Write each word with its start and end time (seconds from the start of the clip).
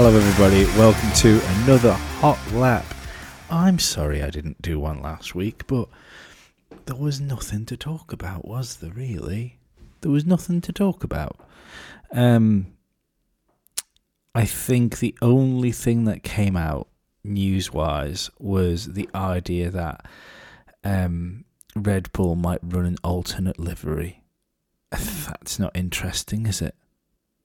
Hello, 0.00 0.16
everybody. 0.16 0.64
Welcome 0.78 1.10
to 1.14 1.40
another 1.62 1.92
hot 2.20 2.38
lap. 2.52 2.84
I'm 3.50 3.80
sorry 3.80 4.22
I 4.22 4.30
didn't 4.30 4.62
do 4.62 4.78
one 4.78 5.02
last 5.02 5.34
week, 5.34 5.66
but 5.66 5.88
there 6.86 6.94
was 6.94 7.20
nothing 7.20 7.66
to 7.66 7.76
talk 7.76 8.12
about, 8.12 8.46
was 8.46 8.76
there? 8.76 8.92
Really, 8.92 9.58
there 10.02 10.12
was 10.12 10.24
nothing 10.24 10.60
to 10.60 10.72
talk 10.72 11.02
about. 11.02 11.40
Um, 12.12 12.68
I 14.36 14.44
think 14.44 15.00
the 15.00 15.16
only 15.20 15.72
thing 15.72 16.04
that 16.04 16.22
came 16.22 16.56
out 16.56 16.86
news-wise 17.24 18.30
was 18.38 18.92
the 18.92 19.08
idea 19.16 19.68
that 19.68 20.06
um, 20.84 21.44
Red 21.74 22.12
Bull 22.12 22.36
might 22.36 22.60
run 22.62 22.86
an 22.86 22.98
alternate 23.02 23.58
livery. 23.58 24.22
That's 24.92 25.58
not 25.58 25.74
interesting, 25.74 26.46
is 26.46 26.62
it? 26.62 26.76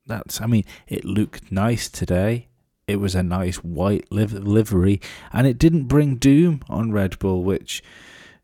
That's 0.05 0.41
I 0.41 0.45
mean, 0.45 0.65
it 0.87 1.05
looked 1.05 1.51
nice 1.51 1.89
today. 1.89 2.47
It 2.87 2.97
was 2.97 3.15
a 3.15 3.23
nice 3.23 3.57
white 3.57 4.11
liv- 4.11 4.33
livery, 4.33 4.99
and 5.31 5.47
it 5.47 5.57
didn't 5.57 5.85
bring 5.85 6.17
doom 6.17 6.61
on 6.69 6.91
Red 6.91 7.17
Bull, 7.19 7.43
which 7.43 7.81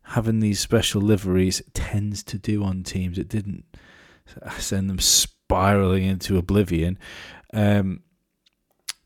having 0.02 0.40
these 0.40 0.58
special 0.58 1.00
liveries 1.00 1.62
tends 1.74 2.22
to 2.24 2.38
do 2.38 2.64
on 2.64 2.82
teams. 2.82 3.18
It 3.18 3.28
didn't 3.28 3.64
send 4.58 4.88
them 4.88 4.98
spiraling 4.98 6.04
into 6.04 6.38
oblivion. 6.38 6.98
Um, 7.52 8.02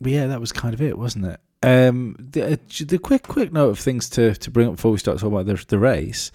but 0.01 0.13
yeah, 0.13 0.27
that 0.27 0.41
was 0.41 0.53
kind 0.53 0.75
of 0.75 0.83
it, 0.83 0.99
wasn't 0.99 1.27
it? 1.27 1.41
Um, 1.63 2.17
the, 2.19 2.53
uh, 2.53 2.57
the 2.87 2.99
quick 2.99 3.23
quick 3.23 3.53
note 3.53 3.71
of 3.71 3.79
things 3.79 4.09
to, 4.11 4.35
to 4.35 4.51
bring 4.51 4.69
up 4.69 4.77
before 4.77 4.93
we 4.93 4.99
start 4.99 5.19
talking 5.19 5.35
about 5.35 5.47
the, 5.47 5.65
the 5.67 5.79
race. 5.79 6.31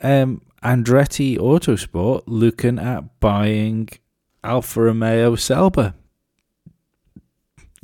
Um, 0.00 0.42
Andretti 0.62 1.38
Autosport 1.38 2.24
looking 2.26 2.78
at 2.78 3.20
buying 3.20 3.88
Alfa 4.44 4.82
Romeo 4.82 5.34
Sauber. 5.36 5.94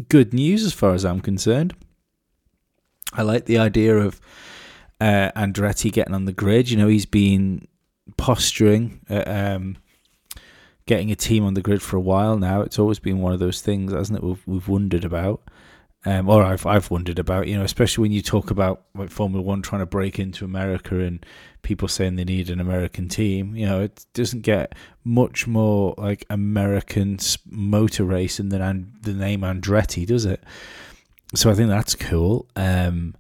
Good 0.09 0.33
news 0.33 0.65
as 0.65 0.73
far 0.73 0.95
as 0.95 1.05
I'm 1.05 1.21
concerned. 1.21 1.75
I 3.13 3.23
like 3.23 3.47
the 3.47 3.59
idea 3.59 3.97
of 3.97 4.21
uh, 5.01 5.31
Andretti 5.37 5.93
getting 5.93 6.15
on 6.15 6.25
the 6.25 6.33
grid. 6.33 6.71
You 6.71 6.77
know, 6.77 6.89
he's 6.89 7.07
been 7.07 7.67
posturing, 8.17 9.01
uh, 9.11 9.25
um, 9.27 9.77
getting 10.87 11.11
a 11.11 11.17
team 11.17 11.45
on 11.45 11.55
the 11.55 11.63
grid 11.63 11.83
for 11.83 11.97
a 11.97 12.01
while 12.01 12.39
now. 12.39 12.61
It's 12.61 12.79
always 12.79 12.99
been 12.99 13.21
one 13.21 13.33
of 13.33 13.41
those 13.41 13.61
things, 13.61 13.93
hasn't 13.93 14.19
it? 14.19 14.25
We've, 14.25 14.43
we've 14.47 14.69
wondered 14.69 15.05
about 15.05 15.43
um, 16.05 16.29
or 16.29 16.43
I've 16.43 16.65
I've 16.65 16.91
wondered 16.91 17.19
about, 17.19 17.49
you 17.49 17.57
know, 17.57 17.65
especially 17.65 18.03
when 18.03 18.13
you 18.13 18.23
talk 18.23 18.51
about 18.51 18.85
like 18.95 19.11
Formula 19.11 19.43
One 19.43 19.63
trying 19.63 19.81
to 19.81 19.87
break 19.87 20.19
into 20.19 20.45
America 20.45 21.01
and 21.01 21.25
people 21.69 21.87
saying 21.87 22.17
they 22.17 22.25
need 22.25 22.49
an 22.49 22.61
American 22.61 23.11
team. 23.11 23.55
You 23.55 23.67
know, 23.67 23.83
it 23.83 24.07
doesn't 24.15 24.41
get 24.41 24.75
much 25.05 25.47
more 25.47 25.95
like 25.99 26.25
American 26.31 27.19
motor 27.47 28.05
racing 28.05 28.49
than 28.49 28.95
the 29.03 29.13
name 29.13 29.43
Andretti, 29.43 30.07
does 30.07 30.25
it? 30.25 30.43
So 31.35 31.51
I 31.51 31.55
think 31.55 31.69
that's 31.69 31.95
cool. 31.95 32.49
Um, 32.57 33.15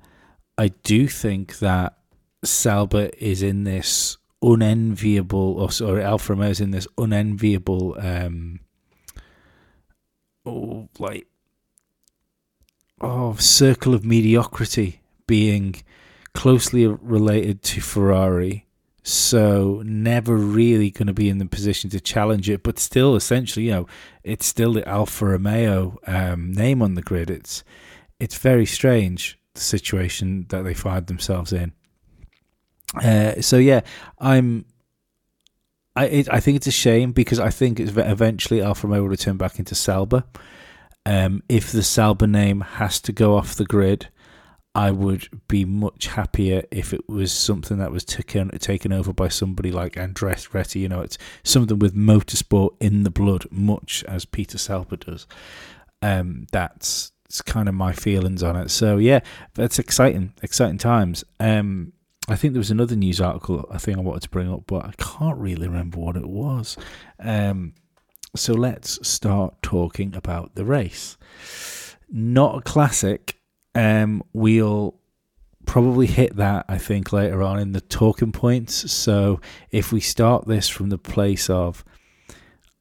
I 0.57 0.69
do 0.83 1.09
think 1.09 1.59
that 1.59 1.99
Sauber 2.43 3.11
is 3.19 3.43
in 3.43 3.65
this 3.65 4.17
unenviable, 4.41 5.61
or 5.61 5.71
sorry, 5.71 6.03
Alfa 6.03 6.33
Romeo 6.33 6.49
is 6.49 6.61
in 6.61 6.71
this 6.71 6.89
unenviable, 6.97 7.97
um, 7.99 8.61
oh, 10.47 10.89
like 10.99 11.27
oh, 13.03 13.35
circle 13.35 13.95
of 13.95 14.07
mediocrity 14.07 15.03
being 15.27 15.83
closely 16.39 16.87
related 16.87 17.65
to 17.65 17.81
Ferrari. 17.81 18.65
So 19.03 19.83
never 19.85 20.37
really 20.37 20.89
going 20.93 21.09
to 21.09 21.13
be 21.13 21.29
in 21.29 21.39
the 21.39 21.47
position 21.47 21.91
to 21.91 22.01
challenge 22.01 22.49
it, 22.49 22.63
but 22.63 22.79
still, 22.79 23.17
essentially, 23.17 23.67
you 23.67 23.73
know, 23.73 23.87
it's 24.23 24.47
still 24.47 24.73
the 24.73 24.87
Alfa 24.87 25.25
Romeo 25.27 25.99
um, 26.07 26.53
name 26.53 26.81
on 26.81 26.95
the 26.95 27.03
grid. 27.03 27.29
It's 27.29 27.65
it's 28.21 28.39
very 28.39 28.67
strange 28.67 29.37
the 29.55 29.61
situation 29.63 30.47
that 30.51 30.63
they 30.63 30.75
find 30.75 31.09
themselves 31.09 31.53
in. 31.53 31.73
Uh, 32.95 33.41
so 33.41 33.57
yeah, 33.57 33.81
I'm. 34.21 34.65
I 35.97 36.05
it, 36.05 36.29
I 36.33 36.39
think 36.39 36.55
it's 36.55 36.69
a 36.69 36.83
shame 36.87 37.11
because 37.11 37.41
I 37.41 37.51
think 37.51 37.81
it's 37.81 37.97
eventually 37.97 38.63
Alfa 38.63 38.87
Romeo 38.87 39.03
will 39.03 39.09
return 39.09 39.39
back 39.39 39.59
into 39.59 39.75
Sauber. 39.75 40.23
Um, 41.05 41.43
if 41.49 41.73
the 41.73 41.83
Sauber 41.83 42.29
name 42.29 42.61
has 42.61 43.01
to 43.01 43.13
go 43.13 43.37
off 43.37 43.57
the 43.57 43.65
grid, 43.65 44.09
I 44.75 44.91
would 44.91 45.29
be 45.49 45.65
much 45.65 46.07
happier 46.09 46.63
if 46.71 46.93
it 46.93 47.09
was 47.09 47.33
something 47.33 47.79
that 47.79 47.91
was 47.91 48.05
taken 48.05 48.51
taken 48.51 48.93
over 48.93 49.13
by 49.13 49.29
somebody 49.29 49.73
like 49.73 49.97
Andres 49.97 50.47
Andretti. 50.47 50.81
You 50.81 50.89
know, 50.89 51.01
it's 51.01 51.19
something 51.43 51.79
with 51.79 51.95
motorsport 51.95 52.77
in 52.81 53.03
the 53.03 53.11
blood, 53.11 53.47
much 53.51 54.05
as 54.07 54.25
Peter 54.25 54.59
Sauber 54.59 54.97
does. 54.97 55.27
Um, 56.01 56.47
that's, 56.53 57.13
that's 57.25 57.43
kind 57.43 57.69
of 57.69 57.75
my 57.75 57.93
feelings 57.93 58.43
on 58.43 58.57
it. 58.57 58.71
So 58.71 58.99
yeah, 58.99 59.21
that's 59.55 59.79
exciting, 59.79 60.35
exciting 60.43 60.79
times. 60.79 61.25
Um, 61.41 61.93
I 62.29 62.37
think 62.37 62.53
there 62.53 62.61
was 62.61 62.71
another 62.71 62.95
news 62.95 63.21
article 63.21 63.67
I 63.71 63.79
think 63.79 63.97
I 63.97 64.03
wanted 64.03 64.23
to 64.23 64.31
bring 64.31 64.53
up, 64.53 64.65
but 64.67 64.85
I 64.85 64.93
can't 64.99 65.39
really 65.39 65.67
remember 65.67 65.99
what 65.99 66.17
it 66.17 66.29
was. 66.29 66.77
Um, 67.19 67.73
so 68.37 68.53
let's 68.53 69.07
start 69.09 69.55
talking 69.63 70.15
about 70.15 70.55
the 70.55 70.65
race. 70.65 71.17
Not 72.11 72.59
a 72.59 72.61
classic. 72.61 73.38
Um, 73.79 74.25
we'll 74.33 74.97
probably 75.65 76.07
hit 76.07 76.35
that, 76.35 76.65
I 76.69 76.79
think, 76.79 77.13
later 77.13 77.45
on 77.45 77.61
in 77.61 77.71
the 77.71 77.81
talking 77.81 78.33
points. 78.33 78.91
So 78.91 79.41
if 79.71 79.93
we 79.93 80.01
start 80.01 80.49
this 80.49 80.69
from 80.69 80.89
the 80.89 80.99
place 80.99 81.49
of, 81.49 81.85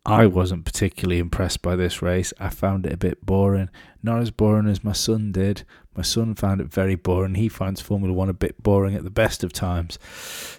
I 0.07 0.25
wasn't 0.25 0.65
particularly 0.65 1.19
impressed 1.19 1.61
by 1.61 1.75
this 1.75 2.01
race. 2.01 2.33
I 2.39 2.49
found 2.49 2.87
it 2.87 2.93
a 2.93 2.97
bit 2.97 3.23
boring. 3.23 3.69
Not 4.01 4.21
as 4.21 4.31
boring 4.31 4.67
as 4.67 4.83
my 4.83 4.93
son 4.93 5.31
did. 5.31 5.65
My 5.95 6.01
son 6.01 6.33
found 6.33 6.61
it 6.61 6.73
very 6.73 6.95
boring. 6.95 7.35
He 7.35 7.47
finds 7.47 7.79
Formula 7.79 8.11
One 8.11 8.29
a 8.29 8.33
bit 8.33 8.63
boring 8.63 8.95
at 8.95 9.03
the 9.03 9.11
best 9.11 9.43
of 9.43 9.53
times. 9.53 9.99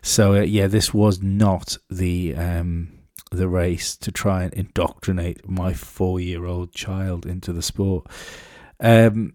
So, 0.02 0.34
uh, 0.34 0.42
yeah, 0.42 0.68
this 0.68 0.94
was 0.94 1.20
not 1.20 1.78
the. 1.90 2.36
Um, 2.36 2.92
the 3.30 3.46
race 3.46 3.94
to 3.94 4.10
try 4.10 4.42
and 4.42 4.54
indoctrinate 4.54 5.46
my 5.46 5.74
four 5.74 6.18
year 6.18 6.46
old 6.46 6.72
child 6.72 7.26
into 7.26 7.52
the 7.52 7.60
sport. 7.60 8.06
Um, 8.80 9.34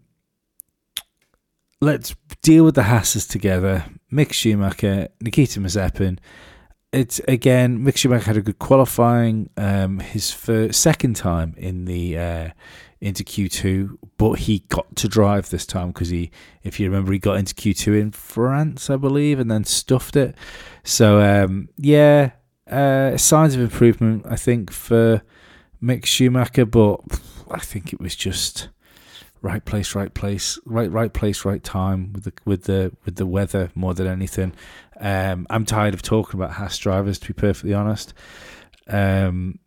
let's 1.83 2.15
deal 2.41 2.63
with 2.65 2.75
the 2.75 2.83
Hasses 2.83 3.27
together. 3.27 3.85
Mick 4.11 4.33
Schumacher, 4.33 5.09
Nikita 5.21 5.59
Mazepin. 5.59 6.19
It's 6.91 7.19
again, 7.27 7.79
Mick 7.79 7.97
Schumacher 7.97 8.25
had 8.25 8.37
a 8.37 8.41
good 8.41 8.59
qualifying. 8.59 9.49
Um, 9.57 9.99
his 9.99 10.31
first, 10.31 10.79
second 10.79 11.15
time 11.15 11.55
in 11.57 11.85
the 11.85 12.17
uh, 12.17 12.49
into 13.01 13.23
Q2, 13.23 13.97
but 14.17 14.33
he 14.33 14.59
got 14.69 14.95
to 14.97 15.07
drive 15.07 15.49
this 15.49 15.65
time 15.65 15.87
because 15.87 16.09
he, 16.09 16.31
if 16.63 16.79
you 16.79 16.87
remember, 16.87 17.11
he 17.11 17.19
got 17.19 17.37
into 17.37 17.53
Q2 17.53 17.99
in 17.99 18.11
France, 18.11 18.89
I 18.89 18.95
believe, 18.95 19.39
and 19.39 19.51
then 19.51 19.63
stuffed 19.63 20.15
it. 20.15 20.35
So 20.83 21.19
um, 21.19 21.69
yeah, 21.77 22.31
uh, 22.69 23.17
signs 23.17 23.55
of 23.55 23.61
improvement, 23.61 24.25
I 24.29 24.35
think, 24.35 24.71
for 24.71 25.23
Mick 25.81 26.05
Schumacher, 26.05 26.65
but 26.65 27.01
I 27.51 27.59
think 27.59 27.91
it 27.91 27.99
was 27.99 28.15
just 28.15 28.69
right 29.43 29.63
place, 29.63 29.93
right 29.93 30.11
place, 30.11 30.57
right 30.65 30.91
right 30.91 31.13
place, 31.13 31.45
right 31.45 31.63
time 31.63 32.13
with 32.13 32.23
the 32.23 32.33
with 32.45 32.63
the 32.63 32.91
with 33.05 33.17
the 33.17 33.27
weather 33.27 33.69
more 33.75 33.93
than 33.93 34.07
anything. 34.07 34.53
Um, 34.99 35.45
I'm 35.49 35.65
tired 35.65 35.93
of 35.93 36.01
talking 36.01 36.39
about 36.39 36.53
Haas 36.53 36.77
drivers, 36.79 37.19
to 37.19 37.27
be 37.27 37.33
perfectly 37.33 37.73
honest. 37.73 38.13
Um, 38.87 39.59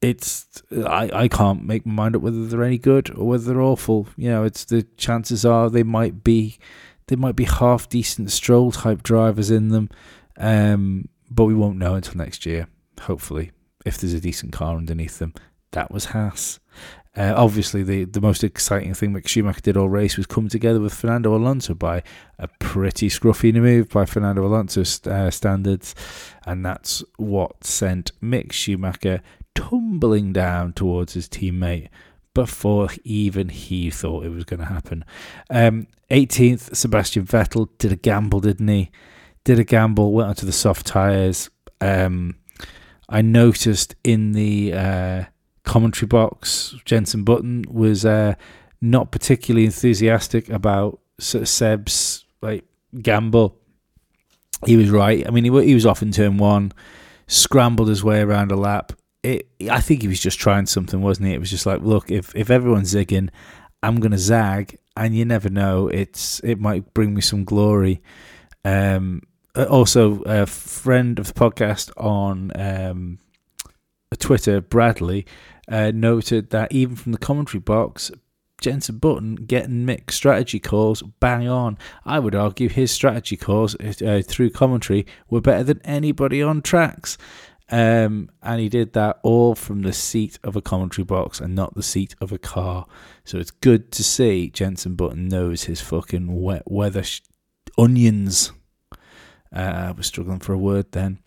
it's 0.00 0.46
I, 0.72 1.10
I 1.12 1.28
can't 1.28 1.64
make 1.64 1.86
my 1.86 1.92
mind 1.92 2.16
up 2.16 2.22
whether 2.22 2.44
they're 2.46 2.64
any 2.64 2.78
good 2.78 3.10
or 3.16 3.28
whether 3.28 3.44
they're 3.44 3.62
awful. 3.62 4.08
You 4.16 4.30
know, 4.30 4.44
it's 4.44 4.64
the 4.64 4.82
chances 4.96 5.44
are 5.44 5.70
they 5.70 5.84
might 5.84 6.24
be 6.24 6.58
they 7.06 7.16
might 7.16 7.36
be 7.36 7.44
half 7.44 7.88
decent 7.88 8.32
stroll 8.32 8.72
type 8.72 9.02
drivers 9.02 9.50
in 9.50 9.68
them, 9.68 9.90
um, 10.38 11.08
but 11.30 11.44
we 11.44 11.54
won't 11.54 11.78
know 11.78 11.94
until 11.94 12.16
next 12.16 12.46
year. 12.46 12.66
Hopefully, 13.02 13.52
if 13.84 13.98
there's 13.98 14.14
a 14.14 14.20
decent 14.20 14.52
car 14.52 14.76
underneath 14.76 15.18
them. 15.18 15.34
That 15.72 15.90
was 15.90 16.06
Haas. 16.06 16.58
Uh, 17.16 17.32
obviously, 17.34 17.82
the, 17.82 18.04
the 18.04 18.20
most 18.20 18.44
exciting 18.44 18.92
thing 18.92 19.14
that 19.14 19.28
Schumacher 19.28 19.60
did 19.60 19.76
all 19.76 19.88
race 19.88 20.16
was 20.16 20.26
come 20.26 20.48
together 20.48 20.80
with 20.80 20.92
Fernando 20.92 21.34
Alonso 21.34 21.74
by 21.74 22.02
a 22.38 22.48
pretty 22.58 23.08
scruffy 23.08 23.54
move 23.54 23.88
by 23.88 24.04
Fernando 24.04 24.44
Alonso's 24.46 25.04
uh, 25.06 25.30
standards, 25.30 25.94
and 26.44 26.64
that's 26.64 27.02
what 27.16 27.64
sent 27.64 28.12
Mick 28.20 28.52
Schumacher 28.52 29.22
tumbling 29.54 30.32
down 30.32 30.74
towards 30.74 31.14
his 31.14 31.28
teammate 31.28 31.88
before 32.34 32.88
even 33.02 33.48
he 33.48 33.90
thought 33.90 34.26
it 34.26 34.28
was 34.28 34.44
going 34.44 34.60
to 34.60 34.66
happen. 34.66 35.02
Um, 35.48 35.86
18th, 36.10 36.76
Sebastian 36.76 37.24
Vettel 37.24 37.70
did 37.78 37.92
a 37.92 37.96
gamble, 37.96 38.40
didn't 38.40 38.68
he? 38.68 38.90
Did 39.44 39.58
a 39.58 39.64
gamble, 39.64 40.12
went 40.12 40.28
onto 40.28 40.44
the 40.44 40.52
soft 40.52 40.86
tyres. 40.86 41.48
Um, 41.80 42.36
I 43.08 43.22
noticed 43.22 43.94
in 44.04 44.32
the 44.32 44.74
uh, 44.74 45.24
commentary 45.66 46.06
box, 46.06 46.74
Jenson 46.84 47.24
Button 47.24 47.64
was 47.68 48.06
uh, 48.06 48.34
not 48.80 49.10
particularly 49.10 49.66
enthusiastic 49.66 50.48
about 50.48 51.00
Seb's 51.18 52.24
like 52.40 52.64
gamble. 53.02 53.58
He 54.64 54.76
was 54.76 54.88
right. 54.88 55.26
I 55.26 55.30
mean, 55.30 55.44
he, 55.44 55.66
he 55.66 55.74
was 55.74 55.84
off 55.84 56.00
in 56.00 56.12
turn 56.12 56.38
one, 56.38 56.72
scrambled 57.26 57.88
his 57.88 58.02
way 58.02 58.20
around 58.20 58.50
a 58.50 58.56
lap, 58.56 58.92
it, 59.26 59.48
I 59.70 59.80
think 59.80 60.02
he 60.02 60.08
was 60.08 60.20
just 60.20 60.38
trying 60.38 60.66
something, 60.66 61.02
wasn't 61.02 61.28
he? 61.28 61.34
It 61.34 61.40
was 61.40 61.50
just 61.50 61.66
like, 61.66 61.80
look, 61.82 62.10
if 62.10 62.34
if 62.36 62.48
everyone's 62.48 62.94
zigging, 62.94 63.30
I'm 63.82 63.98
gonna 64.00 64.18
zag, 64.18 64.78
and 64.96 65.16
you 65.16 65.24
never 65.24 65.48
know. 65.48 65.88
It's 65.88 66.40
it 66.40 66.60
might 66.60 66.94
bring 66.94 67.14
me 67.14 67.20
some 67.20 67.44
glory. 67.44 68.02
Um, 68.64 69.22
also, 69.56 70.22
a 70.22 70.46
friend 70.46 71.18
of 71.18 71.26
the 71.26 71.32
podcast 71.32 71.90
on 71.96 72.52
um, 72.54 73.18
Twitter, 74.18 74.60
Bradley, 74.60 75.26
uh, 75.68 75.90
noted 75.94 76.50
that 76.50 76.72
even 76.72 76.96
from 76.96 77.12
the 77.12 77.18
commentary 77.18 77.60
box, 77.60 78.10
Jenson 78.60 78.98
Button 78.98 79.34
getting 79.34 79.86
Mick 79.86 80.10
strategy 80.10 80.58
calls 80.58 81.02
bang 81.20 81.48
on. 81.48 81.78
I 82.04 82.18
would 82.18 82.34
argue 82.34 82.68
his 82.68 82.90
strategy 82.90 83.36
calls 83.36 83.76
uh, 83.76 84.22
through 84.26 84.50
commentary 84.50 85.06
were 85.28 85.40
better 85.40 85.64
than 85.64 85.80
anybody 85.84 86.42
on 86.42 86.62
tracks. 86.62 87.18
Um, 87.68 88.30
and 88.42 88.60
he 88.60 88.68
did 88.68 88.92
that 88.92 89.18
all 89.22 89.56
from 89.56 89.82
the 89.82 89.92
seat 89.92 90.38
of 90.44 90.54
a 90.54 90.62
commentary 90.62 91.04
box 91.04 91.40
and 91.40 91.54
not 91.54 91.74
the 91.74 91.82
seat 91.82 92.14
of 92.20 92.30
a 92.30 92.38
car. 92.38 92.86
So 93.24 93.38
it's 93.38 93.50
good 93.50 93.90
to 93.92 94.04
see 94.04 94.50
Jenson 94.50 94.94
Button 94.94 95.28
knows 95.28 95.64
his 95.64 95.80
fucking 95.80 96.40
wet 96.40 96.62
weather 96.66 97.02
sh- 97.02 97.22
onions. 97.76 98.52
Uh, 99.54 99.88
I 99.88 99.90
was 99.90 100.06
struggling 100.06 100.38
for 100.38 100.52
a 100.52 100.58
word 100.58 100.92
then. 100.92 101.18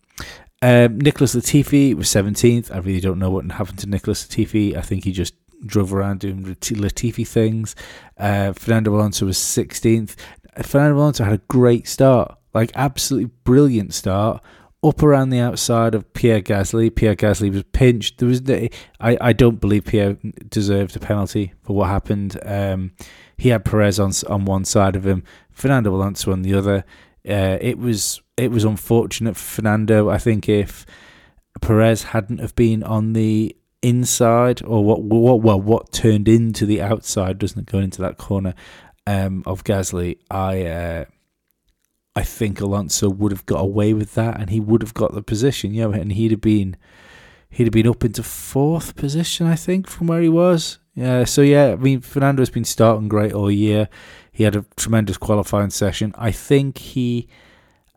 Um, 0.62 1.00
Nicholas 1.00 1.34
Latifi 1.34 1.94
was 1.94 2.08
17th. 2.08 2.74
I 2.74 2.78
really 2.78 3.00
don't 3.00 3.18
know 3.18 3.30
what 3.30 3.50
happened 3.50 3.78
to 3.78 3.88
Nicholas 3.88 4.26
Latifi. 4.26 4.76
I 4.76 4.82
think 4.82 5.04
he 5.04 5.12
just 5.12 5.34
drove 5.64 5.94
around 5.94 6.20
doing 6.20 6.44
Latifi 6.44 7.26
things. 7.26 7.74
Uh, 8.18 8.52
Fernando 8.52 8.94
Alonso 8.94 9.26
was 9.26 9.38
16th. 9.38 10.16
Fernando 10.62 10.98
Alonso 10.98 11.24
had 11.24 11.32
a 11.32 11.42
great 11.48 11.86
start, 11.86 12.36
like 12.52 12.72
absolutely 12.74 13.30
brilliant 13.44 13.94
start 13.94 14.42
up 14.82 15.02
around 15.02 15.30
the 15.30 15.38
outside 15.38 15.94
of 15.94 16.12
Pierre 16.12 16.40
Gasly. 16.40 16.94
Pierre 16.94 17.14
Gasly 17.14 17.52
was 17.52 17.62
pinched. 17.72 18.18
There 18.18 18.28
was 18.28 18.42
I, 18.48 19.16
I 19.20 19.32
don't 19.32 19.60
believe 19.60 19.84
Pierre 19.84 20.16
deserved 20.48 20.96
a 20.96 21.00
penalty 21.00 21.52
for 21.62 21.74
what 21.76 21.88
happened. 21.88 22.38
Um, 22.44 22.92
he 23.36 23.50
had 23.50 23.64
Perez 23.64 24.00
on 24.00 24.12
on 24.28 24.44
one 24.44 24.64
side 24.64 24.96
of 24.96 25.06
him, 25.06 25.22
Fernando 25.50 25.94
Alonso 25.94 26.32
on 26.32 26.42
the 26.42 26.54
other. 26.54 26.84
Uh, 27.28 27.58
it 27.60 27.78
was 27.78 28.22
it 28.40 28.50
was 28.50 28.64
unfortunate 28.64 29.36
for 29.36 29.56
Fernando. 29.56 30.08
I 30.08 30.18
think 30.18 30.48
if 30.48 30.86
Perez 31.60 32.04
hadn't 32.04 32.38
have 32.38 32.54
been 32.56 32.82
on 32.82 33.12
the 33.12 33.56
inside 33.82 34.62
or 34.64 34.84
what 34.84 35.02
what 35.02 35.40
well 35.40 35.60
what 35.60 35.90
turned 35.92 36.28
into 36.28 36.66
the 36.66 36.82
outside 36.82 37.38
doesn't 37.38 37.66
go 37.66 37.78
into 37.78 38.02
that 38.02 38.18
corner 38.18 38.54
um, 39.06 39.42
of 39.46 39.64
Gasly, 39.64 40.18
I. 40.30 40.64
Uh, 40.64 41.04
I 42.16 42.24
think 42.24 42.60
Alonso 42.60 43.08
would 43.08 43.30
have 43.30 43.46
got 43.46 43.60
away 43.60 43.94
with 43.94 44.16
that, 44.16 44.40
and 44.40 44.50
he 44.50 44.58
would 44.58 44.82
have 44.82 44.94
got 44.94 45.14
the 45.14 45.22
position, 45.22 45.72
you 45.72 45.82
know, 45.82 45.92
and 45.92 46.12
he'd 46.12 46.32
have 46.32 46.40
been 46.40 46.76
he'd 47.48 47.64
have 47.64 47.72
been 47.72 47.86
up 47.86 48.04
into 48.04 48.22
fourth 48.24 48.96
position, 48.96 49.46
I 49.46 49.54
think, 49.54 49.88
from 49.88 50.08
where 50.08 50.20
he 50.20 50.28
was. 50.28 50.80
Yeah, 50.94 51.24
so 51.24 51.40
yeah, 51.40 51.68
I 51.68 51.76
mean, 51.76 52.00
Fernando's 52.00 52.50
been 52.50 52.64
starting 52.64 53.08
great 53.08 53.32
all 53.32 53.50
year. 53.50 53.88
He 54.32 54.42
had 54.42 54.56
a 54.56 54.64
tremendous 54.76 55.18
qualifying 55.18 55.70
session. 55.70 56.12
I 56.18 56.32
think 56.32 56.78
he 56.78 57.28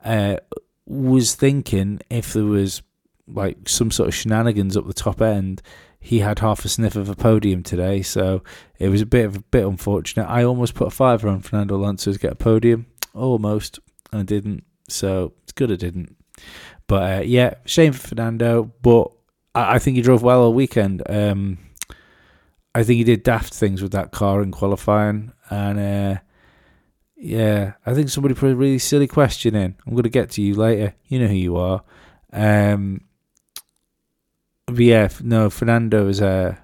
uh, 0.04 0.38
was 0.86 1.36
thinking 1.36 2.02
if 2.10 2.34
there 2.34 2.46
was 2.46 2.82
like 3.28 3.70
some 3.70 3.92
sort 3.92 4.10
of 4.10 4.16
shenanigans 4.16 4.76
up 4.76 4.86
the 4.86 4.94
top 4.94 5.22
end, 5.22 5.62
he 6.00 6.20
had 6.20 6.40
half 6.40 6.66
a 6.66 6.70
sniff 6.70 6.96
of 6.96 7.10
a 7.10 7.16
podium 7.16 7.64
today. 7.64 8.02
So 8.02 8.44
it 8.78 8.90
was 8.90 9.02
a 9.02 9.06
bit 9.06 9.26
of 9.26 9.38
a 9.38 9.40
bit 9.40 9.66
unfortunate. 9.66 10.26
I 10.26 10.44
almost 10.44 10.76
put 10.76 10.88
a 10.88 10.92
fiver 10.92 11.30
on 11.30 11.42
Fernando 11.42 11.76
Alonso 11.76 12.12
to 12.12 12.20
get 12.20 12.34
a 12.34 12.36
podium, 12.36 12.88
almost 13.14 13.80
and 14.12 14.22
I 14.22 14.24
didn't. 14.24 14.64
So 14.90 15.34
it's 15.44 15.54
good 15.54 15.72
I 15.72 15.76
didn't. 15.76 16.18
But 16.88 17.20
uh, 17.20 17.24
yeah, 17.24 17.56
shame 17.66 17.94
for 17.94 18.10
Fernando. 18.10 18.72
But 18.82 19.12
I, 19.56 19.76
I, 19.76 19.80
think 19.80 19.96
he 19.96 20.02
drove 20.02 20.24
well 20.24 20.42
all 20.44 20.54
weekend. 20.54 21.02
Um, 21.10 21.58
I 22.76 22.84
think 22.84 22.98
he 22.98 23.04
did 23.04 23.24
daft 23.24 23.54
things 23.54 23.82
with 23.82 23.94
that 23.94 24.12
car 24.12 24.42
in 24.42 24.52
qualifying, 24.52 25.32
and 25.50 25.80
uh, 25.80 26.22
yeah, 27.24 27.74
I 27.86 27.94
think 27.94 28.10
somebody 28.10 28.36
put 28.36 28.52
a 28.52 28.56
really 28.56 28.80
silly 28.80 29.08
question 29.08 29.56
in. 29.56 29.76
I'm 29.88 29.94
going 29.94 30.04
to 30.04 30.10
get 30.10 30.32
to 30.32 30.42
you 30.42 30.56
later. 30.56 30.94
You 31.08 31.20
know 31.20 31.28
who 31.28 31.36
you 31.36 31.56
are. 31.56 31.82
Um, 32.34 33.06
but 34.66 34.80
yeah, 34.80 35.08
no, 35.22 35.50
Fernando 35.50 36.10
is 36.10 36.22
uh, 36.22 36.58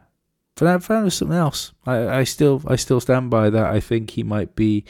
Fernando, 0.57 0.79
Fernando's 0.81 1.15
something 1.15 1.37
else. 1.37 1.71
I, 1.85 2.19
I 2.19 2.23
still, 2.25 2.61
I 2.67 2.75
still 2.75 2.99
stand 2.99 3.29
by 3.29 3.49
that. 3.49 3.67
I 3.67 3.79
think 3.79 4.09
he 4.09 4.23
might 4.23 4.55
be 4.57 4.83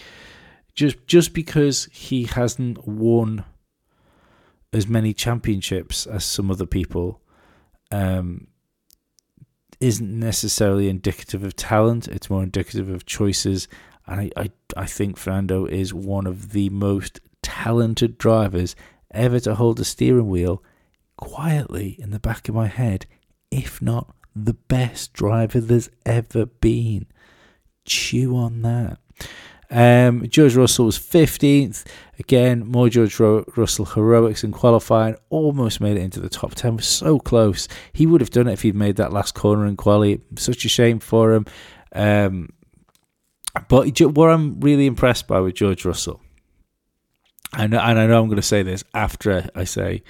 just 0.73 1.05
just 1.05 1.35
because 1.35 1.87
he 1.91 2.23
hasn't 2.23 2.87
won 2.87 3.45
as 4.73 4.87
many 4.87 5.13
championships 5.13 6.07
as 6.07 6.25
some 6.25 6.49
other 6.49 6.65
people 6.65 7.21
um, 7.91 8.47
isn't 9.79 10.19
necessarily 10.19 10.89
indicative 10.89 11.43
of 11.43 11.55
talent. 11.55 12.07
It's 12.07 12.29
more 12.29 12.41
indicative 12.41 12.89
of 12.89 13.05
choices. 13.05 13.67
And 14.09 14.21
I, 14.21 14.31
I, 14.35 14.49
I 14.75 14.85
think 14.85 15.17
Fernando 15.17 15.65
is 15.65 15.93
one 15.93 16.27
of 16.27 16.51
the 16.51 16.69
most 16.69 17.21
talented 17.41 18.17
drivers 18.17 18.75
ever 19.11 19.39
to 19.41 19.55
hold 19.55 19.79
a 19.79 19.85
steering 19.85 20.29
wheel 20.29 20.63
quietly 21.17 21.95
in 21.99 22.11
the 22.11 22.19
back 22.19 22.49
of 22.49 22.55
my 22.55 22.67
head, 22.67 23.05
if 23.51 23.81
not 23.81 24.13
the 24.35 24.53
best 24.53 25.13
driver 25.13 25.59
there's 25.59 25.89
ever 26.05 26.45
been. 26.45 27.05
Chew 27.85 28.35
on 28.35 28.61
that. 28.63 28.99
Um, 29.71 30.27
George 30.27 30.55
Russell 30.55 30.85
was 30.85 30.97
15th. 30.97 31.85
Again, 32.17 32.65
more 32.65 32.89
George 32.89 33.19
Ro- 33.19 33.45
Russell 33.55 33.85
heroics 33.85 34.43
in 34.43 34.51
qualifying. 34.51 35.15
Almost 35.29 35.79
made 35.79 35.97
it 35.97 36.01
into 36.01 36.19
the 36.19 36.29
top 36.29 36.55
10. 36.55 36.77
Was 36.77 36.87
so 36.87 37.19
close. 37.19 37.67
He 37.93 38.05
would 38.05 38.21
have 38.21 38.31
done 38.31 38.47
it 38.47 38.53
if 38.53 38.63
he'd 38.63 38.75
made 38.75 38.95
that 38.95 39.13
last 39.13 39.35
corner 39.35 39.65
in 39.65 39.77
quali. 39.77 40.21
Such 40.37 40.65
a 40.65 40.69
shame 40.69 40.99
for 40.99 41.33
him. 41.33 41.45
Um, 41.93 42.49
but 43.67 43.99
what 44.01 44.29
I'm 44.29 44.59
really 44.59 44.85
impressed 44.85 45.27
by 45.27 45.39
with 45.39 45.55
George 45.55 45.85
Russell, 45.85 46.21
and, 47.53 47.73
and 47.73 47.99
I 47.99 48.05
know 48.07 48.21
I'm 48.21 48.27
going 48.27 48.35
to 48.35 48.41
say 48.41 48.63
this 48.63 48.83
after 48.93 49.49
I 49.55 49.63
say 49.63 50.03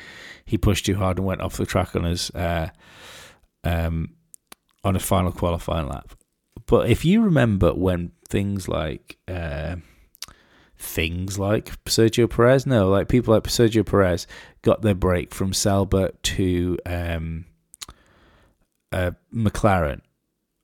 he 0.46 0.58
pushed 0.58 0.86
too 0.86 0.96
hard 0.96 1.18
and 1.18 1.26
went 1.26 1.42
off 1.42 1.58
the 1.58 1.66
track 1.66 1.96
on 1.96 2.04
his 2.04 2.30
uh, 2.32 2.70
um, 3.64 4.16
on 4.84 4.96
his 4.96 5.04
final 5.04 5.32
qualifying 5.32 5.88
lap. 5.88 6.14
But 6.66 6.90
if 6.90 7.06
you 7.06 7.22
remember 7.22 7.74
when 7.74 8.12
things 8.30 8.68
like 8.68 9.18
uh, 9.28 9.78
things 10.80 11.38
like 11.38 11.84
Sergio 11.84 12.30
Perez. 12.30 12.66
No, 12.66 12.90
like 12.90 13.10
people 13.10 13.34
like 13.34 13.44
Sergio 13.44 13.86
Perez 13.86 14.26
got 14.62 14.82
their 14.82 14.96
break 14.96 15.34
from 15.34 15.54
Sauber 15.54 16.12
to 16.24 16.78
um, 16.86 17.46
uh, 18.92 19.12
McLaren, 19.34 20.02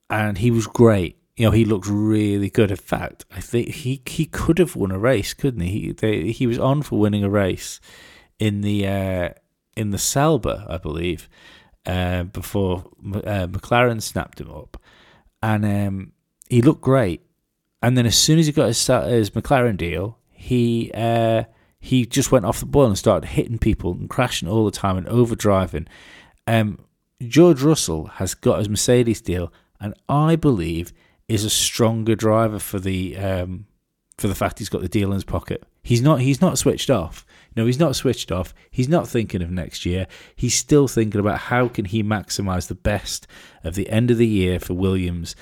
and 0.10 0.38
he 0.38 0.52
was 0.52 0.68
great. 0.68 1.18
You 1.38 1.46
know, 1.46 1.52
he 1.52 1.66
looked 1.66 1.88
really 1.88 2.50
good. 2.50 2.72
In 2.72 2.78
fact, 2.78 3.26
I 3.30 3.42
think 3.42 3.70
he 3.70 4.02
he 4.06 4.26
could 4.26 4.58
have 4.58 4.76
won 4.76 4.92
a 4.92 4.98
race, 4.98 5.34
couldn't 5.34 5.62
he? 5.62 5.80
He 5.80 5.92
they, 5.92 6.32
he 6.32 6.48
was 6.48 6.60
on 6.60 6.82
for 6.82 7.00
winning 7.00 7.24
a 7.24 7.30
race 7.30 7.80
in 8.40 8.62
the 8.62 8.88
uh, 8.88 9.30
in 9.76 9.92
the 9.92 9.98
Sauber, 9.98 10.66
I 10.70 10.78
believe, 10.78 11.28
uh, 11.86 12.24
before 12.24 12.86
uh, 13.14 13.48
McLaren 13.48 14.02
snapped 14.02 14.40
him 14.40 14.50
up, 14.50 14.82
and 15.44 15.66
um, 15.66 16.12
he 16.50 16.62
looked 16.62 16.82
great. 16.82 17.22
And 17.82 17.98
then 17.98 18.06
as 18.06 18.18
soon 18.18 18.40
as 18.40 18.48
he 18.48 18.52
got 18.52 18.68
his, 18.68 18.88
his 18.88 19.30
McLaren 19.32 19.78
deal, 19.78 20.18
he 20.32 20.92
uh, 20.94 21.44
he 21.80 22.06
just 22.06 22.32
went 22.32 22.46
off 22.46 22.62
the 22.62 22.66
boil 22.66 22.88
and 22.88 22.98
started 22.98 23.28
hitting 23.28 23.60
people 23.60 23.92
and 23.92 24.10
crashing 24.10 24.50
all 24.50 24.66
the 24.66 24.72
time 24.72 24.98
and 24.98 25.08
overdriving. 25.08 25.88
Um, 26.48 26.80
George 27.22 27.62
Russell 27.62 28.08
has 28.08 28.34
got 28.34 28.60
his 28.60 28.70
Mercedes 28.70 29.22
deal, 29.22 29.52
and 29.80 29.94
I 30.10 30.36
believe 30.36 30.94
is 31.28 31.44
a 31.44 31.50
stronger 31.50 32.16
driver 32.16 32.60
for 32.60 32.80
the 32.80 33.18
um, 33.18 33.66
for 34.18 34.28
the 34.28 34.36
fact 34.36 34.60
he's 34.60 34.70
got 34.70 34.82
the 34.82 34.90
deal 34.90 35.10
in 35.10 35.16
his 35.16 35.24
pocket. 35.24 35.64
He's 35.84 36.02
not 36.02 36.22
he's 36.22 36.42
not 36.42 36.58
switched 36.58 36.90
off. 36.90 37.26
No, 37.56 37.66
he's 37.66 37.80
not 37.80 37.96
switched 37.96 38.32
off. 38.32 38.54
He's 38.70 38.90
not 38.90 39.08
thinking 39.08 39.42
of 39.42 39.52
next 39.52 39.86
year. 39.86 40.08
He's 40.36 40.56
still 40.56 40.88
thinking 40.88 41.20
about 41.20 41.40
how 41.40 41.68
can 41.68 41.86
he 41.86 42.04
maximise 42.04 42.68
the 42.68 42.76
best 42.76 43.28
of 43.64 43.76
the 43.76 43.90
end 43.90 44.12
of 44.12 44.18
the 44.18 44.28
year 44.28 44.60
for 44.60 44.74
Williams. 44.74 45.36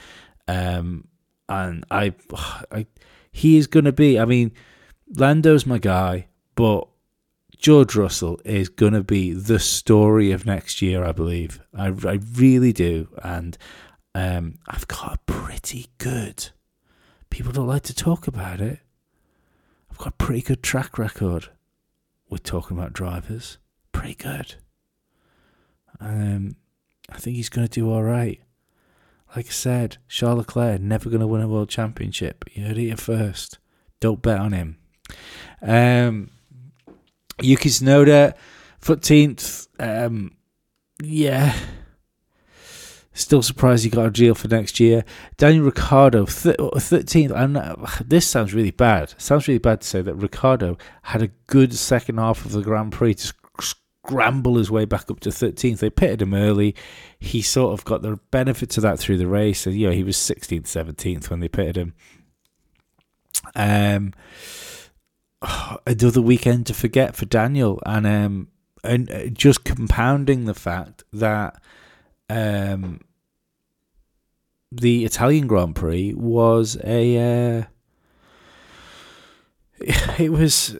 Um, 0.47 1.07
and 1.49 1.85
I, 1.89 2.13
I 2.71 2.85
he 3.31 3.57
is 3.57 3.67
going 3.67 3.85
to 3.85 3.91
be. 3.91 4.19
I 4.19 4.25
mean, 4.25 4.51
Lando's 5.15 5.65
my 5.65 5.79
guy, 5.79 6.27
but 6.55 6.87
George 7.57 7.95
Russell 7.95 8.39
is 8.45 8.69
going 8.69 8.93
to 8.93 9.03
be 9.03 9.33
the 9.33 9.59
story 9.59 10.31
of 10.31 10.45
next 10.45 10.81
year. 10.81 11.03
I 11.03 11.11
believe. 11.11 11.59
I, 11.75 11.87
I 11.87 12.19
really 12.35 12.73
do, 12.73 13.07
and 13.23 13.57
um, 14.15 14.59
I've 14.67 14.87
got 14.87 15.15
a 15.15 15.31
pretty 15.31 15.87
good. 15.97 16.49
People 17.29 17.51
don't 17.51 17.67
like 17.67 17.83
to 17.83 17.95
talk 17.95 18.27
about 18.27 18.61
it. 18.61 18.79
I've 19.89 19.97
got 19.97 20.09
a 20.09 20.23
pretty 20.23 20.41
good 20.41 20.63
track 20.63 20.97
record 20.97 21.49
with 22.29 22.43
talking 22.43 22.77
about 22.77 22.93
drivers. 22.93 23.57
Pretty 23.91 24.15
good. 24.15 24.55
Um, 25.99 26.55
I 27.09 27.17
think 27.17 27.35
he's 27.35 27.49
going 27.49 27.67
to 27.67 27.73
do 27.79 27.91
all 27.91 28.03
right. 28.03 28.41
Like 29.35 29.47
I 29.47 29.51
said, 29.51 29.97
Charles 30.07 30.39
Leclerc 30.39 30.79
never 30.81 31.09
going 31.09 31.21
to 31.21 31.27
win 31.27 31.41
a 31.41 31.47
world 31.47 31.69
championship. 31.69 32.45
You 32.51 32.65
heard 32.65 32.77
it 32.77 32.81
here 32.81 32.97
first. 32.97 33.57
Don't 33.99 34.21
bet 34.21 34.39
on 34.39 34.51
him. 34.51 34.77
Um, 35.61 36.29
Yuki 37.41 37.69
Tsunoda, 37.69 38.35
14th. 38.81 39.67
Um, 39.79 40.35
yeah. 41.01 41.55
Still 43.13 43.43
surprised 43.43 43.83
he 43.83 43.91
got 43.91 44.07
a 44.07 44.11
deal 44.11 44.33
for 44.33 44.47
next 44.47 44.79
year. 44.79 45.05
Daniel 45.37 45.65
Ricciardo, 45.65 46.25
th- 46.25 46.57
13th. 46.57 47.31
And 47.31 47.57
uh, 47.57 47.75
this 48.03 48.27
sounds 48.27 48.53
really 48.53 48.71
bad. 48.71 49.11
It 49.11 49.21
sounds 49.21 49.47
really 49.47 49.59
bad 49.59 49.81
to 49.81 49.87
say 49.87 50.01
that 50.01 50.15
Ricciardo 50.15 50.77
had 51.03 51.21
a 51.21 51.29
good 51.47 51.75
second 51.75 52.17
half 52.17 52.43
of 52.43 52.53
the 52.53 52.61
Grand 52.61 52.91
Prix 52.91 53.13
to 53.15 53.33
scramble 53.61 54.57
his 54.57 54.71
way 54.71 54.85
back 54.85 55.11
up 55.11 55.19
to 55.21 55.29
13th. 55.29 55.77
They 55.77 55.91
pitted 55.91 56.23
him 56.23 56.33
early. 56.33 56.75
He 57.19 57.43
sort 57.43 57.79
of 57.79 57.85
got 57.85 58.01
the 58.01 58.19
benefit 58.31 58.75
of 58.77 58.83
that 58.83 58.97
through 58.97 59.17
the 59.17 59.27
race. 59.27 59.67
And, 59.67 59.75
you 59.75 59.87
know, 59.87 59.93
he 59.93 60.03
was 60.03 60.17
16th, 60.17 60.63
17th 60.63 61.29
when 61.29 61.39
they 61.39 61.47
pitted 61.47 61.77
him. 61.77 61.93
Um, 63.55 64.13
another 65.85 66.21
weekend 66.21 66.65
to 66.67 66.73
forget 66.73 67.15
for 67.15 67.25
Daniel. 67.25 67.79
And, 67.85 68.07
um, 68.07 68.47
and 68.83 69.11
uh, 69.11 69.27
just 69.27 69.63
compounding 69.63 70.45
the 70.45 70.55
fact 70.55 71.03
that 71.13 71.61
um, 72.33 73.01
the 74.71 75.05
Italian 75.05 75.47
Grand 75.47 75.75
Prix 75.75 76.13
was 76.13 76.77
a. 76.83 77.59
Uh, 77.59 77.63
it 80.17 80.31
was 80.31 80.75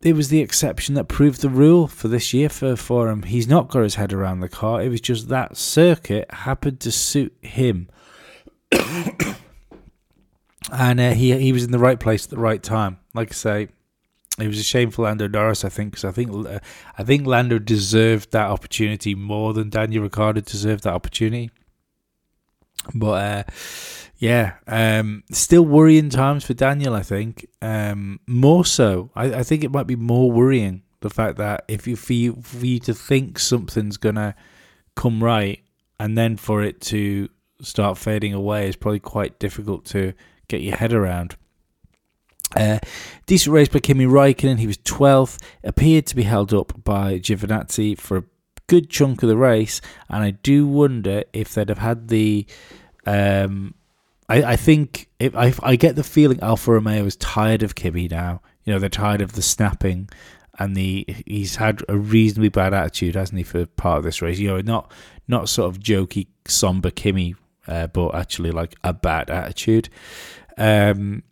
it 0.00 0.12
was 0.14 0.28
the 0.28 0.40
exception 0.40 0.94
that 0.94 1.08
proved 1.08 1.40
the 1.40 1.48
rule 1.48 1.88
for 1.88 2.08
this 2.08 2.32
year 2.32 2.48
for, 2.48 2.76
for 2.76 3.08
him. 3.08 3.22
He's 3.22 3.48
not 3.48 3.68
got 3.68 3.82
his 3.82 3.96
head 3.96 4.12
around 4.12 4.40
the 4.40 4.48
car. 4.48 4.80
It 4.80 4.88
was 4.88 5.00
just 5.00 5.28
that 5.28 5.56
circuit 5.56 6.32
happened 6.32 6.80
to 6.80 6.92
suit 6.92 7.36
him. 7.42 7.88
and 10.72 11.00
uh, 11.00 11.10
he 11.12 11.36
he 11.38 11.52
was 11.52 11.64
in 11.64 11.72
the 11.72 11.78
right 11.78 11.98
place 11.98 12.24
at 12.24 12.30
the 12.30 12.38
right 12.38 12.62
time. 12.62 12.98
Like 13.12 13.30
I 13.30 13.34
say, 13.34 13.68
it 14.38 14.48
was 14.48 14.58
a 14.58 14.64
shame 14.64 14.90
for 14.90 15.02
Lando 15.02 15.28
Norris, 15.28 15.64
I 15.64 15.68
think, 15.68 15.92
because 15.92 16.04
I 16.04 16.12
think 16.12 16.46
uh, 16.46 16.60
I 16.96 17.04
think 17.04 17.26
Lando 17.26 17.58
deserved 17.58 18.32
that 18.32 18.50
opportunity 18.50 19.14
more 19.14 19.52
than 19.52 19.70
Daniel 19.70 20.04
Ricciardo 20.04 20.40
deserved 20.40 20.84
that 20.84 20.94
opportunity. 20.94 21.50
But 22.94 23.06
uh, 23.06 23.52
yeah, 24.18 24.54
um, 24.66 25.24
still 25.30 25.64
worrying 25.64 26.10
times 26.10 26.44
for 26.44 26.54
Daniel. 26.54 26.94
I 26.94 27.02
think 27.02 27.46
um, 27.62 28.20
more 28.26 28.64
so. 28.64 29.10
I, 29.14 29.26
I, 29.34 29.42
think 29.42 29.64
it 29.64 29.70
might 29.70 29.86
be 29.86 29.96
more 29.96 30.30
worrying 30.30 30.82
the 31.00 31.10
fact 31.10 31.38
that 31.38 31.64
if 31.68 31.86
you 31.86 31.96
for 31.96 32.12
you, 32.12 32.36
for 32.42 32.64
you 32.64 32.78
to 32.80 32.94
think 32.94 33.38
something's 33.38 33.96
gonna 33.96 34.34
come 34.94 35.22
right 35.22 35.60
and 36.00 36.16
then 36.16 36.36
for 36.36 36.62
it 36.62 36.80
to 36.80 37.28
start 37.60 37.98
fading 37.98 38.32
away 38.32 38.68
is 38.68 38.76
probably 38.76 39.00
quite 39.00 39.38
difficult 39.38 39.84
to 39.84 40.12
get 40.48 40.60
your 40.60 40.76
head 40.76 40.92
around. 40.92 41.36
Uh, 42.56 42.78
decent 43.26 43.52
race 43.52 43.68
by 43.68 43.78
Kimi 43.78 44.06
Raikkonen. 44.06 44.58
He 44.58 44.66
was 44.66 44.78
12th. 44.78 45.38
Appeared 45.64 46.06
to 46.06 46.16
be 46.16 46.22
held 46.22 46.52
up 46.54 46.84
by 46.84 47.18
Giovinazzi 47.18 47.98
for 47.98 48.16
a 48.18 48.24
good 48.66 48.90
chunk 48.90 49.22
of 49.22 49.28
the 49.28 49.36
race, 49.36 49.80
and 50.08 50.22
I 50.22 50.30
do 50.30 50.66
wonder 50.66 51.24
if 51.32 51.54
they'd 51.54 51.68
have 51.68 51.78
had 51.78 52.08
the 52.08 52.46
um, 53.06 53.74
I, 54.28 54.42
I 54.42 54.56
think 54.56 55.08
if 55.18 55.34
I, 55.34 55.52
I 55.62 55.76
get 55.76 55.96
the 55.96 56.04
feeling 56.04 56.40
Alfa 56.40 56.72
Romeo 56.72 57.04
is 57.04 57.16
tired 57.16 57.62
of 57.62 57.74
Kimi 57.74 58.08
now. 58.08 58.42
You 58.64 58.74
know, 58.74 58.78
they're 58.78 58.90
tired 58.90 59.22
of 59.22 59.32
the 59.32 59.42
snapping 59.42 60.10
and 60.58 60.76
the 60.76 61.06
he's 61.26 61.56
had 61.56 61.82
a 61.88 61.96
reasonably 61.96 62.50
bad 62.50 62.74
attitude, 62.74 63.14
hasn't 63.14 63.38
he, 63.38 63.44
for 63.44 63.64
part 63.64 63.98
of 63.98 64.04
this 64.04 64.20
race? 64.20 64.38
You 64.38 64.48
know, 64.48 64.60
not 64.60 64.92
not 65.26 65.48
sort 65.48 65.74
of 65.74 65.80
jokey, 65.80 66.26
somber 66.46 66.90
Kimi, 66.90 67.36
uh, 67.66 67.86
but 67.86 68.14
actually 68.14 68.50
like 68.50 68.74
a 68.84 68.92
bad 68.92 69.30
attitude. 69.30 69.88
Um, 70.58 71.22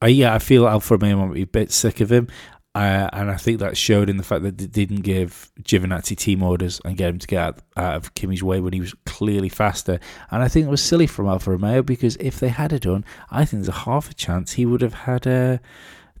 I, 0.00 0.08
yeah, 0.08 0.34
I 0.34 0.38
feel 0.38 0.64
Romeo 0.64 1.16
might 1.16 1.34
be 1.34 1.42
a 1.42 1.46
bit 1.46 1.72
sick 1.72 2.00
of 2.00 2.12
him. 2.12 2.28
Uh, 2.76 3.08
and 3.12 3.30
I 3.30 3.36
think 3.36 3.60
that 3.60 3.76
showed 3.76 4.10
in 4.10 4.16
the 4.16 4.24
fact 4.24 4.42
that 4.42 4.58
they 4.58 4.66
didn't 4.66 5.02
give 5.02 5.52
Giovinazzi 5.62 6.16
team 6.16 6.42
orders 6.42 6.80
and 6.84 6.96
get 6.96 7.10
him 7.10 7.20
to 7.20 7.26
get 7.26 7.40
out, 7.40 7.60
out, 7.76 7.94
of 7.94 8.14
Kimi's 8.14 8.42
way 8.42 8.60
when 8.60 8.72
he 8.72 8.80
was 8.80 8.94
clearly 9.06 9.48
faster. 9.48 10.00
And 10.32 10.42
I 10.42 10.48
think 10.48 10.66
it 10.66 10.70
was 10.70 10.82
silly 10.82 11.06
from 11.06 11.28
Alfa 11.28 11.52
Romeo 11.52 11.82
because 11.82 12.16
if 12.16 12.40
they 12.40 12.48
had 12.48 12.72
it 12.72 12.82
done, 12.82 13.04
I 13.30 13.44
think 13.44 13.62
there's 13.62 13.76
a 13.76 13.80
half 13.82 14.10
a 14.10 14.14
chance 14.14 14.52
he 14.52 14.66
would 14.66 14.80
have 14.80 14.94
had 14.94 15.24
a 15.24 15.60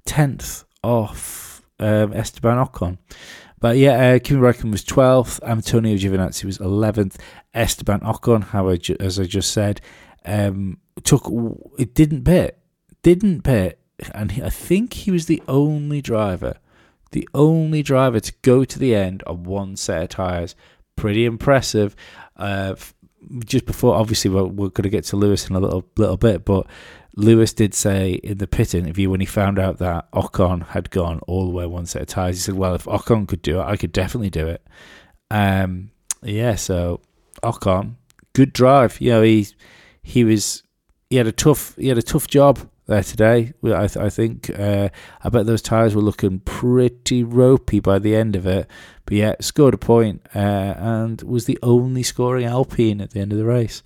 tenth 0.06 0.64
off 0.84 1.62
um, 1.80 2.12
Esteban 2.12 2.64
Ocon. 2.64 2.98
But 3.58 3.76
yeah, 3.76 4.14
uh, 4.14 4.18
Kimi 4.20 4.40
Räikkönen 4.40 4.70
was 4.70 4.84
12th, 4.84 5.42
Antonio 5.42 5.96
Giovinazzi 5.96 6.44
was 6.44 6.58
11th, 6.58 7.16
Esteban 7.52 8.00
Ocon, 8.00 8.44
how 8.44 8.68
I 8.68 8.76
ju- 8.76 8.96
as 9.00 9.18
I 9.18 9.24
just 9.24 9.52
said, 9.52 9.80
um, 10.24 10.78
took 11.02 11.24
it 11.78 11.94
didn't 11.94 12.24
pit, 12.24 12.58
didn't 13.04 13.42
pit 13.42 13.78
and 14.12 14.32
he, 14.32 14.42
I 14.42 14.50
think 14.50 14.94
he 14.94 15.10
was 15.10 15.26
the 15.26 15.42
only 15.46 16.00
driver, 16.00 16.56
the 17.12 17.28
only 17.32 17.82
driver 17.82 18.18
to 18.18 18.32
go 18.42 18.64
to 18.64 18.78
the 18.78 18.94
end 18.94 19.22
on 19.26 19.44
one 19.44 19.76
set 19.76 20.02
of 20.02 20.08
tires. 20.08 20.56
Pretty 20.96 21.24
impressive. 21.24 21.94
Uh, 22.36 22.74
just 23.44 23.66
before, 23.66 23.94
obviously, 23.94 24.30
we're, 24.30 24.44
we're 24.44 24.68
going 24.70 24.82
to 24.84 24.88
get 24.88 25.04
to 25.04 25.16
Lewis 25.16 25.48
in 25.48 25.54
a 25.54 25.60
little 25.60 25.86
little 25.96 26.16
bit, 26.16 26.44
but 26.44 26.66
Lewis 27.16 27.52
did 27.52 27.74
say 27.74 28.12
in 28.12 28.38
the 28.38 28.46
pit 28.46 28.74
interview 28.74 29.10
when 29.10 29.20
he 29.20 29.26
found 29.26 29.58
out 29.58 29.78
that 29.78 30.10
Ocon 30.12 30.68
had 30.68 30.90
gone 30.90 31.20
all 31.26 31.46
the 31.46 31.52
way 31.52 31.66
one 31.66 31.86
set 31.86 32.02
of 32.02 32.08
tires, 32.08 32.36
he 32.36 32.40
said, 32.40 32.54
"Well, 32.54 32.74
if 32.74 32.84
Ocon 32.84 33.28
could 33.28 33.42
do 33.42 33.60
it, 33.60 33.64
I 33.64 33.76
could 33.76 33.92
definitely 33.92 34.30
do 34.30 34.46
it." 34.48 34.66
Um, 35.30 35.90
yeah, 36.22 36.54
so 36.54 37.00
Ocon, 37.42 37.94
good 38.34 38.52
drive. 38.52 39.00
You 39.00 39.10
know, 39.10 39.22
he 39.22 39.48
he 40.02 40.24
was 40.24 40.62
he 41.10 41.16
had 41.16 41.26
a 41.26 41.32
tough 41.32 41.74
he 41.76 41.88
had 41.88 41.98
a 41.98 42.02
tough 42.02 42.26
job 42.28 42.68
there 42.86 43.02
today. 43.02 43.52
I, 43.64 43.86
th- 43.86 43.96
I 43.96 44.10
think 44.10 44.50
uh, 44.50 44.88
I 45.22 45.28
bet 45.28 45.46
those 45.46 45.62
tyres 45.62 45.94
were 45.94 46.02
looking 46.02 46.40
pretty 46.40 47.24
ropey 47.24 47.80
by 47.80 47.98
the 47.98 48.14
end 48.14 48.36
of 48.36 48.46
it. 48.46 48.68
But 49.06 49.16
yeah, 49.16 49.34
scored 49.40 49.74
a 49.74 49.78
point, 49.78 50.22
uh, 50.34 50.38
and 50.38 51.22
was 51.22 51.46
the 51.46 51.58
only 51.62 52.02
scoring 52.02 52.46
Alpine 52.46 53.00
at 53.00 53.10
the 53.10 53.20
end 53.20 53.32
of 53.32 53.38
the 53.38 53.44
race. 53.44 53.82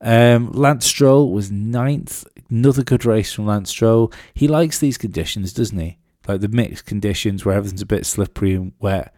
Um, 0.00 0.52
Lance 0.52 0.86
Stroll 0.86 1.32
was 1.32 1.50
ninth. 1.50 2.24
Another 2.50 2.84
good 2.84 3.04
race 3.04 3.32
from 3.32 3.46
Lance 3.46 3.70
Stroll. 3.70 4.12
He 4.34 4.46
likes 4.46 4.78
these 4.78 4.98
conditions, 4.98 5.52
doesn't 5.52 5.78
he? 5.78 5.98
Like 6.28 6.40
the 6.40 6.48
mixed 6.48 6.86
conditions 6.86 7.44
where 7.44 7.56
everything's 7.56 7.82
a 7.82 7.86
bit 7.86 8.06
slippery 8.06 8.54
and 8.54 8.72
wet. 8.80 9.14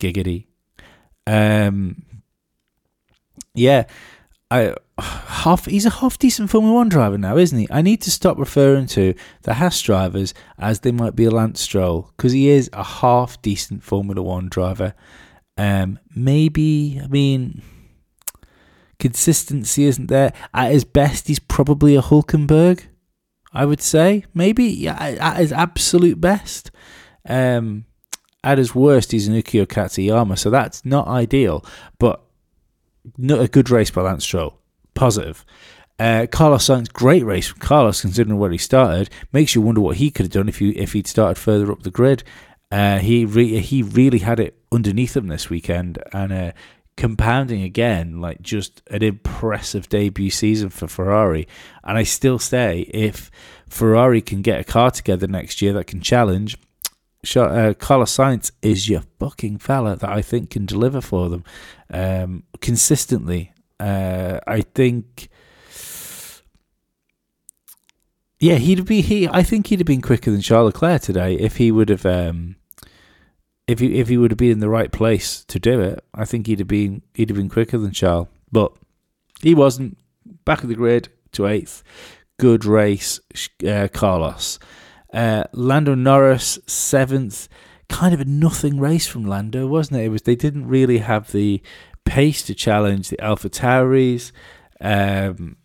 Giggity. 0.00 0.46
Um, 1.26 2.02
yeah, 3.54 3.84
I 4.50 4.74
half 5.00 5.66
he's 5.66 5.86
a 5.86 5.90
half 5.90 6.18
decent 6.18 6.50
Formula 6.50 6.74
One 6.74 6.88
driver 6.88 7.18
now, 7.18 7.36
isn't 7.36 7.58
he? 7.58 7.68
I 7.70 7.82
need 7.82 8.00
to 8.02 8.10
stop 8.10 8.38
referring 8.38 8.86
to 8.88 9.14
the 9.42 9.54
Haas 9.54 9.80
drivers 9.80 10.34
as 10.58 10.80
they 10.80 10.92
might 10.92 11.16
be 11.16 11.24
a 11.24 11.30
Lance 11.30 11.60
Stroll 11.60 12.12
because 12.16 12.32
he 12.32 12.48
is 12.48 12.70
a 12.72 12.84
half 12.84 13.40
decent 13.42 13.82
Formula 13.82 14.22
One 14.22 14.48
driver. 14.48 14.94
Um, 15.56 15.98
maybe 16.14 17.00
I 17.02 17.06
mean 17.08 17.62
consistency 18.98 19.84
isn't 19.84 20.06
there. 20.06 20.32
At 20.54 20.70
his 20.70 20.84
best, 20.84 21.26
he's 21.26 21.40
probably 21.40 21.96
a 21.96 22.02
Hulkenberg. 22.02 22.84
I 23.52 23.64
would 23.64 23.80
say 23.80 24.24
maybe 24.32 24.86
at 24.86 25.36
his 25.38 25.52
absolute 25.52 26.20
best. 26.20 26.70
Um, 27.28 27.86
at 28.44 28.58
his 28.58 28.74
worst, 28.74 29.12
he's 29.12 29.26
an 29.26 29.34
Ukyo 29.34 29.66
Katayama, 29.66 30.38
so 30.38 30.50
that's 30.50 30.84
not 30.84 31.08
ideal. 31.08 31.64
But 31.98 32.22
not 33.18 33.40
a 33.40 33.48
good 33.48 33.70
race 33.70 33.90
by 33.90 34.02
Lance 34.02 34.24
Stroll. 34.24 34.59
Positive. 35.00 35.46
Uh, 35.98 36.26
Carlos 36.30 36.66
Sainz, 36.66 36.92
great 36.92 37.24
race 37.24 37.52
Carlos 37.54 38.02
considering 38.02 38.38
where 38.38 38.50
he 38.50 38.58
started. 38.58 39.08
Makes 39.32 39.54
you 39.54 39.62
wonder 39.62 39.80
what 39.80 39.96
he 39.96 40.10
could 40.10 40.26
have 40.26 40.32
done 40.32 40.46
if 40.46 40.60
you 40.60 40.74
if 40.76 40.92
he'd 40.92 41.06
started 41.06 41.40
further 41.40 41.72
up 41.72 41.84
the 41.84 41.90
grid. 41.90 42.22
Uh, 42.70 42.98
he 42.98 43.24
re- 43.24 43.60
he 43.60 43.82
really 43.82 44.18
had 44.18 44.38
it 44.38 44.58
underneath 44.70 45.16
him 45.16 45.28
this 45.28 45.48
weekend, 45.48 45.98
and 46.12 46.32
uh, 46.34 46.52
compounding 46.98 47.62
again, 47.62 48.20
like 48.20 48.42
just 48.42 48.82
an 48.90 49.02
impressive 49.02 49.88
debut 49.88 50.28
season 50.28 50.68
for 50.68 50.86
Ferrari. 50.86 51.48
And 51.82 51.96
I 51.96 52.02
still 52.02 52.38
say, 52.38 52.80
if 52.92 53.30
Ferrari 53.70 54.20
can 54.20 54.42
get 54.42 54.60
a 54.60 54.64
car 54.64 54.90
together 54.90 55.26
next 55.26 55.62
year 55.62 55.72
that 55.72 55.86
can 55.86 56.02
challenge, 56.02 56.58
uh, 57.36 57.72
Carlos 57.78 58.14
Sainz 58.14 58.52
is 58.60 58.90
your 58.90 59.02
fucking 59.18 59.60
fella 59.60 59.96
that 59.96 60.10
I 60.10 60.20
think 60.20 60.50
can 60.50 60.66
deliver 60.66 61.00
for 61.00 61.30
them 61.30 61.44
um, 61.90 62.42
consistently. 62.60 63.54
Uh, 63.80 64.40
I 64.46 64.60
think, 64.60 65.30
yeah, 68.38 68.56
he'd 68.56 68.84
be 68.84 69.00
he. 69.00 69.26
I 69.26 69.42
think 69.42 69.68
he'd 69.68 69.80
have 69.80 69.86
been 69.86 70.02
quicker 70.02 70.30
than 70.30 70.42
Charles 70.42 70.74
Leclerc 70.74 71.00
today 71.00 71.34
if 71.34 71.56
he 71.56 71.72
would 71.72 71.88
have. 71.88 72.04
Um, 72.04 72.56
if 73.66 73.78
he 73.78 73.98
if 73.98 74.08
he 74.08 74.18
would 74.18 74.32
have 74.32 74.38
been 74.38 74.50
in 74.50 74.58
the 74.60 74.68
right 74.68 74.92
place 74.92 75.44
to 75.44 75.58
do 75.58 75.80
it, 75.80 76.04
I 76.12 76.24
think 76.24 76.46
he'd 76.46 76.58
have 76.58 76.68
been 76.68 77.02
he'd 77.14 77.30
have 77.30 77.38
been 77.38 77.48
quicker 77.48 77.78
than 77.78 77.92
Charles. 77.92 78.28
But 78.52 78.72
he 79.40 79.54
wasn't. 79.54 79.96
Back 80.44 80.62
of 80.62 80.68
the 80.68 80.74
grid 80.74 81.08
to 81.32 81.46
eighth. 81.46 81.82
Good 82.38 82.64
race, 82.64 83.20
uh, 83.66 83.88
Carlos. 83.92 84.58
Uh, 85.12 85.44
Lando 85.52 85.94
Norris 85.94 86.58
seventh. 86.66 87.48
Kind 87.88 88.14
of 88.14 88.20
a 88.20 88.24
nothing 88.24 88.78
race 88.78 89.06
from 89.06 89.24
Lando, 89.24 89.66
wasn't 89.66 90.00
it? 90.00 90.04
It 90.04 90.08
was 90.10 90.22
they 90.22 90.36
didn't 90.36 90.68
really 90.68 90.98
have 90.98 91.32
the 91.32 91.62
pace 92.10 92.42
to 92.42 92.54
challenge 92.56 93.08
the 93.08 93.16
AlphaTauris. 93.18 94.32
Um, 94.80 95.56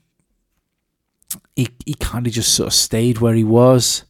he 1.55 1.69
he 1.87 1.95
kind 1.95 2.27
of 2.27 2.33
just 2.33 2.53
sort 2.53 2.67
of 2.67 2.73
stayed 2.73 3.17
where 3.17 3.33
he 3.33 3.43
was. 3.43 4.05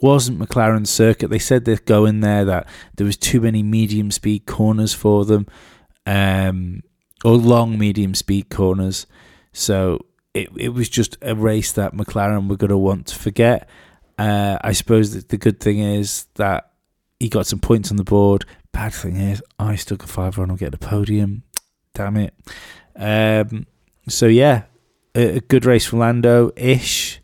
Wasn't 0.00 0.38
McLaren's 0.38 0.90
circuit. 0.90 1.30
They 1.30 1.38
said 1.38 1.64
they'd 1.64 1.86
go 1.86 2.04
in 2.04 2.20
there 2.20 2.44
that 2.44 2.68
there 2.96 3.06
was 3.06 3.16
too 3.16 3.40
many 3.40 3.62
medium 3.62 4.10
speed 4.10 4.44
corners 4.44 4.92
for 4.92 5.24
them, 5.24 5.46
um, 6.04 6.82
or 7.24 7.36
long 7.36 7.78
medium 7.78 8.14
speed 8.14 8.50
corners. 8.50 9.06
So 9.54 10.04
it 10.34 10.50
it 10.56 10.68
was 10.74 10.90
just 10.90 11.16
a 11.22 11.34
race 11.34 11.72
that 11.72 11.94
McLaren 11.94 12.50
were 12.50 12.56
going 12.58 12.68
to 12.68 12.76
want 12.76 13.06
to 13.06 13.14
forget. 13.18 13.66
Uh, 14.18 14.58
I 14.60 14.72
suppose 14.72 15.14
that 15.14 15.30
the 15.30 15.38
good 15.38 15.58
thing 15.58 15.78
is 15.78 16.26
that 16.34 16.70
he 17.18 17.30
got 17.30 17.46
some 17.46 17.60
points 17.60 17.90
on 17.90 17.96
the 17.96 18.04
board. 18.04 18.44
Bad 18.72 18.92
thing 18.92 19.16
is, 19.16 19.42
I 19.58 19.76
still 19.76 19.96
got 19.96 20.10
five 20.10 20.38
on. 20.38 20.50
I'll 20.50 20.56
get 20.56 20.72
the 20.72 20.78
podium. 20.78 21.44
Damn 21.98 22.16
it. 22.16 22.34
Um, 22.94 23.66
so 24.06 24.26
yeah, 24.26 24.62
a, 25.16 25.38
a, 25.38 25.40
good 25.40 25.64
race 25.64 25.84
for 25.84 25.96
Lando 25.96 26.52
ish, 26.54 27.20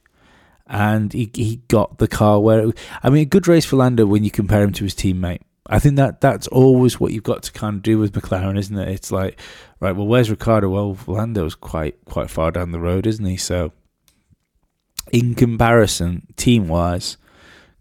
and 0.66 1.12
he 1.12 1.30
he 1.32 1.62
got 1.68 1.98
the 1.98 2.08
car 2.08 2.40
where. 2.40 2.70
It, 2.70 2.78
I 3.00 3.08
mean, 3.08 3.22
a 3.22 3.26
good 3.26 3.46
race 3.46 3.64
for 3.64 3.76
Lando 3.76 4.04
when 4.04 4.24
you 4.24 4.32
compare 4.32 4.64
him 4.64 4.72
to 4.72 4.82
his 4.82 4.96
teammate. 4.96 5.42
I 5.68 5.78
think 5.78 5.94
that 5.94 6.20
that's 6.20 6.48
always 6.48 6.98
what 6.98 7.12
you've 7.12 7.22
got 7.22 7.44
to 7.44 7.52
kind 7.52 7.76
of 7.76 7.82
do 7.82 8.00
with 8.00 8.14
McLaren, 8.14 8.58
isn't 8.58 8.76
it? 8.76 8.88
It's 8.88 9.12
like, 9.12 9.38
right, 9.78 9.94
well, 9.94 10.08
where's 10.08 10.28
Ricciardo? 10.28 10.68
Well, 10.68 10.98
Lando's 11.06 11.54
quite 11.54 12.04
quite 12.04 12.28
far 12.28 12.50
down 12.50 12.72
the 12.72 12.80
road, 12.80 13.06
isn't 13.06 13.24
he? 13.24 13.36
So 13.36 13.70
in 15.12 15.36
comparison, 15.36 16.26
team 16.34 16.66
wise, 16.66 17.16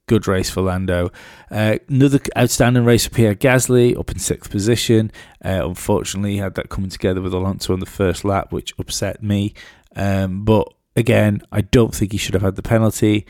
good 0.08 0.28
race 0.28 0.50
for 0.50 0.62
Lando. 0.62 1.12
Uh, 1.50 1.78
another 1.88 2.20
outstanding 2.38 2.86
race 2.86 3.06
for 3.06 3.14
Pierre 3.14 3.36
Gasly, 3.36 3.98
up 3.98 4.12
in 4.12 4.20
sixth 4.20 4.52
position. 4.52 5.12
Uh, 5.44 5.62
unfortunately, 5.64 6.34
he 6.34 6.38
had 6.38 6.56
that 6.56 6.70
coming 6.70 6.90
together 6.90 7.22
with 7.22 7.34
Alonso 7.34 7.74
on 7.74 7.80
the 7.80 7.86
first 7.86 8.26
lap, 8.26 8.52
which 8.52 8.74
upset 8.78 9.24
me. 9.24 9.54
Um, 9.96 10.44
but 10.44 10.74
again, 10.96 11.42
I 11.52 11.62
don't 11.62 11.94
think 11.94 12.12
he 12.12 12.18
should 12.18 12.34
have 12.34 12.44
had 12.44 12.56
the 12.56 12.64
penalty. 12.64 13.26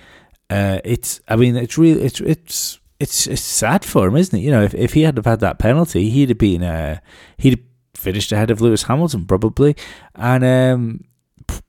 Uh, 0.49 0.79
it's, 0.83 1.19
I 1.27 1.35
mean, 1.35 1.55
it's 1.55 1.77
really, 1.77 2.03
it's, 2.03 2.19
it's, 2.21 2.79
it's, 2.99 3.27
it's 3.27 3.41
sad 3.41 3.83
for 3.85 4.07
him, 4.07 4.15
isn't 4.15 4.37
it? 4.37 4.43
You 4.43 4.51
know, 4.51 4.63
if, 4.63 4.73
if 4.73 4.93
he 4.93 5.01
had 5.01 5.17
have 5.17 5.25
had 5.25 5.39
that 5.41 5.59
penalty, 5.59 6.09
he'd 6.09 6.29
have 6.29 6.37
been, 6.37 6.63
uh, 6.63 6.99
he'd 7.37 7.57
have 7.57 7.65
finished 7.95 8.31
ahead 8.31 8.51
of 8.51 8.61
Lewis 8.61 8.83
Hamilton 8.83 9.25
probably, 9.25 9.75
and 10.15 10.43
um, 10.43 11.05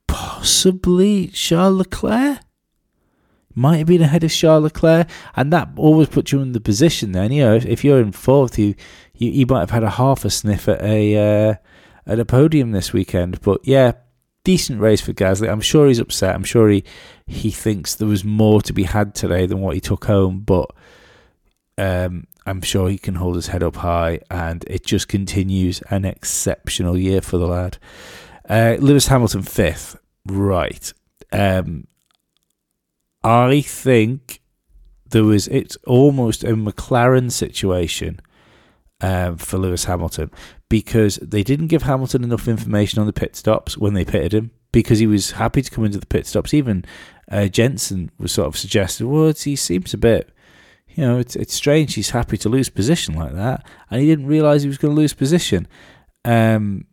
possibly 0.07 1.29
Charles 1.29 1.79
Leclerc. 1.79 2.41
Might 3.55 3.79
have 3.79 3.87
been 3.87 4.03
ahead 4.03 4.25
of 4.25 4.33
Charles 4.33 4.65
Leclerc, 4.65 5.09
and 5.37 5.53
that 5.53 5.69
always 5.77 6.09
puts 6.09 6.33
you 6.33 6.41
in 6.41 6.53
the 6.53 6.61
position. 6.61 7.13
Then 7.13 7.33
you 7.33 7.45
know 7.45 7.55
if, 7.55 7.65
if 7.67 7.85
you're 7.85 8.01
in 8.01 8.13
fourth, 8.13 8.59
you, 8.59 8.75
you 9.15 9.31
you 9.31 9.47
might 9.47 9.61
have 9.61 9.71
had 9.71 9.85
a 9.85 9.91
half 9.91 10.25
a 10.25 10.31
sniff 10.31 10.69
at 10.69 10.83
a 10.83 11.51
uh, 11.51 11.55
at 12.07 12.19
a 12.19 12.25
podium 12.25 12.73
this 12.73 12.93
weekend. 12.93 13.41
But 13.41 13.61
yeah, 13.65 13.93
decent 14.45 14.81
race 14.81 15.01
for 15.01 15.13
Gasly. 15.13 15.51
I'm 15.51 15.61
sure 15.61 15.89
he's 15.89 15.99
upset. 15.99 16.35
I'm 16.35 16.45
sure 16.45 16.69
he 16.69 16.85
he 17.27 17.51
thinks 17.51 17.95
there 17.95 18.09
was 18.09 18.25
more 18.25 18.61
to 18.63 18.73
be 18.73 18.85
had 18.85 19.15
today 19.15 19.47
than 19.47 19.61
what 19.61 19.75
he 19.75 19.81
took 19.81 20.05
home. 20.05 20.41
But 20.41 20.71
um, 21.79 22.27
I'm 22.47 22.61
sure 22.61 22.89
he 22.89 22.99
can 22.99 23.17
hold 23.17 23.37
his 23.37 23.49
head 23.49 23.63
up 23.63 23.77
high, 23.77 24.21
and 24.31 24.65
it 24.69 24.85
just 24.85 25.09
continues 25.09 25.81
an 25.91 26.05
exceptional 26.05 26.97
year 26.97 27.21
for 27.21 27.39
the 27.39 27.47
lad. 27.47 27.79
Uh, 28.49 28.77
Lewis 28.79 29.07
Hamilton 29.07 29.43
fifth, 29.43 29.97
right? 30.27 30.93
Um, 31.33 31.87
I 33.25 33.63
think 33.63 34.41
there 35.11 35.25
was 35.25 35.49
it's 35.49 35.77
almost 35.87 36.45
a 36.45 36.49
McLaren 36.49 37.33
situation 37.33 38.21
um, 39.01 39.39
for 39.39 39.59
Lewis 39.59 39.85
Hamilton 39.85 40.31
because 40.69 41.17
they 41.17 41.43
didn't 41.43 41.69
give 41.69 41.83
Hamilton 41.83 42.25
enough 42.25 42.49
information 42.49 43.01
on 43.01 43.07
the 43.07 43.13
pit 43.13 43.35
stops 43.37 43.79
when 43.79 43.95
they 43.95 44.05
pitted 44.05 44.35
him 44.35 44.51
because 44.73 44.99
he 44.99 45.07
was 45.07 45.33
happy 45.33 45.63
to 45.63 45.71
come 45.71 45.85
into 45.85 45.99
the 45.99 46.07
pit 46.07 46.27
stops. 46.27 46.53
Even 46.53 46.85
uh, 47.31 47.47
Jenson 47.47 48.11
was 48.19 48.33
sort 48.33 48.49
of 48.49 48.57
suggested, 48.57 49.07
well, 49.07 49.33
he 49.33 49.57
seems 49.57 49.95
a 49.95 49.99
bit, 49.99 50.31
you 50.91 51.05
know, 51.05 51.19
it's 51.19 51.35
it's 51.37 51.55
strange. 51.55 51.95
He's 51.95 52.11
happy 52.11 52.37
to 52.39 52.49
lose 52.49 52.69
position 52.69 53.15
like 53.15 53.35
that, 53.35 53.67
and 53.91 54.01
he 54.01 54.07
didn't 54.07 54.27
realise 54.27 54.63
he 54.63 54.69
was 54.69 54.79
going 54.79 54.95
to 54.95 55.01
lose 55.01 55.15
position. 55.15 55.67
Um, 56.25 56.87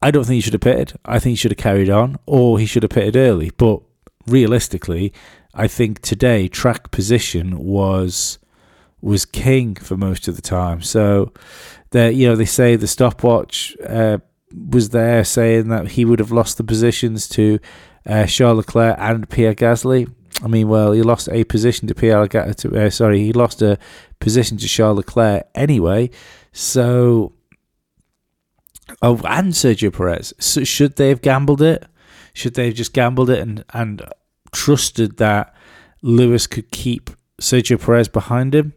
I 0.00 0.10
don't 0.10 0.24
think 0.24 0.36
he 0.36 0.40
should 0.40 0.54
have 0.54 0.60
pitted. 0.60 0.94
I 1.04 1.18
think 1.18 1.32
he 1.32 1.36
should 1.36 1.50
have 1.50 1.58
carried 1.58 1.90
on, 1.90 2.18
or 2.26 2.58
he 2.58 2.66
should 2.66 2.84
have 2.84 2.90
pitted 2.90 3.16
early. 3.16 3.50
But 3.56 3.80
realistically, 4.26 5.12
I 5.58 5.66
think 5.66 6.00
today 6.00 6.46
track 6.48 6.90
position 6.92 7.58
was 7.58 8.38
was 9.00 9.24
king 9.24 9.74
for 9.74 9.96
most 9.96 10.28
of 10.28 10.36
the 10.36 10.42
time. 10.42 10.82
So 10.82 11.32
that 11.90 12.14
you 12.14 12.28
know 12.28 12.36
they 12.36 12.44
say 12.44 12.76
the 12.76 12.86
stopwatch 12.86 13.76
uh, 13.86 14.18
was 14.70 14.90
there 14.90 15.24
saying 15.24 15.68
that 15.68 15.88
he 15.88 16.04
would 16.04 16.20
have 16.20 16.32
lost 16.32 16.58
the 16.58 16.64
positions 16.64 17.28
to 17.30 17.58
uh, 18.06 18.26
Charles 18.26 18.58
Leclerc 18.58 18.96
and 18.98 19.28
Pierre 19.28 19.54
Gasly. 19.54 20.12
I 20.42 20.46
mean, 20.46 20.68
well, 20.68 20.92
he 20.92 21.02
lost 21.02 21.28
a 21.32 21.42
position 21.44 21.88
to 21.88 21.94
Pierre. 21.94 22.26
To, 22.28 22.86
uh, 22.86 22.90
sorry, 22.90 23.18
he 23.24 23.32
lost 23.32 23.60
a 23.60 23.78
position 24.20 24.56
to 24.58 24.68
Charles 24.68 24.98
Leclerc 24.98 25.48
anyway. 25.56 26.10
So, 26.52 27.32
oh, 29.02 29.20
and 29.24 29.52
Sergio 29.52 29.92
Perez. 29.92 30.32
So 30.38 30.62
should 30.62 30.96
they 30.96 31.08
have 31.08 31.22
gambled 31.22 31.60
it? 31.60 31.84
Should 32.32 32.54
they 32.54 32.66
have 32.66 32.74
just 32.74 32.92
gambled 32.92 33.30
it 33.30 33.40
and 33.40 33.64
and 33.72 34.02
trusted 34.52 35.16
that 35.18 35.54
Lewis 36.02 36.46
could 36.46 36.70
keep 36.70 37.10
Sergio 37.40 37.80
Perez 37.80 38.08
behind 38.08 38.54
him. 38.54 38.74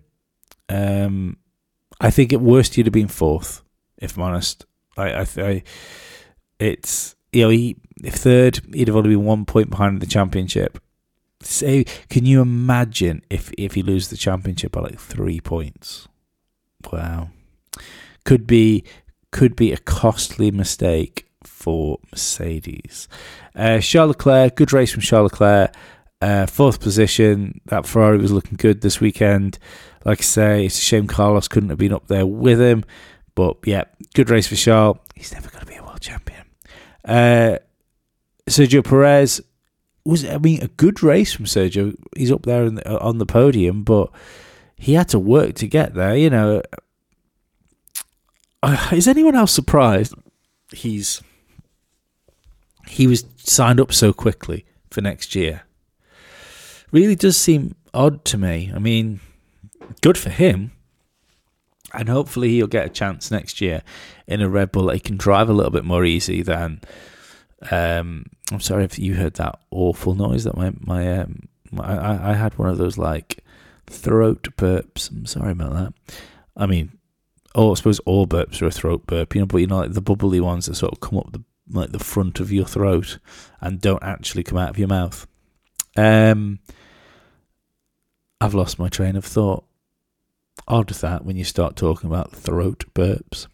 Um, 0.70 1.38
I 2.00 2.10
think 2.10 2.34
at 2.34 2.42
worst 2.42 2.76
he'd 2.76 2.86
have 2.86 2.94
been 2.94 3.08
fourth, 3.08 3.64
if 3.98 4.18
I'm 4.18 4.24
honest. 4.24 4.66
I, 4.98 5.22
I, 5.22 5.28
I 5.38 5.64
it's 6.60 7.16
you 7.32 7.44
know 7.44 7.50
he 7.50 7.78
if 8.04 8.16
third 8.16 8.62
he'd 8.74 8.88
have 8.88 8.98
only 8.98 9.10
been 9.10 9.26
one 9.26 9.46
point 9.46 9.70
behind 9.70 10.02
the 10.02 10.08
championship. 10.08 10.80
Say, 11.44 11.86
can 12.10 12.26
you 12.26 12.42
imagine 12.42 13.24
if 13.30 13.52
if 13.58 13.74
he 13.74 13.82
loses 13.82 14.10
the 14.10 14.18
championship 14.18 14.74
by 14.74 14.82
like 14.82 15.00
three 15.00 15.40
points? 15.40 16.08
Wow, 16.92 17.30
could 18.26 18.46
be 18.46 18.84
could 19.32 19.56
be 19.56 19.72
a 19.72 19.78
costly 19.78 20.52
mistake 20.52 21.31
for 21.44 22.00
Mercedes. 22.12 23.08
Uh, 23.56 23.80
Charles 23.80 24.10
Leclerc, 24.10 24.56
good 24.56 24.74
race 24.74 24.92
from 24.92 25.02
Charles 25.02 25.32
Leclerc. 25.32 25.74
Uh, 26.22 26.46
fourth 26.46 26.80
position. 26.80 27.62
That 27.66 27.88
Ferrari 27.88 28.20
was 28.20 28.32
looking 28.32 28.58
good 28.58 28.82
this 28.82 29.00
weekend. 29.00 29.58
Like 30.06 30.20
I 30.20 30.24
say, 30.24 30.66
it's 30.66 30.78
a 30.78 30.82
shame 30.82 31.08
Carlos 31.08 31.48
couldn't 31.48 31.70
have 31.70 31.80
been 31.80 31.94
up 31.94 32.08
there 32.08 32.26
with 32.26 32.60
him. 32.62 32.84
But 33.36 33.58
yeah, 33.66 33.86
good 34.14 34.30
race 34.30 34.48
for 34.48 34.56
Charles. 34.56 34.98
He's 35.16 35.34
never 35.34 35.50
going 35.50 35.66
to 35.66 35.72
be 35.72 35.78
a 35.78 35.84
world 35.84 36.02
champion. 36.02 36.44
Uh, 37.04 37.58
Sergio 38.48 38.84
Perez 38.84 39.42
was, 40.06 40.26
I 40.26 40.38
mean, 40.38 40.62
a 40.62 40.68
good 40.68 41.02
race 41.02 41.34
from 41.34 41.46
Sergio. 41.46 41.96
He's 42.16 42.32
up 42.32 42.44
there 42.44 42.70
the, 42.70 43.00
on 43.00 43.18
the 43.18 43.26
podium, 43.26 43.84
but 43.84 44.12
he 44.76 44.94
had 44.94 45.10
to 45.10 45.20
work 45.20 45.56
to 45.56 45.68
get 45.68 45.94
there. 45.94 46.16
You 46.16 46.30
know, 46.30 46.62
uh, 48.64 48.90
is 48.92 49.08
anyone 49.08 49.36
else 49.36 49.52
surprised? 49.52 50.14
He's 50.72 51.22
he 52.92 53.08
was 53.08 53.24
signed 53.38 53.80
up 53.80 53.94
so 53.94 54.12
quickly 54.12 54.66
for 54.90 55.00
next 55.00 55.34
year. 55.34 55.62
Really 56.92 57.16
does 57.16 57.38
seem 57.38 57.74
odd 57.94 58.26
to 58.26 58.38
me. 58.38 58.70
I 58.76 58.80
mean, 58.80 59.22
good 60.02 60.18
for 60.18 60.30
him. 60.30 60.74
And 61.94 62.10
hopefully 62.10 62.50
he'll 62.50 62.68
get 62.68 62.86
a 62.86 62.90
chance 62.90 63.32
next 63.32 63.62
year 63.62 63.82
in 64.28 64.42
a 64.42 64.50
Red 64.50 64.74
Bull 64.74 64.88
that 64.88 64.96
he 64.96 65.00
can 65.00 65.16
drive 65.16 65.48
a 65.48 65.54
little 65.54 65.72
bit 65.72 65.86
more 65.86 66.04
easy 66.04 66.42
than. 66.42 66.82
Um, 67.72 68.26
I'm 68.52 68.60
sorry 68.60 68.84
if 68.84 69.00
you 69.00 69.16
heard 69.16 69.36
that 69.36 69.60
awful 69.72 70.14
noise 70.14 70.44
that 70.44 70.58
my 70.58 70.74
my, 70.82 71.20
um, 71.20 71.48
my 71.72 71.86
I, 71.86 72.32
I 72.32 72.34
had 72.34 72.58
one 72.58 72.70
of 72.70 72.78
those 72.78 72.98
like 72.98 73.42
throat 73.88 74.50
burps. 74.58 75.10
I'm 75.12 75.26
sorry 75.26 75.54
about 75.54 75.74
that. 75.74 75.94
I 76.58 76.66
mean, 76.66 76.92
oh, 77.56 77.72
I 77.72 77.76
suppose 77.76 78.00
all 78.00 78.28
burps 78.28 78.62
are 78.62 78.68
a 78.68 78.72
throat 78.72 79.08
burp, 79.08 79.34
you 79.34 79.42
know, 79.42 79.48
but 79.48 79.60
you 79.60 79.68
know, 79.68 79.78
like 79.78 79.94
the 79.94 80.02
bubbly 80.02 80.42
ones 80.42 80.66
that 80.66 80.76
sort 80.76 80.92
of 80.92 81.00
come 81.00 81.20
up 81.20 81.32
the 81.32 81.44
like 81.72 81.92
the 81.92 82.00
front 82.00 82.40
of 82.40 82.52
your 82.52 82.66
throat 82.66 83.20
and 83.60 83.82
don't 83.82 84.04
actually 84.04 84.44
come 84.44 84.58
out 84.58 84.70
of 84.70 84.80
your 84.80 84.88
mouth. 84.88 85.28
Um, 85.98 86.60
I've 88.40 88.54
lost 88.54 88.80
my 88.80 88.90
train 88.90 89.16
of 89.16 89.26
thought. 89.26 89.66
Odd 90.68 90.90
that 90.90 91.26
when 91.26 91.38
you 91.38 91.44
start 91.44 91.76
talking 91.76 92.10
about 92.10 92.32
throat 92.32 92.86
burps. 92.94 93.48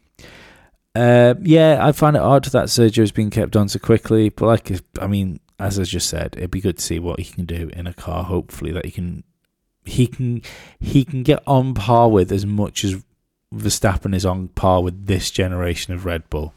Uh, 0.95 1.36
yeah, 1.41 1.77
I 1.80 1.91
find 1.91 2.15
it 2.15 2.21
odd 2.21 2.45
that 2.45 2.65
Sergio's 2.65 3.12
been 3.12 3.30
kept 3.30 3.56
on 3.56 3.69
so 3.69 3.80
quickly, 3.80 4.30
but 4.30 4.47
like, 4.47 4.71
I 4.99 5.08
mean, 5.08 5.39
as 5.60 5.80
I 5.80 5.84
just 5.84 6.10
said, 6.10 6.36
it'd 6.38 6.51
be 6.51 6.62
good 6.62 6.77
to 6.77 6.84
see 6.84 6.99
what 6.99 7.19
he 7.19 7.25
can 7.25 7.45
do 7.45 7.69
in 7.73 7.86
a 7.86 7.93
car. 7.93 8.23
Hopefully, 8.23 8.71
that 8.71 8.86
he 8.86 8.91
can, 8.91 9.23
he 9.86 10.08
can, 10.08 10.41
he 10.80 11.06
can 11.06 11.23
get 11.23 11.43
on 11.45 11.73
par 11.73 12.10
with 12.10 12.32
as 12.32 12.45
much 12.45 12.84
as 12.84 13.03
Verstappen 13.53 14.13
is 14.13 14.25
on 14.25 14.49
par 14.49 14.84
with 14.84 15.06
this 15.06 15.32
generation 15.32 15.93
of 15.93 16.06
Red 16.06 16.30
Bull. 16.30 16.53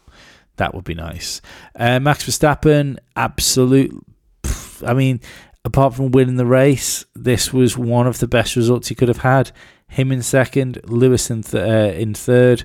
That 0.61 0.75
would 0.75 0.85
be 0.85 0.93
nice. 0.93 1.41
Uh, 1.75 1.99
Max 2.01 2.23
Verstappen, 2.27 2.99
absolute. 3.17 3.93
I 4.87 4.93
mean, 4.93 5.23
apart 5.65 5.95
from 5.95 6.11
winning 6.11 6.37
the 6.37 6.45
race, 6.45 7.07
this 7.15 7.51
was 7.51 7.79
one 7.79 8.07
of 8.07 8.19
the 8.19 8.29
best 8.29 8.57
results 8.57 8.89
he 8.89 8.95
could 8.95 9.09
have 9.09 9.23
had. 9.23 9.53
Him 9.89 10.13
in 10.13 10.23
second, 10.23 10.79
Lewis 10.85 11.31
in, 11.31 11.45
th- 11.45 11.65
uh, 11.65 11.99
in 11.99 12.13
third. 12.13 12.65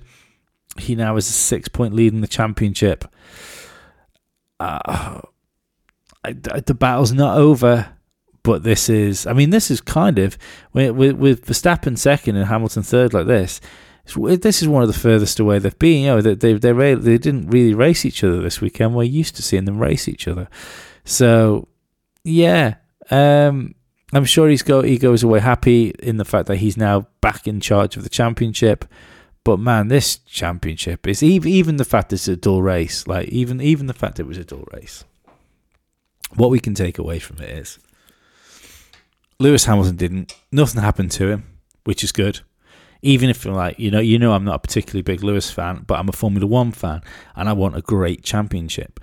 He 0.78 0.94
now 0.94 1.16
has 1.16 1.30
a 1.30 1.32
six 1.32 1.70
point 1.70 1.94
lead 1.94 2.12
in 2.12 2.20
the 2.20 2.28
championship. 2.28 3.06
Uh, 4.60 5.22
I, 6.26 6.36
I, 6.52 6.60
the 6.60 6.76
battle's 6.78 7.14
not 7.14 7.38
over, 7.38 7.94
but 8.44 8.64
this 8.64 8.90
is, 8.90 9.26
I 9.26 9.32
mean, 9.32 9.52
this 9.52 9.72
is 9.72 9.80
kind 9.80 10.20
of, 10.20 10.38
with, 10.74 10.92
with, 10.92 11.16
with 11.16 11.46
Verstappen 11.46 11.98
second 11.98 12.36
and 12.36 12.48
Hamilton 12.48 12.84
third 12.84 13.14
like 13.14 13.28
this, 13.28 13.62
this 14.14 14.62
is 14.62 14.68
one 14.68 14.84
of 14.84 14.88
the 14.88 15.00
furthest 15.00 15.40
away 15.40 15.60
they've 15.60 15.78
been. 15.80 16.04
You 16.04 16.08
know, 16.08 16.22
they 16.22 16.36
they 16.36 16.54
they, 16.54 16.94
they 16.94 17.18
didn't 17.18 17.50
really 17.50 17.74
race 17.74 18.06
each 18.06 18.24
other 18.24 18.42
this 18.42 18.62
weekend. 18.62 18.96
We're 18.96 19.04
used 19.04 19.36
to 19.38 19.42
seeing 19.42 19.66
them 19.66 19.80
race 19.80 20.08
each 20.08 20.28
other. 20.28 20.48
So, 21.04 21.68
yeah, 22.24 22.76
um, 23.10 23.76
I'm 24.14 24.26
sure 24.26 24.48
he's 24.50 24.62
go 24.64 24.82
he 24.82 24.98
goes 24.98 25.24
away 25.24 25.40
happy 25.40 25.90
in 26.00 26.18
the 26.18 26.26
fact 26.26 26.48
that 26.48 26.58
he's 26.58 26.78
now 26.78 27.08
back 27.22 27.48
in 27.48 27.60
charge 27.60 27.98
of 27.98 28.04
the 28.04 28.10
championship. 28.10 28.86
But 29.44 29.60
man, 29.60 29.90
this 29.90 30.18
championship 30.18 31.08
is 31.08 31.22
even 31.22 31.52
even 31.52 31.78
the 31.78 31.86
fact 31.86 32.14
it's 32.14 32.28
a 32.28 32.36
dull 32.36 32.62
race. 32.62 33.08
Like 33.08 33.28
even 33.30 33.60
even 33.62 33.88
the 33.88 33.94
fact 33.94 34.20
it 34.20 34.28
was 34.28 34.38
a 34.38 34.44
dull 34.44 34.66
race. 34.74 35.04
What 36.36 36.50
we 36.50 36.60
can 36.60 36.74
take 36.74 36.98
away 36.98 37.20
from 37.20 37.38
it 37.40 37.50
is 37.50 37.80
Lewis 39.40 39.66
Hamilton 39.66 39.96
didn't. 39.96 40.36
Nothing 40.52 40.82
happened 40.82 41.12
to 41.12 41.30
him, 41.30 41.44
which 41.84 42.04
is 42.04 42.12
good. 42.12 42.42
Even 43.06 43.30
if 43.30 43.46
like 43.46 43.80
you 43.80 43.92
know, 43.92 44.00
you 44.00 44.20
know, 44.20 44.34
I'm 44.34 44.44
not 44.44 44.56
a 44.56 44.60
particularly 44.60 45.04
big 45.04 45.24
Lewis 45.24 45.52
fan, 45.52 45.84
but 45.88 46.00
I'm 46.00 46.10
a 46.10 46.14
Formula 46.14 46.48
One 46.48 46.72
fan, 46.72 47.02
and 47.36 47.48
I 47.48 47.54
want 47.54 47.78
a 47.78 47.82
great 47.82 48.24
championship. 48.24 49.00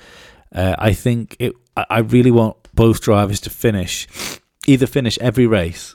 Uh, 0.54 0.74
I 0.78 0.92
think 0.92 1.36
it. 1.38 1.54
I 1.76 2.00
really 2.00 2.30
want 2.30 2.56
both 2.74 3.00
drivers 3.00 3.40
to 3.42 3.50
finish, 3.50 4.06
either 4.66 4.86
finish 4.86 5.18
every 5.20 5.46
race 5.46 5.94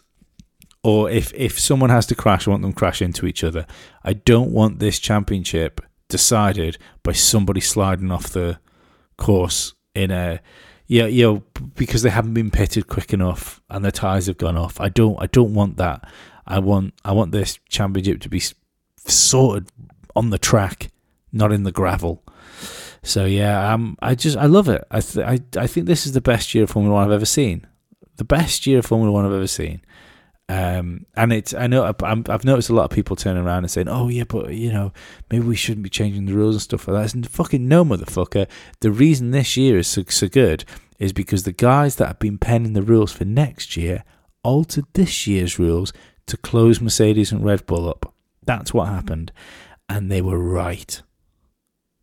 or 0.87 1.09
if 1.09 1.33
if 1.33 1.59
someone 1.59 1.89
has 1.89 2.05
to 2.05 2.15
crash, 2.15 2.47
I 2.47 2.51
want 2.51 2.63
them 2.63 2.71
crash 2.71 3.01
into 3.01 3.25
each 3.25 3.43
other. 3.43 3.65
I 4.05 4.13
don't 4.13 4.51
want 4.51 4.79
this 4.79 4.99
championship 4.99 5.81
decided 6.07 6.77
by 7.03 7.11
somebody 7.11 7.59
sliding 7.59 8.09
off 8.09 8.29
the 8.29 8.59
course 9.17 9.73
in 9.93 10.11
a 10.11 10.39
yeah, 10.85 11.07
you 11.07 11.23
know, 11.23 11.43
because 11.75 12.03
they 12.03 12.09
haven't 12.09 12.33
been 12.33 12.51
pitted 12.51 12.87
quick 12.87 13.11
enough 13.11 13.61
and 13.69 13.83
their 13.83 13.91
tires 13.91 14.27
have 14.27 14.37
gone 14.37 14.55
off. 14.55 14.79
I 14.79 14.87
don't 14.87 15.21
I 15.21 15.25
don't 15.27 15.53
want 15.53 15.75
that. 15.75 16.09
I 16.47 16.59
want 16.59 16.93
I 17.03 17.11
want 17.11 17.31
this 17.31 17.59
championship 17.69 18.21
to 18.21 18.29
be 18.29 18.41
sorted 18.97 19.69
on 20.15 20.29
the 20.29 20.37
track, 20.37 20.89
not 21.31 21.51
in 21.51 21.63
the 21.63 21.71
gravel. 21.71 22.23
So 23.03 23.25
yeah, 23.25 23.73
um, 23.73 23.97
I 24.01 24.15
just 24.15 24.37
I 24.37 24.45
love 24.45 24.69
it. 24.69 24.83
I 24.91 25.01
th- 25.01 25.25
I 25.25 25.39
I 25.59 25.67
think 25.67 25.85
this 25.85 26.05
is 26.05 26.13
the 26.13 26.21
best 26.21 26.53
year 26.53 26.63
of 26.63 26.71
Formula 26.71 26.93
One 26.93 27.05
I've 27.05 27.13
ever 27.13 27.25
seen. 27.25 27.65
The 28.17 28.23
best 28.23 28.65
year 28.65 28.79
of 28.79 28.85
Formula 28.85 29.11
One 29.11 29.25
I've 29.25 29.33
ever 29.33 29.47
seen. 29.47 29.81
Um, 30.49 31.05
and 31.17 31.33
it's 31.33 31.53
I 31.53 31.67
know 31.67 31.83
i 31.83 32.15
have 32.31 32.45
noticed 32.45 32.69
a 32.69 32.73
lot 32.73 32.85
of 32.85 32.91
people 32.91 33.17
turning 33.17 33.43
around 33.43 33.59
and 33.65 33.71
saying, 33.71 33.89
"Oh 33.89 34.07
yeah, 34.07 34.23
but 34.23 34.53
you 34.53 34.71
know 34.71 34.93
maybe 35.29 35.45
we 35.45 35.55
shouldn't 35.55 35.83
be 35.83 35.89
changing 35.89 36.25
the 36.25 36.33
rules 36.33 36.55
and 36.55 36.61
stuff 36.61 36.87
like 36.87 37.03
that." 37.03 37.13
And 37.13 37.29
fucking 37.29 37.67
no, 37.67 37.83
motherfucker. 37.83 38.47
The 38.79 38.91
reason 38.91 39.31
this 39.31 39.57
year 39.57 39.77
is 39.77 39.87
so, 39.87 40.03
so 40.07 40.27
good 40.29 40.63
is 40.99 41.11
because 41.11 41.43
the 41.43 41.51
guys 41.51 41.97
that 41.97 42.07
have 42.07 42.19
been 42.19 42.37
penning 42.37 42.73
the 42.73 42.81
rules 42.81 43.11
for 43.11 43.25
next 43.25 43.75
year 43.75 44.03
altered 44.43 44.85
this 44.93 45.27
year's 45.27 45.59
rules 45.59 45.91
to 46.27 46.37
close 46.37 46.79
Mercedes 46.79 47.31
and 47.31 47.43
Red 47.43 47.65
Bull 47.65 47.89
up. 47.89 48.13
That's 48.45 48.73
what 48.73 48.87
happened, 48.87 49.31
and 49.89 50.11
they 50.11 50.21
were 50.21 50.39
right. 50.39 51.01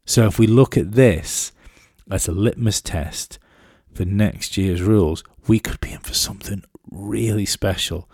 So 0.04 0.26
if 0.26 0.38
we 0.38 0.46
look 0.46 0.76
at 0.76 0.92
this 0.92 1.52
as 2.10 2.28
a 2.28 2.32
litmus 2.32 2.80
test 2.80 3.38
for 3.92 4.04
next 4.04 4.56
year's 4.56 4.82
rules, 4.82 5.24
we 5.46 5.58
could 5.58 5.80
be 5.80 5.92
in 5.92 6.00
for 6.00 6.14
something 6.14 6.62
really 6.90 7.46
special 7.46 8.08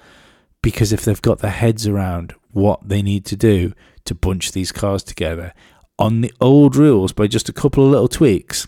because 0.62 0.92
if 0.92 1.04
they've 1.04 1.22
got 1.22 1.38
their 1.38 1.50
heads 1.50 1.86
around 1.86 2.34
what 2.52 2.88
they 2.88 3.02
need 3.02 3.24
to 3.26 3.36
do 3.36 3.72
to 4.04 4.14
bunch 4.14 4.52
these 4.52 4.72
cars 4.72 5.02
together 5.02 5.52
on 5.98 6.20
the 6.20 6.32
old 6.40 6.76
rules 6.76 7.12
by 7.12 7.26
just 7.26 7.48
a 7.48 7.52
couple 7.52 7.84
of 7.84 7.90
little 7.90 8.08
tweaks, 8.08 8.66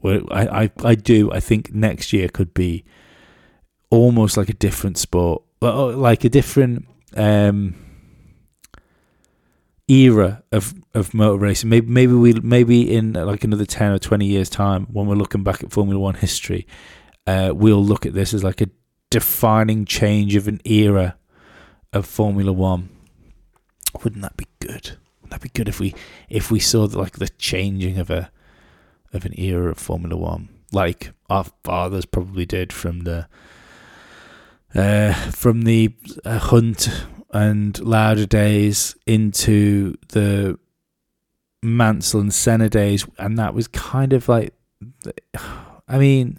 well, 0.00 0.22
I, 0.30 0.64
I, 0.64 0.70
I 0.84 0.94
do. 0.94 1.32
I 1.32 1.40
think 1.40 1.72
next 1.72 2.12
year 2.12 2.28
could 2.28 2.54
be 2.54 2.84
almost 3.90 4.36
like 4.36 4.48
a 4.48 4.54
different 4.54 4.98
sport, 4.98 5.42
like 5.60 6.24
a 6.24 6.28
different 6.28 6.86
um, 7.16 7.74
era 9.88 10.42
of, 10.52 10.74
of 10.94 11.14
motor 11.14 11.38
racing. 11.38 11.70
Maybe 11.70 11.86
maybe 11.86 12.12
we 12.12 12.34
maybe 12.34 12.94
in 12.94 13.14
like 13.14 13.44
another 13.44 13.66
ten 13.66 13.92
or 13.92 13.98
twenty 13.98 14.26
years 14.26 14.48
time, 14.50 14.86
when 14.92 15.06
we're 15.06 15.16
looking 15.16 15.42
back 15.42 15.62
at 15.62 15.72
Formula 15.72 15.98
One 15.98 16.14
history, 16.14 16.66
uh, 17.26 17.52
we'll 17.54 17.84
look 17.84 18.06
at 18.06 18.14
this 18.14 18.34
as 18.34 18.44
like 18.44 18.60
a 18.60 18.68
defining 19.10 19.84
change 19.84 20.36
of 20.36 20.48
an 20.48 20.60
era 20.64 21.16
of 21.92 22.06
Formula 22.06 22.52
One. 22.52 22.90
Wouldn't 24.04 24.22
that 24.22 24.36
be 24.36 24.46
good? 24.60 24.96
Wouldn't 25.20 25.30
that 25.30 25.40
be 25.40 25.48
good 25.48 25.68
if 25.68 25.80
we 25.80 25.94
if 26.28 26.50
we 26.50 26.60
saw 26.60 26.84
like 26.84 27.18
the 27.18 27.28
changing 27.28 27.98
of 27.98 28.10
a 28.10 28.30
of 29.12 29.24
an 29.24 29.32
era 29.38 29.70
of 29.70 29.78
Formula 29.78 30.16
One, 30.16 30.50
like 30.70 31.12
our 31.30 31.44
fathers 31.64 32.04
probably 32.04 32.44
did 32.44 32.72
from 32.72 33.00
the 33.00 33.26
uh, 34.74 35.12
from 35.12 35.62
the 35.62 35.94
uh, 36.24 36.38
Hunt 36.38 36.88
and 37.32 37.78
Lauda 37.80 38.26
days 38.26 38.96
into 39.06 39.94
the 40.08 40.58
Mansell 41.62 42.20
and 42.20 42.32
Senna 42.32 42.68
days, 42.68 43.06
and 43.18 43.38
that 43.38 43.54
was 43.54 43.68
kind 43.68 44.12
of 44.12 44.28
like, 44.28 44.54
I 45.88 45.98
mean, 45.98 46.38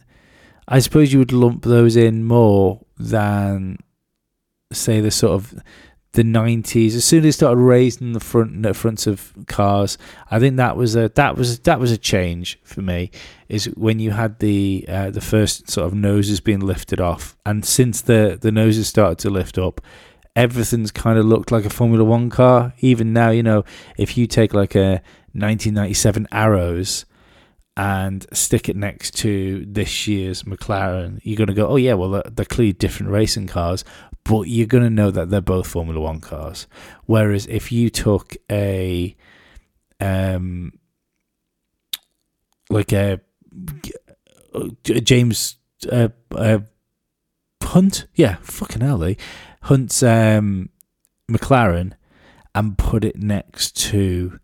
I 0.68 0.80
suppose 0.80 1.12
you 1.12 1.20
would 1.20 1.32
lump 1.34 1.64
those 1.64 1.96
in 1.96 2.24
more 2.24 2.86
than 2.98 3.78
say 4.72 5.00
the 5.00 5.12
sort 5.12 5.34
of 5.34 5.64
the 6.14 6.24
90s 6.24 6.96
as 6.96 7.06
soon 7.06 7.20
as 7.20 7.24
they 7.24 7.32
started 7.32 7.62
raising 7.62 8.14
the 8.14 8.20
front 8.20 8.64
the 8.64 8.74
fronts 8.74 9.06
of 9.06 9.32
cars 9.48 9.96
i 10.32 10.40
think 10.40 10.58
that 10.58 10.76
was 10.76 10.96
a 10.96 11.10
that 11.10 11.36
was 11.36 11.60
that 11.60 11.80
was 11.80 11.92
a 11.92 11.98
change 11.98 12.60
for 12.64 12.82
me 12.82 13.12
is 13.50 13.66
when 13.76 14.00
you 14.00 14.12
had 14.12 14.40
the 14.40 14.86
uh, 14.88 15.10
the 15.10 15.22
first 15.22 15.70
sort 15.70 15.88
of 15.88 15.94
noses 15.94 16.40
being 16.40 16.60
lifted 16.60 17.02
off. 17.02 17.36
And 17.46 17.66
since 17.66 18.02
the 18.02 18.38
the 18.40 18.52
noses 18.52 18.88
started 18.88 19.18
to 19.20 19.30
lift 19.30 19.58
up 19.58 19.82
everything's 20.36 20.92
kind 20.92 21.18
of 21.18 21.26
looked 21.26 21.52
like 21.52 21.66
a 21.66 21.70
formula 21.70 22.04
1 22.04 22.30
car. 22.30 22.74
Even 22.80 23.12
now 23.12 23.32
you 23.32 23.44
know 23.44 23.66
if 23.98 24.18
you 24.18 24.28
take 24.28 24.54
like 24.54 24.76
a 24.76 25.02
1997 25.34 26.28
arrows 26.32 27.06
and 27.76 28.26
stick 28.34 28.70
it 28.70 28.76
next 28.76 29.16
to 29.16 29.66
this 29.66 30.08
year's 30.08 30.44
McLaren, 30.44 31.20
you're 31.24 31.38
going 31.38 31.48
to 31.48 31.54
go, 31.54 31.68
oh 31.68 31.78
yeah, 31.78 31.94
well 31.94 32.22
they're, 32.30 32.46
clearly 32.46 32.74
different 32.74 33.10
racing 33.10 33.48
cars, 33.48 33.86
but 34.24 34.44
you're 34.44 34.68
going 34.68 34.84
to 34.84 34.90
know 34.90 35.12
that 35.12 35.30
they're 35.30 35.42
both 35.42 35.68
Formula 35.68 36.00
One 36.00 36.20
cars. 36.20 36.68
Whereas 37.06 37.48
if 37.48 37.72
you 37.72 37.90
took 37.90 38.36
a, 38.52 39.16
um, 40.00 40.74
like 42.70 42.92
a, 42.94 43.20
a 44.54 45.02
James 45.02 45.56
uh, 45.92 46.10
uh, 46.36 46.60
Hunt, 47.64 48.08
yeah, 48.16 48.38
fucking 48.42 48.82
hell, 48.82 49.04
eh? 49.04 49.14
Hunt's 49.64 50.02
um, 50.02 50.70
McLaren, 51.30 51.94
and 52.56 52.78
put 52.78 53.06
it 53.06 53.18
next 53.18 53.76
to 53.78 54.40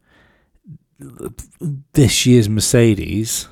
this 1.93 2.25
year's 2.25 2.47
Mercedes, 2.47 3.47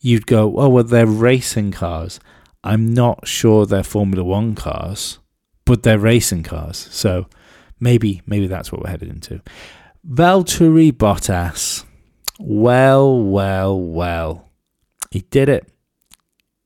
you'd 0.00 0.26
go, 0.26 0.56
oh 0.58 0.68
well, 0.68 0.84
they're 0.84 1.06
racing 1.06 1.72
cars. 1.72 2.20
I'm 2.62 2.94
not 2.94 3.26
sure 3.26 3.66
they're 3.66 3.82
Formula 3.82 4.24
One 4.24 4.54
cars 4.54 5.18
but 5.64 5.82
they're 5.82 5.98
racing 5.98 6.42
cars. 6.42 6.88
So 6.90 7.26
maybe 7.80 8.22
maybe 8.26 8.46
that's 8.46 8.70
what 8.70 8.82
we're 8.82 8.90
headed 8.90 9.08
into. 9.10 9.40
Valtteri 10.08 10.92
Bottas. 10.92 11.84
Well, 12.38 13.22
well, 13.22 13.80
well. 13.80 14.50
He 15.10 15.20
did 15.20 15.48
it. 15.48 15.70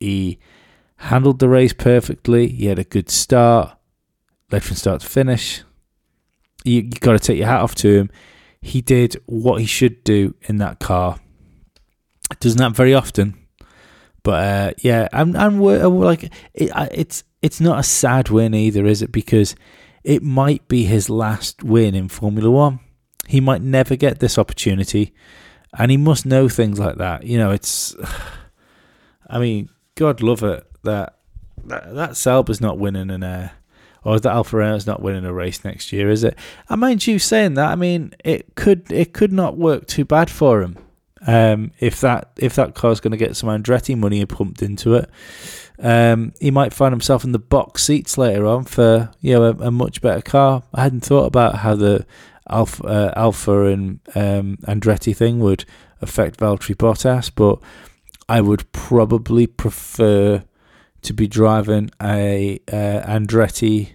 He 0.00 0.38
handled 0.96 1.38
the 1.38 1.48
race 1.48 1.72
perfectly. 1.72 2.48
He 2.48 2.66
had 2.66 2.78
a 2.78 2.84
good 2.84 3.10
start, 3.10 3.76
led 4.50 4.64
from 4.64 4.76
start 4.76 5.02
to 5.02 5.06
finish. 5.06 5.62
You, 6.64 6.80
you 6.82 6.90
got 7.00 7.12
to 7.12 7.18
take 7.18 7.38
your 7.38 7.46
hat 7.46 7.60
off 7.60 7.74
to 7.76 7.88
him. 7.92 8.10
he 8.60 8.80
did 8.80 9.16
what 9.26 9.60
he 9.60 9.66
should 9.66 10.02
do 10.04 10.34
in 10.42 10.56
that 10.58 10.78
car. 10.78 11.20
Doesn't 12.40 12.60
happen 12.60 12.74
very 12.74 12.94
often, 12.94 13.34
but 14.22 14.44
uh, 14.44 14.72
yeah, 14.78 15.08
I'm 15.12 15.34
I'm 15.36 15.60
like 15.60 16.24
it, 16.24 16.70
it's 16.92 17.24
it's 17.42 17.60
not 17.60 17.78
a 17.78 17.82
sad 17.82 18.30
win 18.30 18.54
either, 18.54 18.86
is 18.86 19.02
it? 19.02 19.12
Because 19.12 19.54
it 20.04 20.22
might 20.22 20.66
be 20.68 20.84
his 20.84 21.10
last 21.10 21.62
win 21.62 21.94
in 21.94 22.08
Formula 22.08 22.50
One. 22.50 22.80
He 23.26 23.40
might 23.40 23.62
never 23.62 23.96
get 23.96 24.20
this 24.20 24.38
opportunity, 24.38 25.12
and 25.78 25.90
he 25.90 25.96
must 25.96 26.24
know 26.24 26.48
things 26.48 26.78
like 26.78 26.96
that. 26.96 27.24
You 27.24 27.38
know, 27.38 27.50
it's. 27.50 27.94
I 29.30 29.38
mean, 29.38 29.68
God 29.94 30.22
love 30.22 30.42
it 30.42 30.66
that 30.84 31.18
that, 31.64 31.94
that 31.94 32.60
not 32.60 32.78
winning 32.78 33.10
an 33.10 33.22
air. 33.22 33.52
Or 34.04 34.14
is 34.14 34.22
that 34.22 34.32
Alfa 34.32 34.56
Romeo's 34.56 34.86
not 34.86 35.02
winning 35.02 35.24
a 35.24 35.32
race 35.32 35.64
next 35.64 35.92
year? 35.92 36.08
Is 36.08 36.24
it? 36.24 36.38
I 36.68 36.76
mind 36.76 37.06
you 37.06 37.18
saying 37.18 37.54
that. 37.54 37.70
I 37.70 37.74
mean, 37.74 38.14
it 38.24 38.54
could 38.54 38.90
it 38.90 39.12
could 39.12 39.32
not 39.32 39.58
work 39.58 39.86
too 39.86 40.04
bad 40.04 40.30
for 40.30 40.62
him 40.62 40.78
um, 41.26 41.72
if 41.80 42.00
that 42.00 42.30
if 42.38 42.54
that 42.54 42.74
car's 42.74 43.00
going 43.00 43.10
to 43.10 43.16
get 43.16 43.36
some 43.36 43.48
Andretti 43.48 43.96
money 43.96 44.24
pumped 44.24 44.62
into 44.62 44.94
it. 44.94 45.10
Um, 45.80 46.32
he 46.40 46.50
might 46.50 46.74
find 46.74 46.92
himself 46.92 47.24
in 47.24 47.32
the 47.32 47.38
box 47.38 47.84
seats 47.84 48.18
later 48.18 48.46
on 48.46 48.64
for 48.64 49.10
you 49.20 49.34
know 49.34 49.44
a, 49.44 49.68
a 49.68 49.70
much 49.70 50.00
better 50.00 50.22
car. 50.22 50.62
I 50.74 50.82
hadn't 50.82 51.04
thought 51.04 51.26
about 51.26 51.56
how 51.56 51.76
the 51.76 52.04
Alfa 52.50 52.84
uh, 52.84 53.12
Alfa 53.16 53.66
and 53.66 54.00
um, 54.14 54.56
Andretti 54.66 55.14
thing 55.14 55.38
would 55.40 55.64
affect 56.00 56.40
Valtteri 56.40 56.74
Bottas, 56.74 57.30
but 57.34 57.60
I 58.28 58.40
would 58.40 58.70
probably 58.72 59.46
prefer 59.46 60.44
to 61.02 61.12
be 61.12 61.26
driving 61.28 61.90
a 62.02 62.60
uh, 62.68 63.02
Andretti 63.06 63.90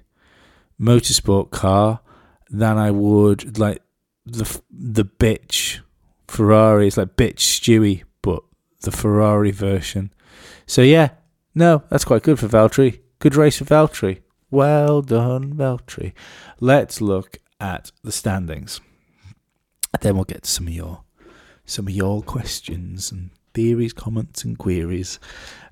motorsport 0.79 1.51
car 1.51 1.99
than 2.49 2.77
I 2.77 2.91
would 2.91 3.57
like 3.57 3.81
the 4.25 4.61
the 4.71 5.05
bitch 5.05 5.79
Ferrari. 6.27 6.87
It's 6.87 6.97
like 6.97 7.15
bitch 7.15 7.39
Stewie, 7.39 8.03
but 8.21 8.43
the 8.81 8.91
Ferrari 8.91 9.51
version. 9.51 10.13
So 10.65 10.81
yeah, 10.81 11.09
no, 11.55 11.83
that's 11.89 12.05
quite 12.05 12.23
good 12.23 12.39
for 12.39 12.47
Valtteri. 12.47 13.01
Good 13.19 13.35
race 13.35 13.57
for 13.57 13.65
Valtteri. 13.65 14.21
Well 14.49 15.01
done, 15.01 15.53
Valtteri. 15.53 16.13
Let's 16.59 17.01
look 17.01 17.37
at 17.59 17.91
the 18.03 18.11
standings. 18.11 18.81
And 19.93 20.01
then 20.01 20.15
we'll 20.15 20.23
get 20.25 20.43
to 20.43 20.49
some 20.49 20.67
of 20.67 20.73
your 20.73 21.03
some 21.65 21.87
of 21.87 21.93
your 21.93 22.21
questions 22.21 23.09
and 23.11 23.29
theories, 23.53 23.93
comments, 23.93 24.43
and 24.43 24.57
queries. 24.57 25.17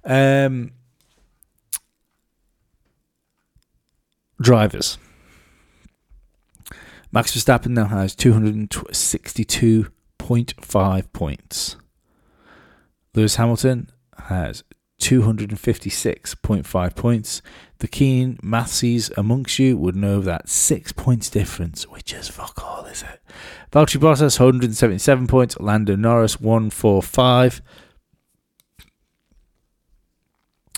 Um, 0.04 0.72
drivers. 4.39 4.98
Max 7.12 7.36
Verstappen 7.36 7.72
now 7.72 7.88
has 7.88 8.15
262.5 8.15 11.13
points. 11.13 11.76
Lewis 13.13 13.36
Hamilton 13.36 13.89
has 14.28 14.63
256.5 15.02 16.96
points. 16.96 17.42
The 17.80 17.88
keen 17.88 18.38
mathsies 18.38 19.12
amongst 19.18 19.58
you 19.58 19.76
would 19.76 19.96
know 19.96 20.22
that 20.22 20.48
six 20.48 20.92
points 20.92 21.30
difference, 21.30 21.88
which 21.90 22.14
is 22.14 22.30
fuck 22.30 22.64
all, 22.64 22.86
is 22.86 23.02
it? 23.02 23.20
Valtteri 23.72 24.00
Bottas 24.00 24.40
177 24.40 25.28
points. 25.28 25.60
Lando 25.60 25.96
Norris 25.96 26.40
145. 26.40 27.62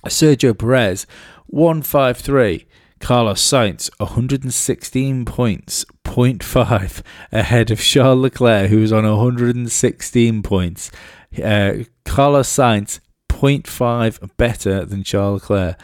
Sergio 0.08 0.58
Perez 0.58 1.06
153. 1.48 2.66
Carlos 3.00 3.42
Sainz 3.42 3.90
116 3.98 5.26
points, 5.26 5.84
0.5 6.06 7.02
ahead 7.34 7.70
of 7.70 7.82
Charles 7.82 8.20
Leclerc, 8.22 8.70
who 8.70 8.80
was 8.80 8.94
on 8.94 9.04
116 9.04 10.42
points. 10.42 10.90
Uh, 11.38 11.84
Carlos 12.06 12.48
Sainz 12.48 13.02
0.5 13.44 14.38
better 14.38 14.86
than 14.86 15.04
Charles 15.04 15.42
Leclerc. 15.42 15.78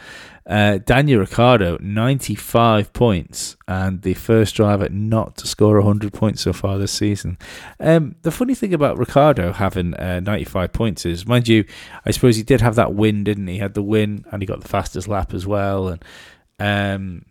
Uh, 0.46 0.78
Daniel 0.78 1.20
Ricciardo, 1.20 1.76
95 1.80 2.92
points, 2.92 3.56
and 3.68 4.00
the 4.02 4.14
first 4.14 4.54
driver 4.56 4.88
not 4.88 5.36
to 5.36 5.46
score 5.46 5.76
100 5.76 6.12
points 6.12 6.40
so 6.40 6.52
far 6.52 6.78
this 6.78 6.90
season. 6.90 7.38
Um, 7.78 8.16
the 8.22 8.32
funny 8.32 8.54
thing 8.54 8.72
about 8.72 8.98
Ricciardo 8.98 9.52
having 9.52 9.94
uh, 9.94 10.20
95 10.20 10.72
points 10.72 11.04
is, 11.04 11.26
mind 11.26 11.46
you, 11.46 11.64
I 12.04 12.10
suppose 12.10 12.36
he 12.36 12.42
did 12.42 12.62
have 12.62 12.74
that 12.76 12.94
win, 12.94 13.22
didn't 13.22 13.46
he? 13.46 13.54
He 13.54 13.58
had 13.60 13.74
the 13.74 13.82
win 13.82 14.24
and 14.32 14.42
he 14.42 14.46
got 14.46 14.62
the 14.62 14.68
fastest 14.68 15.06
lap 15.06 15.34
as 15.34 15.46
well. 15.46 15.88
And 15.88 16.04
um, 16.58 17.24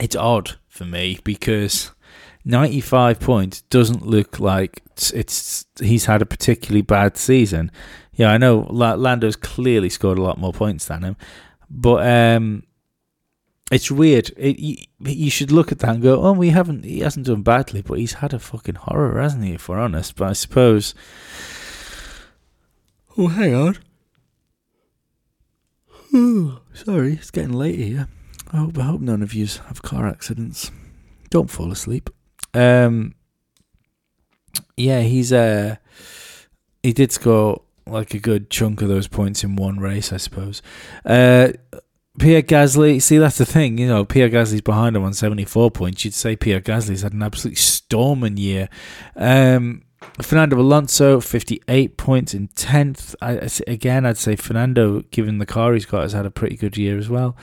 it's 0.00 0.16
odd 0.16 0.56
for 0.68 0.86
me 0.86 1.20
because 1.22 1.92
95 2.44 3.20
points 3.20 3.60
doesn't 3.62 4.04
look 4.04 4.40
like 4.40 4.82
it's, 4.92 5.10
it's 5.12 5.66
he's 5.80 6.06
had 6.06 6.22
a 6.22 6.26
particularly 6.26 6.82
bad 6.82 7.16
season. 7.16 7.70
Yeah, 8.14 8.30
I 8.30 8.38
know 8.38 8.66
Lando's 8.70 9.36
clearly 9.36 9.88
scored 9.88 10.18
a 10.18 10.22
lot 10.22 10.38
more 10.38 10.52
points 10.52 10.84
than 10.84 11.02
him, 11.02 11.16
but 11.70 12.06
um, 12.06 12.64
it's 13.70 13.90
weird. 13.90 14.30
It, 14.36 14.58
you, 14.58 14.76
you, 15.00 15.30
should 15.30 15.50
look 15.50 15.72
at 15.72 15.78
that 15.78 15.94
and 15.94 16.02
go, 16.02 16.20
"Oh, 16.22 16.32
we 16.32 16.50
haven't. 16.50 16.84
He 16.84 17.00
hasn't 17.00 17.26
done 17.26 17.42
badly, 17.42 17.80
but 17.80 17.98
he's 17.98 18.14
had 18.14 18.34
a 18.34 18.38
fucking 18.38 18.74
horror, 18.74 19.20
hasn't 19.20 19.44
he? 19.44 19.54
If 19.54 19.68
we're 19.68 19.78
honest." 19.78 20.16
But 20.16 20.28
I 20.28 20.32
suppose. 20.34 20.94
Oh, 23.16 23.28
hang 23.28 23.54
on. 23.54 23.78
Sorry, 26.74 27.14
it's 27.14 27.30
getting 27.30 27.54
late 27.54 27.78
here. 27.78 28.08
I 28.52 28.58
hope, 28.58 28.78
I 28.78 28.82
hope 28.82 29.00
none 29.00 29.22
of 29.22 29.32
you 29.32 29.46
have 29.68 29.80
car 29.80 30.06
accidents. 30.06 30.70
Don't 31.30 31.50
fall 31.50 31.72
asleep. 31.72 32.10
Um, 32.52 33.14
yeah, 34.76 35.00
he's 35.00 35.32
uh, 35.32 35.76
he 36.82 36.92
did 36.92 37.12
score 37.12 37.62
like 37.92 38.14
a 38.14 38.18
good 38.18 38.50
chunk 38.50 38.82
of 38.82 38.88
those 38.88 39.08
points 39.08 39.44
in 39.44 39.56
one 39.56 39.78
race, 39.78 40.12
I 40.12 40.16
suppose. 40.16 40.62
Uh, 41.04 41.52
Pierre 42.18 42.42
Gasly, 42.42 43.00
see 43.00 43.18
that's 43.18 43.38
the 43.38 43.46
thing, 43.46 43.78
you 43.78 43.88
know, 43.88 44.04
Pierre 44.04 44.28
Gasly's 44.28 44.60
behind 44.60 44.96
him 44.96 45.02
on 45.04 45.14
seventy 45.14 45.44
four 45.44 45.70
points. 45.70 46.04
You'd 46.04 46.14
say 46.14 46.36
Pierre 46.36 46.60
Gasly's 46.60 47.02
had 47.02 47.14
an 47.14 47.22
absolute 47.22 47.58
storming 47.58 48.36
year. 48.36 48.68
Um, 49.16 49.84
Fernando 50.20 50.60
Alonso, 50.60 51.20
58 51.20 51.96
points 51.96 52.34
in 52.34 52.48
10th. 52.48 53.14
I, 53.22 53.48
again, 53.70 54.04
I'd 54.04 54.18
say 54.18 54.36
Fernando, 54.36 55.02
given 55.10 55.38
the 55.38 55.46
car 55.46 55.72
he's 55.72 55.86
got, 55.86 56.02
has 56.02 56.12
had 56.12 56.26
a 56.26 56.30
pretty 56.30 56.56
good 56.56 56.76
year 56.76 56.98
as 56.98 57.08
well. 57.08 57.36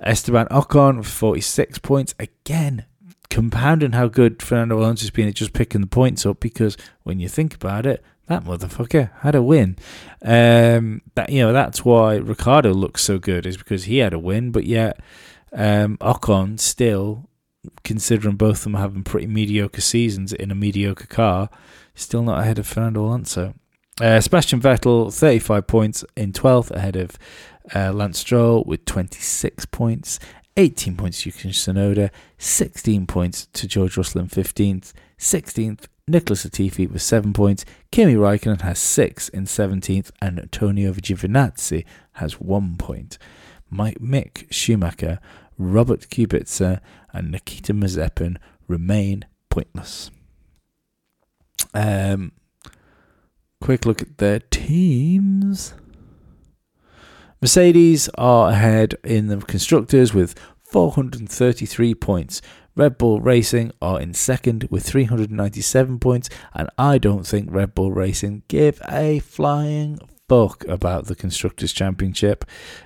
Esteban 0.00 0.46
Ocon, 0.46 1.04
46 1.04 1.78
points. 1.78 2.14
Again, 2.18 2.86
compounding 3.30 3.92
how 3.92 4.08
good 4.08 4.42
Fernando 4.42 4.78
Alonso's 4.78 5.10
been 5.10 5.28
at 5.28 5.34
just 5.34 5.52
picking 5.52 5.80
the 5.80 5.86
points 5.86 6.24
up 6.26 6.40
because 6.40 6.76
when 7.02 7.20
you 7.20 7.28
think 7.28 7.54
about 7.54 7.86
it, 7.86 8.02
that 8.28 8.44
motherfucker 8.44 9.10
had 9.20 9.34
a 9.34 9.42
win. 9.42 9.76
Um, 10.22 11.02
that 11.14 11.30
you 11.30 11.40
know 11.40 11.52
that's 11.52 11.84
why 11.84 12.16
Ricciardo 12.16 12.72
looks 12.72 13.02
so 13.02 13.18
good 13.18 13.46
is 13.46 13.56
because 13.56 13.84
he 13.84 13.98
had 13.98 14.12
a 14.12 14.18
win, 14.18 14.50
but 14.50 14.64
yet 14.64 15.00
um, 15.52 15.96
Ocon 15.98 16.60
still, 16.60 17.28
considering 17.84 18.36
both 18.36 18.58
of 18.58 18.64
them 18.64 18.74
having 18.74 19.02
pretty 19.02 19.26
mediocre 19.26 19.80
seasons 19.80 20.32
in 20.32 20.50
a 20.50 20.54
mediocre 20.54 21.06
car, 21.06 21.48
still 21.94 22.22
not 22.22 22.40
ahead 22.40 22.58
of 22.58 22.66
Fernando 22.66 23.04
Alonso. 23.04 23.54
Uh, 24.00 24.20
Sebastian 24.20 24.60
Vettel, 24.60 25.12
35 25.12 25.66
points 25.66 26.04
in 26.16 26.32
12th, 26.32 26.70
ahead 26.70 26.96
of 26.96 27.18
uh, 27.74 27.92
Lance 27.92 28.20
Stroll 28.20 28.62
with 28.64 28.84
26 28.84 29.66
points. 29.66 30.20
18 30.56 30.96
points 30.96 31.22
to 31.22 31.28
Yuki 31.28 31.50
Tsunoda, 31.50 32.10
16 32.38 33.06
points 33.06 33.46
to 33.52 33.66
George 33.66 33.96
Russell 33.96 34.20
in 34.20 34.28
15th. 34.28 34.92
16th, 35.18 35.86
Nicholas 36.08 36.44
Latifi 36.44 36.90
with 36.90 37.02
7 37.02 37.32
points. 37.32 37.64
Kimi 37.90 38.14
Raikkonen 38.14 38.62
has 38.62 38.78
6 38.78 39.28
in 39.30 39.44
17th, 39.44 40.10
and 40.20 40.38
Antonio 40.38 40.92
Giovinazzi 40.92 41.84
has 42.12 42.40
1 42.40 42.76
point. 42.76 43.18
Mike, 43.70 43.98
Mick 43.98 44.46
Schumacher, 44.50 45.18
Robert 45.58 46.08
Kubica, 46.08 46.80
and 47.12 47.30
Nikita 47.30 47.74
Mazepin 47.74 48.36
remain 48.66 49.24
pointless. 49.50 50.10
Um, 51.74 52.32
quick 53.60 53.84
look 53.84 54.02
at 54.02 54.18
their 54.18 54.40
teams. 54.40 55.74
Mercedes 57.40 58.08
are 58.16 58.50
ahead 58.50 58.96
in 59.04 59.28
the 59.28 59.38
constructors 59.38 60.12
with 60.12 60.34
433 60.70 61.94
points. 61.94 62.42
Red 62.78 62.96
Bull 62.96 63.20
Racing 63.20 63.72
are 63.82 64.00
in 64.00 64.14
second 64.14 64.68
with 64.70 64.86
397 64.86 65.98
points, 65.98 66.30
and 66.54 66.70
I 66.78 66.96
don't 66.98 67.26
think 67.26 67.48
Red 67.50 67.74
Bull 67.74 67.90
Racing 67.90 68.44
give 68.46 68.80
a 68.88 69.18
flying 69.18 69.98
fuck 70.28 70.64
about 70.68 71.06
the 71.06 71.16
Constructors' 71.16 71.72
Championship. 71.72 72.44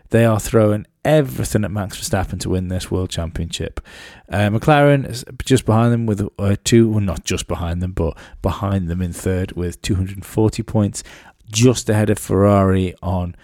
They 0.09 0.25
are 0.25 0.41
throwing 0.41 0.87
everything 1.05 1.63
at 1.63 1.71
Max 1.71 2.01
Verstappen 2.01 2.41
to 2.41 2.49
win 2.49 2.69
this 2.69 2.91
World 2.91 3.11
Championship. 3.11 3.83
Uh, 4.31 4.49
McLaren 4.49 5.07
is 5.07 5.27
just 5.45 5.67
behind 5.67 5.93
them 5.93 6.07
with 6.07 6.27
uh, 6.39 6.57
two, 6.65 6.89
well, 6.89 7.01
not 7.01 7.25
just 7.25 7.47
behind 7.47 7.83
them, 7.83 7.93
but 7.93 8.17
behind 8.41 8.89
them 8.89 9.03
in 9.03 9.13
third 9.13 9.53
with 9.53 9.83
240 9.83 10.63
points, 10.63 11.05
just 11.51 11.91
ahead 11.91 12.09
of 12.09 12.19
Ferrari 12.19 12.95
on 13.03 13.37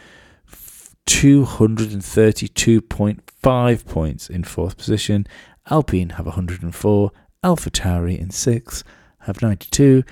232.5 1.05 3.87
points 3.87 4.31
in 4.31 4.45
fourth 4.45 4.79
position. 4.79 5.27
Alpine 5.70 6.11
have 6.11 6.26
104, 6.26 7.11
AlphaTauri 7.44 8.18
in 8.18 8.31
sixth, 8.31 8.85
have 9.20 9.42
92. 9.42 10.02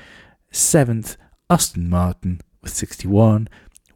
Seventh, 0.51 1.17
Aston 1.49 1.89
Martin 1.89 2.41
with 2.63 2.73
61. 2.75 3.49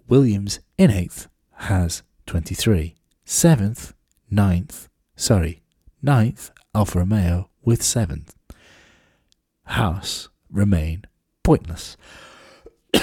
Williams 0.08 0.60
in 0.78 0.90
eighth 0.90 1.28
has 1.54 2.02
23. 2.26 2.94
Seventh, 3.24 3.92
ninth, 4.30 4.88
sorry, 5.16 5.62
ninth, 6.02 6.50
Alfa 6.74 6.98
Romeo 6.98 7.50
with 7.62 7.82
seventh. 7.82 8.34
Haas 9.66 10.28
remain 10.50 11.04
pointless. 11.42 11.96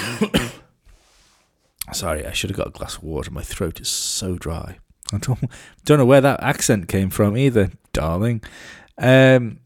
sorry, 1.93 2.25
I 2.25 2.31
should 2.31 2.49
have 2.49 2.57
got 2.57 2.67
a 2.67 2.71
glass 2.71 2.97
of 2.97 3.03
water. 3.03 3.31
My 3.31 3.43
throat 3.43 3.79
is 3.79 3.87
so 3.87 4.35
dry. 4.35 4.79
I 5.13 5.19
don't, 5.19 5.39
don't 5.85 5.97
know 5.97 6.05
where 6.05 6.21
that 6.21 6.43
accent 6.43 6.89
came 6.89 7.09
from 7.09 7.37
either, 7.37 7.71
darling. 7.97 8.41
Um, 8.97 9.59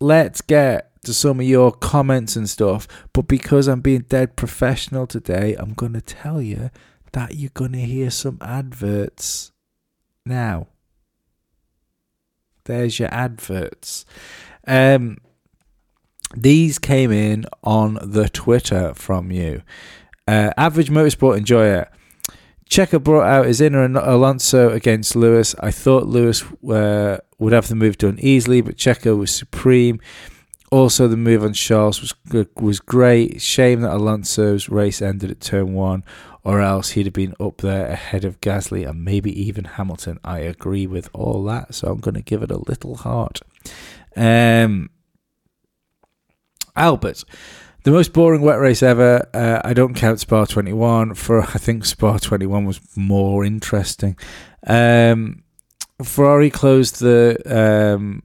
let's 0.00 0.42
get 0.42 1.02
to 1.04 1.14
some 1.14 1.40
of 1.40 1.46
your 1.46 1.72
comments 1.72 2.36
and 2.36 2.48
stuff. 2.48 2.86
But 3.12 3.22
because 3.22 3.66
I'm 3.66 3.80
being 3.80 4.02
dead 4.02 4.36
professional 4.36 5.06
today, 5.06 5.56
I'm 5.58 5.72
going 5.72 5.94
to 5.94 6.02
tell 6.02 6.42
you 6.42 6.70
that 7.12 7.34
you're 7.34 7.50
going 7.54 7.72
to 7.72 7.80
hear 7.80 8.10
some 8.10 8.38
adverts 8.42 9.52
now. 10.26 10.68
There's 12.64 12.98
your 12.98 13.12
adverts. 13.12 14.04
Um, 14.66 15.16
these 16.36 16.78
came 16.78 17.10
in 17.10 17.46
on 17.64 17.98
the 18.02 18.28
Twitter 18.28 18.92
from 18.94 19.32
you. 19.32 19.62
Uh, 20.26 20.52
average 20.58 20.90
motorsport 20.90 21.38
enjoyer. 21.38 21.90
Checo 22.68 23.02
brought 23.02 23.26
out 23.26 23.46
his 23.46 23.60
inner 23.60 23.84
Alonso 23.84 24.70
against 24.70 25.16
Lewis. 25.16 25.54
I 25.60 25.70
thought 25.70 26.06
Lewis 26.06 26.44
uh, 26.68 27.18
would 27.38 27.52
have 27.52 27.68
the 27.68 27.74
move 27.74 27.98
done 27.98 28.18
easily, 28.20 28.60
but 28.60 28.76
Checo 28.76 29.18
was 29.18 29.34
supreme. 29.34 30.00
Also, 30.70 31.08
the 31.08 31.16
move 31.16 31.42
on 31.42 31.54
Charles 31.54 32.00
was 32.02 32.14
was 32.56 32.78
great. 32.78 33.40
Shame 33.40 33.80
that 33.80 33.94
Alonso's 33.94 34.68
race 34.68 35.00
ended 35.00 35.30
at 35.30 35.40
turn 35.40 35.72
one, 35.72 36.04
or 36.44 36.60
else 36.60 36.90
he'd 36.90 37.06
have 37.06 37.14
been 37.14 37.34
up 37.40 37.58
there 37.62 37.86
ahead 37.86 38.26
of 38.26 38.40
Gasly 38.42 38.86
and 38.86 39.02
maybe 39.02 39.32
even 39.40 39.64
Hamilton. 39.64 40.18
I 40.22 40.40
agree 40.40 40.86
with 40.86 41.08
all 41.14 41.42
that, 41.44 41.74
so 41.74 41.88
I'm 41.90 42.00
going 42.00 42.16
to 42.16 42.22
give 42.22 42.42
it 42.42 42.50
a 42.50 42.58
little 42.58 42.96
heart. 42.96 43.40
Um, 44.14 44.90
Albert, 46.76 47.24
the 47.88 47.94
most 47.94 48.12
boring 48.12 48.42
wet 48.42 48.58
race 48.58 48.82
ever. 48.82 49.26
Uh, 49.32 49.62
I 49.64 49.72
don't 49.72 49.94
count 49.94 50.20
Spa 50.20 50.44
21. 50.44 51.14
For 51.14 51.40
I 51.54 51.56
think 51.56 51.86
Spa 51.86 52.18
21 52.18 52.66
was 52.66 52.80
more 52.94 53.46
interesting. 53.46 54.14
Um, 54.66 55.42
Ferrari 56.02 56.50
closed 56.50 57.00
the 57.00 57.40
um, 57.46 58.22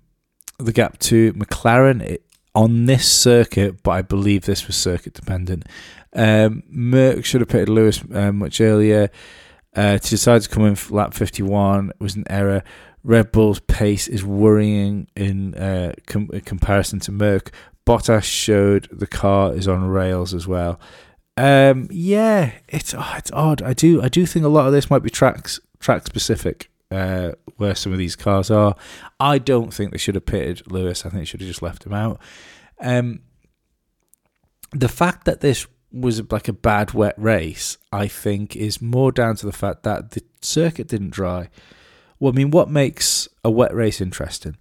the 0.60 0.73
gap 0.73 0.99
to 0.99 1.32
McLaren 1.34 2.17
on 2.54 2.88
this 2.88 3.10
circuit, 3.10 3.82
but 3.84 3.91
I 3.91 4.02
believe 4.02 4.43
this 4.43 4.67
was 4.67 4.76
circuit 4.76 5.13
dependent. 5.13 5.63
Um, 6.12 6.63
Merc 6.67 7.23
should 7.23 7.39
have 7.39 7.47
pitted 7.47 7.69
Lewis 7.69 8.04
uh, 8.13 8.34
much 8.34 8.60
earlier. 8.60 9.10
Uh, 9.73 9.97
to 9.97 10.10
decide 10.10 10.41
to 10.41 10.49
come 10.49 10.65
in 10.65 10.78
lap 10.89 11.13
51 11.13 11.93
was 11.99 12.17
an 12.17 12.26
error. 12.30 12.63
Red 13.06 13.32
Bull's 13.32 13.60
pace 13.62 14.08
is 14.08 14.23
worrying 14.23 15.08
in, 15.15 15.56
uh, 15.56 15.93
com- 16.06 16.30
comparison 16.45 16.99
to 17.02 17.12
Merc, 17.12 17.52
Bottas 17.85 18.23
showed 18.23 18.87
the 18.91 19.07
car 19.07 19.53
is 19.53 19.67
on 19.67 19.87
rails 19.87 20.33
as 20.33 20.47
well. 20.47 20.79
Um, 21.35 21.87
yeah, 21.91 22.51
it's 22.67 22.93
oh, 22.93 23.13
it's 23.17 23.31
odd. 23.31 23.61
I 23.61 23.73
do 23.73 24.01
I 24.01 24.09
do 24.09 24.25
think 24.25 24.45
a 24.45 24.49
lot 24.49 24.67
of 24.67 24.73
this 24.73 24.89
might 24.89 25.03
be 25.03 25.09
tracks 25.09 25.59
track 25.79 26.05
specific. 26.05 26.69
Uh, 26.91 27.31
where 27.57 27.73
some 27.73 27.91
of 27.91 27.97
these 27.97 28.15
cars 28.15 28.51
are, 28.51 28.75
I 29.19 29.39
don't 29.39 29.73
think 29.73 29.91
they 29.91 29.97
should 29.97 30.13
have 30.13 30.27
pitted 30.27 30.71
Lewis. 30.71 31.03
I 31.03 31.09
think 31.09 31.21
they 31.21 31.25
should 31.25 31.39
have 31.39 31.47
just 31.47 31.63
left 31.63 31.87
him 31.87 31.93
out. 31.93 32.19
Um, 32.79 33.21
the 34.73 34.87
fact 34.87 35.25
that 35.25 35.41
this 35.41 35.65
was 35.91 36.31
like 36.31 36.47
a 36.47 36.53
bad 36.53 36.93
wet 36.93 37.15
race, 37.17 37.79
I 37.91 38.07
think, 38.07 38.55
is 38.55 38.79
more 38.79 39.11
down 39.11 39.35
to 39.37 39.47
the 39.47 39.51
fact 39.51 39.81
that 39.83 40.11
the 40.11 40.23
circuit 40.41 40.87
didn't 40.87 41.11
dry. 41.11 41.49
Well, 42.19 42.31
I 42.31 42.35
mean, 42.35 42.51
what 42.51 42.69
makes 42.69 43.27
a 43.43 43.49
wet 43.49 43.73
race 43.73 43.99
interesting? 43.99 44.55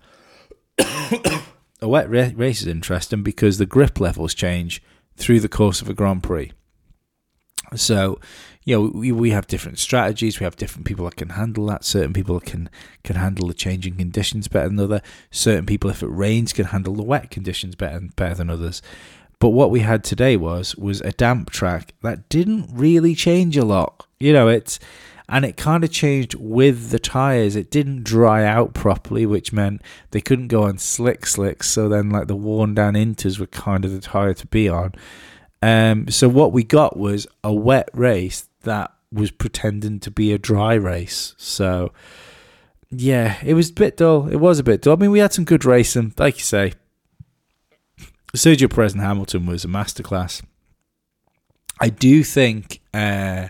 a 1.83 1.89
wet 1.89 2.09
race 2.09 2.63
is 2.63 2.69
interesting 2.69 3.23
because 3.23 3.59
the 3.59 3.67
grip 3.67 4.01
levels 4.01 4.35
change 4.35 4.83
through 5.17 5.41
the 5.41 5.49
course 5.49 5.83
of 5.83 5.89
a 5.89 5.95
Grand 5.95 6.23
Prix. 6.23 6.53
So, 7.75 8.21
you 8.65 8.77
know, 8.77 8.91
we, 8.95 9.11
we 9.11 9.31
have 9.31 9.47
different 9.47 9.79
strategies. 9.79 10.39
We 10.39 10.45
have 10.45 10.57
different 10.57 10.87
people 10.87 11.05
that 11.07 11.17
can 11.17 11.31
handle 11.31 11.67
that. 11.67 11.85
Certain 11.85 12.13
people 12.13 12.39
can 12.39 12.71
can 13.03 13.17
handle 13.17 13.49
the 13.49 13.55
changing 13.55 13.97
conditions 13.97 14.47
better 14.47 14.69
than 14.69 14.79
other. 14.79 15.03
Certain 15.31 15.67
people, 15.67 15.91
if 15.91 16.03
it 16.03 16.09
rains, 16.09 16.53
can 16.53 16.67
handle 16.67 16.95
the 16.95 17.03
wet 17.03 17.31
conditions 17.31 17.75
better 17.75 18.01
better 18.15 18.35
than 18.35 18.51
others. 18.51 18.81
But 19.39 19.51
what 19.51 19.71
we 19.71 19.81
had 19.81 20.05
today 20.05 20.37
was 20.37 20.77
was 20.77 21.01
a 21.01 21.11
damp 21.11 21.51
track 21.51 21.95
that 22.03 22.29
didn't 22.29 22.71
really 22.73 23.15
change 23.15 23.57
a 23.57 23.65
lot. 23.65 24.07
You 24.21 24.33
know, 24.33 24.49
it's 24.49 24.79
and 25.33 25.47
it 25.47 25.57
kind 25.57 25.83
of 25.83 25.91
changed 25.91 26.35
with 26.35 26.91
the 26.91 26.99
tires. 26.99 27.57
It 27.57 27.71
didn't 27.71 28.05
dry 28.05 28.45
out 28.45 28.75
properly, 28.75 29.25
which 29.25 29.51
meant 29.51 29.81
they 30.11 30.21
couldn't 30.21 30.49
go 30.49 30.65
on 30.65 30.77
slick 30.77 31.25
slicks. 31.25 31.71
So 31.71 31.89
then, 31.89 32.11
like 32.11 32.27
the 32.27 32.37
worn 32.37 32.75
down 32.75 32.93
inters 32.93 33.39
were 33.39 33.47
kind 33.47 33.87
of 33.87 33.93
the 33.93 34.01
tire 34.01 34.35
to 34.35 34.47
be 34.49 34.69
on. 34.69 34.93
Um, 35.63 36.09
so 36.09 36.29
what 36.29 36.53
we 36.53 36.65
got 36.65 36.99
was 36.99 37.27
a 37.43 37.51
wet 37.51 37.89
race 37.95 38.47
that 38.65 38.93
was 39.11 39.31
pretending 39.31 40.01
to 40.01 40.11
be 40.11 40.35
a 40.35 40.39
dry 40.39 40.75
race. 40.75 41.35
So 41.39 41.93
yeah, 42.91 43.39
it 43.43 43.55
was 43.55 43.71
a 43.71 43.73
bit 43.73 43.97
dull. 43.97 44.29
It 44.29 44.37
was 44.37 44.59
a 44.59 44.63
bit 44.63 44.83
dull. 44.83 44.97
I 44.97 45.01
mean, 45.01 45.13
we 45.13 45.21
had 45.21 45.33
some 45.33 45.47
good 45.47 45.65
racing, 45.65 46.13
like 46.19 46.37
you 46.37 46.45
say. 46.45 46.75
Sergio 48.35 48.71
Perez 48.71 48.93
and 48.93 49.01
Hamilton 49.01 49.47
was 49.47 49.65
a 49.65 49.69
masterclass. 49.69 50.43
I 51.81 51.89
do 51.89 52.23
think 52.23 52.83
uh, 52.93 53.49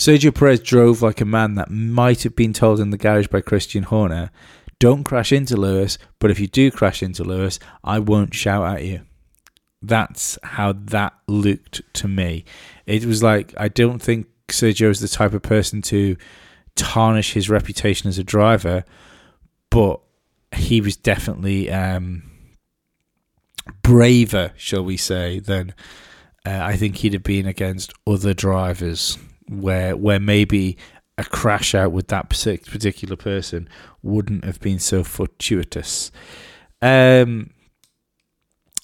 Sergio 0.00 0.34
Perez 0.34 0.60
drove 0.60 1.02
like 1.02 1.20
a 1.20 1.26
man 1.26 1.56
that 1.56 1.70
might 1.70 2.22
have 2.22 2.34
been 2.34 2.54
told 2.54 2.80
in 2.80 2.88
the 2.88 2.96
garage 2.96 3.26
by 3.26 3.42
Christian 3.42 3.82
Horner, 3.82 4.30
don't 4.78 5.04
crash 5.04 5.30
into 5.30 5.58
Lewis, 5.58 5.98
but 6.18 6.30
if 6.30 6.40
you 6.40 6.46
do 6.46 6.70
crash 6.70 7.02
into 7.02 7.22
Lewis, 7.22 7.58
I 7.84 7.98
won't 7.98 8.32
shout 8.32 8.66
at 8.66 8.82
you. 8.82 9.02
That's 9.82 10.38
how 10.42 10.72
that 10.72 11.12
looked 11.28 11.82
to 11.92 12.08
me. 12.08 12.46
It 12.86 13.04
was 13.04 13.22
like, 13.22 13.52
I 13.58 13.68
don't 13.68 13.98
think 13.98 14.26
Sergio 14.48 14.88
is 14.88 15.00
the 15.00 15.06
type 15.08 15.34
of 15.34 15.42
person 15.42 15.82
to 15.82 16.16
tarnish 16.76 17.34
his 17.34 17.50
reputation 17.50 18.08
as 18.08 18.16
a 18.16 18.24
driver, 18.24 18.86
but 19.68 20.00
he 20.56 20.80
was 20.80 20.96
definitely 20.96 21.70
um, 21.70 22.22
braver, 23.82 24.52
shall 24.56 24.82
we 24.82 24.96
say, 24.96 25.40
than 25.40 25.74
uh, 26.46 26.60
I 26.62 26.78
think 26.78 26.96
he'd 26.96 27.12
have 27.12 27.22
been 27.22 27.44
against 27.44 27.92
other 28.06 28.32
drivers 28.32 29.18
where 29.50 29.96
where 29.96 30.20
maybe 30.20 30.78
a 31.18 31.24
crash 31.24 31.74
out 31.74 31.92
with 31.92 32.08
that 32.08 32.30
particular 32.30 33.16
person 33.16 33.68
wouldn't 34.02 34.44
have 34.44 34.60
been 34.60 34.78
so 34.78 35.04
fortuitous. 35.04 36.10
Um, 36.80 37.50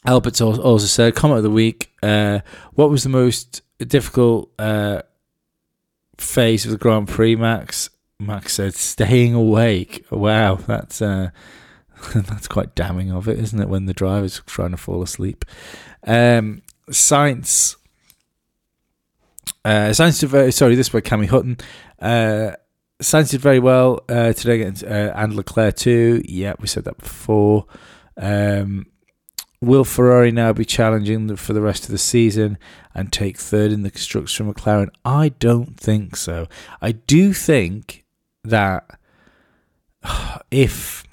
Albert's 0.05 0.41
also 0.41 0.87
said, 0.87 1.15
comment 1.15 1.39
of 1.39 1.45
the 1.45 1.51
week, 1.51 1.91
uh, 2.03 2.41
what 2.75 2.91
was 2.91 3.03
the 3.03 3.09
most 3.09 3.63
difficult 3.79 4.51
uh, 4.59 5.03
phase 6.19 6.65
of 6.65 6.73
the 6.73 6.79
Grand 6.79 7.09
Prix, 7.09 7.37
Max? 7.37 7.91
Max 8.21 8.55
said, 8.55 8.75
staying 8.75 9.35
awake. 9.35 10.05
Wow, 10.11 10.57
that's 10.57 11.01
uh, 11.01 11.31
that's 12.15 12.49
quite 12.49 12.75
damning 12.75 13.11
of 13.11 13.29
it, 13.29 13.39
isn't 13.39 13.61
it, 13.61 13.69
when 13.69 13.87
the 13.87 13.95
driver's 13.95 14.41
trying 14.47 14.73
to 14.73 14.77
fall 14.77 15.03
asleep? 15.03 15.45
Um, 16.07 16.63
Sainz 16.91 17.77
uh, 19.65 19.91
Sainz 19.91 20.21
did 20.21 20.31
very 20.31 20.53
sorry. 20.53 20.75
This 20.75 20.89
by 20.89 21.01
Cammy 21.01 21.29
Hutton. 21.29 21.59
Uh, 22.01 22.53
Sainz 23.03 23.31
did 23.31 23.41
very 23.41 23.59
well 23.59 24.01
uh, 24.09 24.33
today 24.33 24.61
against 24.61 24.85
uh, 24.85 25.13
and 25.15 25.35
Leclerc 25.35 25.77
too. 25.77 26.23
Yeah, 26.25 26.55
we 26.61 26.67
said 26.67 26.85
that 26.85 26.99
before. 26.99 27.67
Um, 28.17 28.87
will 29.61 29.85
Ferrari 29.85 30.31
now 30.31 30.53
be 30.53 30.65
challenging 30.65 31.35
for 31.37 31.53
the 31.53 31.61
rest 31.61 31.85
of 31.85 31.91
the 31.91 31.99
season 31.99 32.59
and 32.95 33.13
take 33.13 33.37
third 33.39 33.73
in 33.73 33.83
the 33.83 33.91
constructors 33.91 34.33
from 34.33 34.53
McLaren? 34.53 34.91
I 35.05 35.31
don't 35.31 35.79
think 35.79 36.17
so. 36.17 36.47
I 36.81 36.93
do 36.93 37.33
think 37.33 38.05
that 38.45 38.99
if 40.51 41.05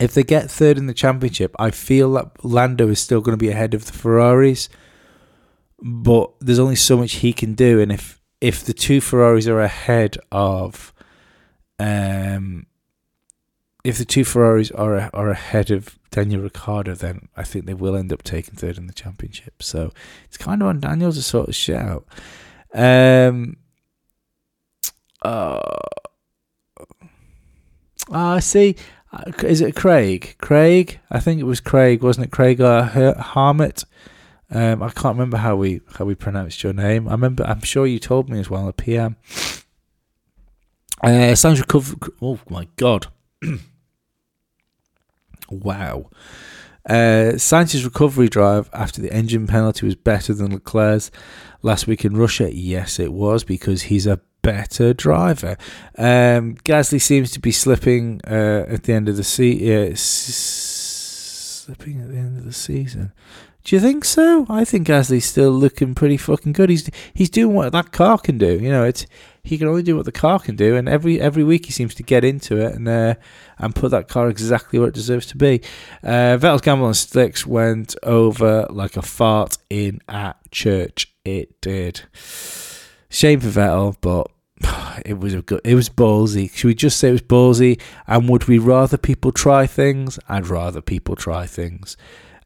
if 0.00 0.14
they 0.14 0.22
get 0.22 0.48
third 0.48 0.78
in 0.78 0.86
the 0.86 0.94
championship, 0.94 1.56
I 1.58 1.72
feel 1.72 2.12
that 2.12 2.44
Lando 2.44 2.88
is 2.88 3.00
still 3.00 3.20
going 3.20 3.36
to 3.36 3.44
be 3.44 3.50
ahead 3.50 3.74
of 3.74 3.86
the 3.86 3.92
Ferraris 3.92 4.68
but 5.80 6.32
there's 6.40 6.58
only 6.58 6.76
so 6.76 6.96
much 6.96 7.14
he 7.14 7.32
can 7.32 7.54
do, 7.54 7.80
and 7.80 7.92
if 7.92 8.20
if 8.40 8.64
the 8.64 8.72
two 8.72 9.00
Ferraris 9.00 9.46
are 9.46 9.60
ahead 9.60 10.16
of, 10.30 10.92
um, 11.78 12.66
if 13.84 13.98
the 13.98 14.04
two 14.04 14.24
Ferraris 14.24 14.70
are 14.72 15.10
are 15.12 15.30
ahead 15.30 15.70
of 15.70 15.98
Daniel 16.10 16.42
Ricciardo, 16.42 16.94
then 16.94 17.28
I 17.36 17.42
think 17.44 17.66
they 17.66 17.74
will 17.74 17.96
end 17.96 18.12
up 18.12 18.22
taking 18.22 18.54
third 18.54 18.78
in 18.78 18.86
the 18.86 18.92
championship. 18.92 19.62
So 19.62 19.92
it's 20.24 20.36
kind 20.36 20.62
of 20.62 20.68
on 20.68 20.80
Daniel 20.80 21.12
to 21.12 21.22
sort 21.22 21.48
of 21.48 21.54
shout. 21.54 22.06
Um, 22.74 23.56
uh, 25.22 25.76
uh, 28.10 28.40
see, 28.40 28.76
Uh, 29.12 29.32
is 29.42 29.60
it 29.60 29.74
Craig? 29.74 30.36
Craig? 30.38 31.00
I 31.10 31.18
think 31.20 31.40
it 31.40 31.44
was 31.44 31.60
Craig, 31.60 32.02
wasn't 32.02 32.26
it? 32.26 32.30
Craig 32.30 32.60
uh, 32.60 32.88
Harmit. 33.14 33.84
Um, 34.50 34.82
I 34.82 34.88
can't 34.90 35.14
remember 35.16 35.36
how 35.36 35.56
we 35.56 35.80
how 35.96 36.04
we 36.06 36.14
pronounced 36.14 36.62
your 36.62 36.72
name. 36.72 37.06
I 37.08 37.12
remember. 37.12 37.44
I'm 37.44 37.60
sure 37.60 37.86
you 37.86 37.98
told 37.98 38.30
me 38.30 38.40
as 38.40 38.48
well. 38.48 38.66
A 38.68 38.72
PM. 38.72 39.16
Uh, 41.02 41.34
sounds 41.34 41.60
recover. 41.60 41.96
Oh 42.22 42.38
my 42.48 42.66
god! 42.76 43.08
wow. 45.50 46.10
Uh, 46.88 47.36
Sainz's 47.36 47.84
recovery 47.84 48.28
drive 48.28 48.70
after 48.72 49.02
the 49.02 49.12
engine 49.12 49.46
penalty 49.46 49.84
was 49.84 49.94
better 49.94 50.32
than 50.32 50.52
Leclerc's 50.52 51.10
last 51.60 51.86
week 51.86 52.04
in 52.04 52.16
Russia. 52.16 52.54
Yes, 52.54 52.98
it 52.98 53.12
was 53.12 53.44
because 53.44 53.82
he's 53.82 54.06
a 54.06 54.20
better 54.40 54.94
driver. 54.94 55.58
Um, 55.98 56.54
Gasly 56.64 57.00
seems 57.00 57.30
to 57.32 57.40
be 57.40 57.52
slipping 57.52 58.22
uh, 58.26 58.64
at 58.68 58.84
the 58.84 58.94
end 58.94 59.08
of 59.10 59.16
the 59.16 59.24
season. 59.24 59.68
Uh, 59.68 59.90
s- 59.90 61.64
slipping 61.66 62.00
at 62.00 62.08
the 62.08 62.16
end 62.16 62.38
of 62.38 62.44
the 62.46 62.52
season. 62.54 63.12
Do 63.68 63.76
you 63.76 63.82
think 63.82 64.06
so? 64.06 64.46
I 64.48 64.64
think 64.64 64.86
Gasly's 64.86 65.26
still 65.26 65.50
looking 65.50 65.94
pretty 65.94 66.16
fucking 66.16 66.54
good. 66.54 66.70
He's 66.70 66.88
he's 67.12 67.28
doing 67.28 67.54
what 67.54 67.70
that 67.72 67.92
car 67.92 68.16
can 68.16 68.38
do. 68.38 68.58
You 68.58 68.70
know, 68.70 68.84
it's 68.84 69.04
he 69.44 69.58
can 69.58 69.68
only 69.68 69.82
do 69.82 69.94
what 69.94 70.06
the 70.06 70.10
car 70.10 70.38
can 70.38 70.56
do, 70.56 70.74
and 70.74 70.88
every 70.88 71.20
every 71.20 71.44
week 71.44 71.66
he 71.66 71.72
seems 71.72 71.94
to 71.96 72.02
get 72.02 72.24
into 72.24 72.56
it 72.56 72.74
and 72.76 72.88
uh, 72.88 73.16
and 73.58 73.74
put 73.74 73.90
that 73.90 74.08
car 74.08 74.30
exactly 74.30 74.78
where 74.78 74.88
it 74.88 74.94
deserves 74.94 75.26
to 75.26 75.36
be. 75.36 75.60
Uh, 76.02 76.38
Vettel's 76.38 76.62
gamble 76.62 76.86
on 76.86 76.94
slicks 76.94 77.46
went 77.46 77.94
over 78.02 78.66
like 78.70 78.96
a 78.96 79.02
fart 79.02 79.58
in 79.68 80.00
at 80.08 80.38
church. 80.50 81.12
It 81.26 81.60
did. 81.60 82.04
Shame 83.10 83.40
for 83.40 83.48
Vettel, 83.48 83.96
but 84.00 84.30
it 85.04 85.18
was 85.18 85.34
a 85.34 85.42
good. 85.42 85.60
It 85.62 85.74
was 85.74 85.90
ballsy. 85.90 86.50
Should 86.54 86.68
we 86.68 86.74
just 86.74 86.98
say 86.98 87.10
it 87.10 87.12
was 87.12 87.20
ballsy? 87.20 87.78
And 88.06 88.30
would 88.30 88.48
we 88.48 88.56
rather 88.56 88.96
people 88.96 89.30
try 89.30 89.66
things? 89.66 90.18
I'd 90.26 90.46
rather 90.46 90.80
people 90.80 91.16
try 91.16 91.46
things. 91.46 91.98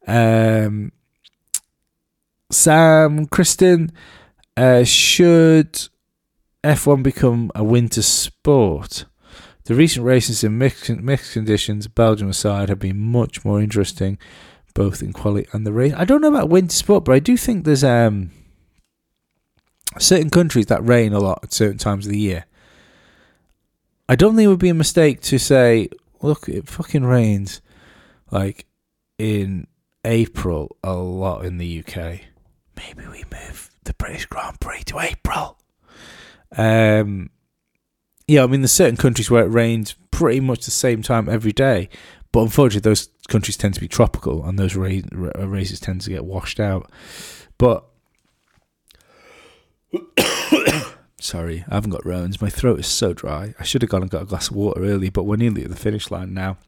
Um, 0.09 0.91
Sam 2.53 3.25
Kristen, 3.27 3.93
uh, 4.59 4.85
should 4.85 5.89
F1 6.63 7.03
become 7.03 7.51
a 7.55 7.65
winter 7.65 8.03
sport? 8.03 9.07
The 9.65 9.75
recent 9.75 10.05
races 10.05 10.45
in 10.45 10.59
mixed, 10.59 10.91
mixed 10.91 11.33
conditions, 11.33 11.89
Belgium 11.89 12.29
aside, 12.29 12.69
have 12.69 12.79
been 12.79 12.99
much 12.99 13.43
more 13.43 13.61
interesting, 13.61 14.19
both 14.75 15.03
in 15.03 15.15
quality 15.15 15.49
and 15.53 15.67
the 15.67 15.73
race. 15.73 15.95
I 15.97 16.05
don't 16.05 16.21
know 16.21 16.29
about 16.29 16.51
winter 16.51 16.75
sport, 16.75 17.05
but 17.05 17.15
I 17.15 17.21
do 17.21 17.39
think 17.39 17.65
there's 17.65 17.85
um 17.85 18.31
certain 19.99 20.31
countries 20.31 20.67
that 20.67 20.87
rain 20.87 21.15
a 21.15 21.21
lot 21.21 21.41
at 21.43 21.55
certain 21.55 21.79
times 21.79 22.07
of 22.07 22.13
the 22.13 22.19
year. 22.19 22.45
I 24.09 24.17
don't 24.17 24.37
think 24.37 24.45
it 24.45 24.49
would 24.49 24.59
be 24.59 24.69
a 24.69 24.75
mistake 24.75 25.23
to 25.23 25.39
say, 25.39 25.89
look, 26.21 26.49
it 26.49 26.69
fucking 26.69 27.05
rains 27.05 27.63
like 28.31 28.67
in 29.19 29.69
April 30.05 30.77
a 30.85 30.95
lot 30.95 31.47
in 31.47 31.57
the 31.57 31.83
UK 31.83 32.32
maybe 32.97 33.09
we 33.09 33.25
move 33.33 33.71
the 33.85 33.95
British 33.95 34.27
Grand 34.27 34.61
Prix 34.61 34.83
to 34.85 35.01
April. 35.01 35.59
Um, 36.57 37.31
yeah, 38.29 38.45
I 38.45 38.47
mean, 38.47 38.61
there's 38.61 38.73
certain 38.73 38.97
countries 38.97 39.31
where 39.31 39.45
it 39.45 39.49
rains 39.49 39.95
pretty 40.11 40.41
much 40.41 40.65
the 40.65 40.71
same 40.71 41.03
time 41.03 41.29
every 41.29 41.53
day, 41.53 41.89
but 42.31 42.43
unfortunately, 42.43 42.89
those 42.89 43.09
countries 43.29 43.57
tend 43.57 43.75
to 43.75 43.81
be 43.81 43.89
tropical, 43.89 44.45
and 44.45 44.59
those 44.59 44.77
ra- 44.77 45.01
ra- 45.13 45.45
races 45.45 45.81
tend 45.81 46.01
to 46.03 46.11
get 46.11 46.25
washed 46.25 46.61
out. 46.61 46.91
But 47.59 47.85
sorry, 51.21 51.65
I 51.69 51.75
haven't 51.75 51.91
got 51.91 52.07
roans. 52.07 52.41
My 52.41 52.51
throat 52.51 52.81
is 52.81 52.87
so 52.87 53.13
dry. 53.13 53.55
I 53.59 53.65
should 53.65 53.83
have 53.83 53.91
gone 53.91 54.03
and 54.03 54.11
got 54.11 54.23
a 54.23 54.27
glass 54.27 54.49
of 54.51 54.57
water 54.57 54.83
early, 54.83 55.11
but 55.11 55.25
we're 55.25 55.37
nearly 55.37 55.65
at 55.65 55.71
the 55.71 55.77
finish 55.77 56.11
line 56.11 56.35
now. 56.35 56.59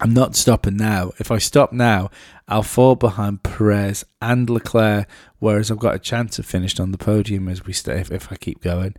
I'm 0.00 0.14
not 0.14 0.34
stopping 0.34 0.76
now. 0.76 1.12
If 1.18 1.30
I 1.30 1.38
stop 1.38 1.72
now, 1.72 2.10
I'll 2.48 2.62
fall 2.62 2.96
behind 2.96 3.42
Perez 3.42 4.04
and 4.22 4.48
Leclerc, 4.48 5.06
whereas 5.38 5.70
I've 5.70 5.78
got 5.78 5.94
a 5.94 5.98
chance 5.98 6.38
of 6.38 6.46
finishing 6.46 6.82
on 6.82 6.90
the 6.90 6.98
podium 6.98 7.48
as 7.48 7.64
we 7.64 7.72
stay 7.74 8.00
if, 8.00 8.10
if 8.10 8.32
I 8.32 8.36
keep 8.36 8.62
going. 8.62 8.94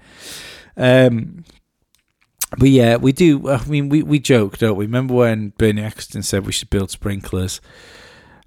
Um, 0.77 1.43
but 2.57 2.69
yeah, 2.69 2.97
we 2.97 3.11
do. 3.13 3.49
I 3.49 3.65
mean, 3.65 3.89
we, 3.89 4.03
we 4.03 4.19
joke, 4.19 4.59
don't 4.59 4.75
we? 4.75 4.85
Remember 4.85 5.15
when 5.15 5.53
Bernie 5.57 5.81
Ecclestone 5.81 6.23
said 6.23 6.45
we 6.45 6.51
should 6.51 6.69
build 6.69 6.91
sprinklers? 6.91 7.61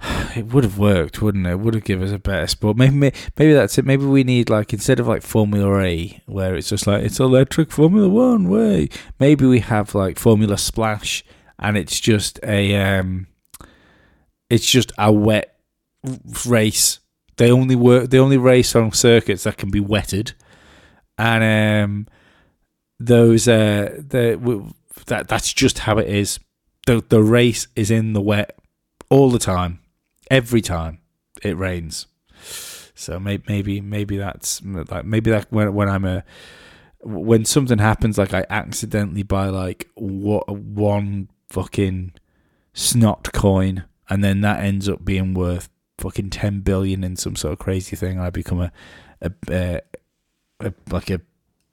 It 0.37 0.47
would 0.47 0.65
have 0.65 0.79
worked, 0.79 1.23
wouldn't 1.23 1.47
it? 1.47 1.51
it? 1.51 1.61
Would 1.61 1.75
have 1.75 1.85
given 1.85 2.07
us 2.07 2.13
a 2.13 2.19
better 2.19 2.47
sport. 2.47 2.77
Maybe, 2.77 3.13
maybe 3.39 3.53
that's 3.53 3.79
it. 3.79 3.87
Maybe 3.87 4.05
we 4.05 4.25
need 4.25 4.51
like 4.51 4.73
instead 4.73 5.01
of 5.01 5.07
like 5.07 5.23
Formula 5.23 5.79
A, 5.81 6.21
where 6.27 6.57
it's 6.57 6.69
just 6.69 6.87
like 6.87 7.05
it's 7.05 7.21
electric 7.21 7.71
Formula 7.71 8.09
One 8.09 8.51
way. 8.51 8.89
Maybe 9.19 9.47
we 9.47 9.61
have 9.61 9.95
like 9.95 10.19
Formula 10.19 10.59
Splash 10.59 11.25
and 11.59 11.77
it's 11.77 11.99
just 12.01 12.41
a 12.43 12.77
um, 12.77 13.27
it's 14.51 14.67
just 14.67 14.93
a 14.99 15.13
wet 15.13 15.57
race. 16.47 17.01
They 17.37 17.51
only 17.51 17.77
work. 17.77 18.11
They 18.11 18.19
only 18.19 18.37
race 18.37 18.75
on 18.77 18.93
circuits 18.93 19.45
that 19.45 19.57
can 19.57 19.71
be 19.71 19.81
wetted, 19.81 20.35
and 21.19 21.85
um, 21.85 22.07
those 22.99 23.49
uh, 23.49 24.01
the 24.09 24.73
that 25.07 25.29
that's 25.29 25.53
just 25.53 25.81
how 25.81 25.99
it 25.99 26.09
is. 26.09 26.39
The 26.87 27.03
the 27.09 27.23
race 27.23 27.67
is 27.75 27.91
in 27.91 28.13
the 28.13 28.21
wet 28.21 28.57
all 29.11 29.31
the 29.31 29.39
time, 29.39 29.81
every 30.31 30.61
time 30.61 30.99
it 31.43 31.57
rains. 31.57 32.07
So 32.95 33.19
maybe 33.19 33.45
maybe 33.49 33.81
maybe 33.81 34.17
that's 34.17 34.63
like 34.65 35.05
maybe 35.05 35.31
that 35.31 35.51
when 35.51 35.75
when 35.75 35.89
I'm 35.89 36.05
a 36.05 36.25
when 37.03 37.45
something 37.45 37.79
happens 37.79 38.17
like 38.17 38.33
I 38.33 38.47
accidentally 38.49 39.25
buy 39.25 39.49
like 39.49 39.91
what 39.95 40.49
one 40.49 41.29
fucking 41.49 42.13
snot 42.73 43.33
coin, 43.33 43.85
and 44.09 44.23
then 44.23 44.41
that 44.43 44.61
ends 44.61 44.89
up 44.89 45.05
being 45.05 45.35
worth 45.35 45.69
fucking 45.99 46.31
ten 46.31 46.61
billion 46.61 47.05
in 47.05 47.17
some 47.17 47.37
sort 47.37 47.53
of 47.53 47.59
crazy 47.59 47.97
thing. 47.97 48.19
I 48.19 48.31
become 48.31 48.61
a, 48.61 48.73
a, 49.21 49.31
a, 49.51 49.81
a 50.61 50.73
like 50.91 51.11
a 51.11 51.21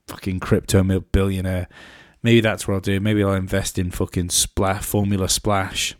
fucking 0.07 0.39
crypto 0.39 0.84
billionaire. 0.99 1.67
Maybe 2.24 2.41
that's 2.41 2.67
what 2.67 2.76
I'll 2.76 2.82
do. 2.82 2.99
Maybe 2.99 3.24
I'll 3.24 3.34
invest 3.34 3.80
in 3.80 3.91
fucking 3.91 4.30
Splash 4.30 4.84
Formula 4.84 5.28
Splash. 5.28 5.95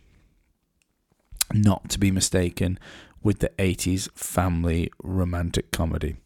Not 1.52 1.88
to 1.90 1.98
be 1.98 2.10
mistaken 2.10 2.78
with 3.22 3.40
the 3.40 3.50
80s 3.58 4.10
family 4.12 4.90
romantic 5.02 5.70
comedy. 5.70 6.16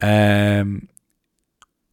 Um, 0.00 0.88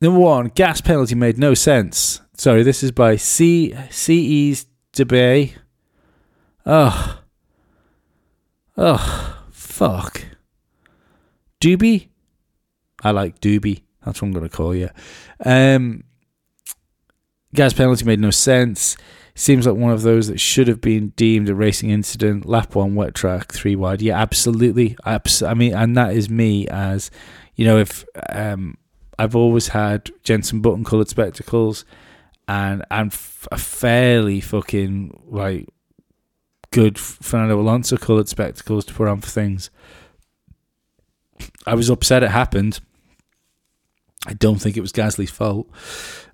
number 0.02 0.20
one, 0.20 0.48
gas 0.56 0.82
penalty 0.82 1.16
made 1.16 1.38
no 1.38 1.54
sense. 1.54 2.22
Sorry, 2.38 2.62
this 2.62 2.84
is 2.84 2.92
by 2.92 3.16
C 3.16 3.74
CE's 3.90 4.68
Debay. 4.94 5.54
Oh. 6.68 7.22
Oh, 8.78 9.44
fuck. 9.50 10.24
Doobie? 11.60 12.10
I 13.04 13.10
like 13.10 13.42
Doobie. 13.42 13.82
That's 14.06 14.22
what 14.22 14.28
I'm 14.28 14.34
to 14.44 14.50
call 14.50 14.76
you. 14.76 14.90
Um, 15.44 16.04
gas 17.56 17.74
penalty 17.74 18.06
made 18.06 18.20
no 18.20 18.30
sense. 18.30 18.98
Seems 19.34 19.66
like 19.66 19.76
one 19.76 19.92
of 19.92 20.04
those 20.04 20.28
that 20.28 20.40
should 20.40 20.68
have 20.68 20.82
been 20.82 21.10
deemed 21.10 21.50
a 21.50 21.56
racing 21.56 21.90
incident. 21.90 22.46
Lap 22.46 22.76
one, 22.76 22.94
wet 22.94 23.16
track, 23.16 23.52
three 23.52 23.76
wide. 23.76 24.02
Yeah, 24.02 24.20
absolutely. 24.20 24.96
Abs- 25.06 25.42
I 25.42 25.56
mean, 25.56 25.74
and 25.74 25.98
that 25.98 26.14
is 26.16 26.30
me 26.30 26.68
as, 26.68 27.10
you 27.56 27.66
know, 27.66 27.78
if 27.80 28.06
um, 28.30 28.78
I've 29.18 29.36
always 29.36 29.70
had 29.70 30.12
Jenson 30.24 30.62
Button 30.62 30.84
coloured 30.84 31.10
spectacles 31.10 31.84
and 32.48 32.86
and 32.90 33.12
f- 33.12 33.48
a 33.52 33.58
fairly 33.58 34.40
fucking 34.40 35.24
like 35.28 35.68
good 36.72 36.98
Fernando 36.98 37.60
Alonso 37.60 37.98
coloured 37.98 38.30
spectacles 38.30 38.86
to 38.86 38.94
put 38.94 39.08
on 39.08 39.22
for 39.22 39.30
things. 39.30 39.70
I 41.66 41.76
was 41.76 41.90
upset 41.90 42.24
it 42.24 42.32
happened. 42.32 42.80
I 44.26 44.34
don't 44.34 44.60
think 44.60 44.76
it 44.76 44.82
was 44.82 44.92
Gasly's 44.92 45.30
fault. 45.32 45.70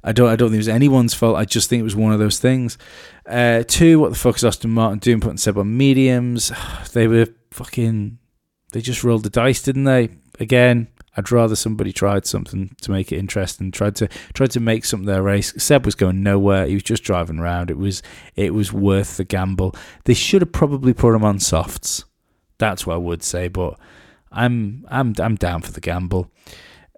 I 0.04 0.12
don't. 0.12 0.30
I 0.30 0.36
don't 0.36 0.50
think 0.50 0.56
it 0.56 0.68
was 0.68 0.70
anyone's 0.70 1.14
fault. 1.14 1.38
I 1.38 1.46
just 1.46 1.70
think 1.70 1.82
it 1.82 1.84
was 1.84 1.96
one 1.96 2.12
of 2.14 2.20
those 2.20 2.40
things. 2.40 2.78
Uh, 3.26 3.64
two, 3.68 4.00
what 4.00 4.10
the 4.10 4.18
fuck 4.18 4.36
is 4.38 4.46
Aston 4.46 4.72
Martin 4.72 5.00
doing? 5.00 5.20
Putting 5.20 5.38
Seb 5.38 5.58
on 5.58 5.76
mediums. 5.78 6.52
They 6.94 7.08
were 7.08 7.28
fucking. 7.52 8.20
They 8.72 8.82
just 8.82 9.04
rolled 9.04 9.24
the 9.24 9.30
dice, 9.30 9.62
didn't 9.62 9.84
they? 9.84 10.10
Again, 10.40 10.88
I'd 11.16 11.32
rather 11.32 11.56
somebody 11.56 11.94
tried 11.94 12.26
something 12.26 12.76
to 12.82 12.92
make 12.92 13.12
it 13.12 13.18
interesting, 13.18 13.72
tried 13.72 13.96
to 13.98 14.08
tried 14.34 14.52
to 14.52 14.60
make 14.60 14.86
something 14.86 15.06
their 15.06 15.24
race. 15.24 15.54
Seb 15.58 15.86
was 15.86 15.96
going 15.96 16.24
nowhere. 16.24 16.66
He 16.66 16.74
was 16.74 16.84
just 16.84 17.04
driving 17.04 17.40
around. 17.40 17.70
It 17.70 17.78
was 17.78 18.02
it 18.36 18.54
was 18.54 18.74
worth 18.74 19.18
the 19.18 19.24
gamble. 19.24 19.76
They 20.06 20.14
should 20.14 20.42
have 20.42 20.52
probably 20.52 20.94
put 20.94 21.16
him 21.16 21.24
on 21.24 21.40
softs. 21.40 22.06
That's 22.58 22.88
what 22.88 22.96
I 22.96 22.98
would 22.98 23.24
say, 23.24 23.48
but 23.48 23.80
I'm 24.32 24.86
I'm 24.90 25.14
I'm 25.20 25.36
down 25.36 25.62
for 25.62 25.72
the 25.72 25.82
gamble. 25.82 26.32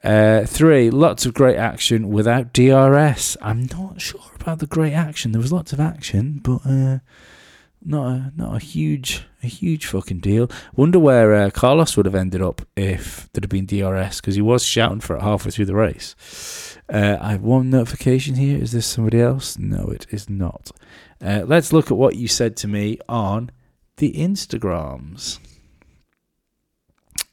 Uh, 0.04 0.46
three, 0.46 0.92
lots 0.92 1.26
of 1.26 1.34
great 1.34 1.58
action 1.58 2.10
without 2.10 2.54
DRS. 2.54 3.38
I'm 3.42 3.68
not 3.72 4.00
sure 4.00 4.22
about 4.40 4.60
the 4.60 4.68
great 4.68 4.94
action. 4.94 5.32
There 5.32 5.42
was 5.42 5.52
lots 5.52 5.74
of 5.74 5.80
action, 5.80 6.42
but 6.44 6.62
uh, 6.64 7.00
not 7.86 8.08
a, 8.08 8.34
not 8.36 8.56
a 8.56 8.60
huge 8.60 9.24
a 9.44 9.48
huge 9.48 9.86
fucking 9.86 10.20
deal. 10.20 10.50
Wonder 10.76 11.00
where 11.00 11.34
uh, 11.34 11.50
Carlos 11.52 11.96
would 11.96 12.06
have 12.06 12.16
ended 12.16 12.42
up 12.42 12.64
if 12.76 13.30
there'd 13.32 13.44
have 13.44 13.50
been 13.50 13.66
DRS 13.66 14.20
because 14.20 14.36
he 14.36 14.42
was 14.42 14.64
shouting 14.64 15.00
for 15.00 15.16
it 15.16 15.22
halfway 15.22 15.52
through 15.52 15.66
the 15.66 15.76
race. 15.76 16.16
Uh, 16.92 17.18
I 17.22 17.32
have 17.32 17.44
one 17.44 17.70
notification 17.70 18.36
here. 18.36 18.62
Is 18.62 18.72
this 18.72 18.86
somebody 18.88 19.22
else? 19.22 19.58
No, 19.58 19.88
it 19.88 20.08
is 20.10 20.30
not. 20.30 20.72
Uh, 21.22 21.44
let's 21.46 21.72
look 21.72 21.92
at 21.92 21.98
what 21.98 22.16
you 22.16 22.28
said 22.28 22.58
to 22.58 22.68
me 22.68 23.00
on 23.08 23.52
the 23.98 24.14
Instagrams. 24.14 25.40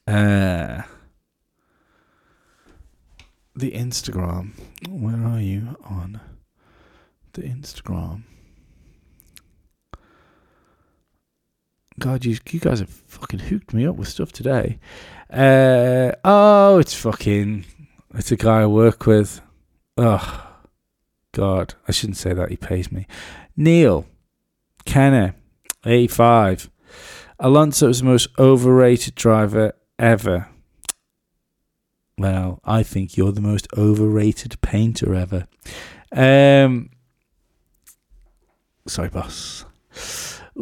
Uh, 0.07 0.83
the 3.55 3.73
Instagram. 3.73 4.53
Where 4.89 5.25
are 5.25 5.41
you 5.41 5.77
on 5.85 6.21
the 7.33 7.43
Instagram? 7.43 8.25
God, 11.99 12.25
you 12.25 12.39
you 12.51 12.61
guys 12.61 12.81
have 12.81 12.89
fucking 12.89 13.41
hooked 13.41 13.75
me 13.75 13.87
up 13.87 13.97
with 13.97 14.09
stuff 14.09 14.33
today. 14.33 14.79
Uh, 15.31 16.13
oh, 16.25 16.79
it's 16.79 16.95
fucking. 16.95 17.65
It's 18.15 18.33
a 18.33 18.37
guy 18.37 18.63
I 18.63 18.67
work 18.67 19.07
with. 19.07 19.41
Oh, 19.97 20.47
God, 21.33 21.75
I 21.89 21.93
shouldn't 21.93 22.19
say 22.19 22.33
that. 22.33 22.51
He 22.51 22.57
pays 22.57 22.93
me. 22.93 23.07
Neil, 23.57 24.07
Kenner, 24.85 25.35
85. 25.85 26.71
Alonso 27.39 27.89
is 27.89 28.01
the 28.01 28.05
most 28.05 28.29
overrated 28.39 29.15
driver 29.15 29.73
ever. 29.99 30.49
Well, 32.19 32.61
I 32.65 32.83
think 32.83 33.17
you're 33.17 33.33
the 33.33 33.41
most 33.41 33.67
overrated 33.77 34.61
painter 34.61 35.15
ever. 35.15 35.47
Um, 36.13 36.91
sorry, 38.87 39.09
boss. 39.09 39.65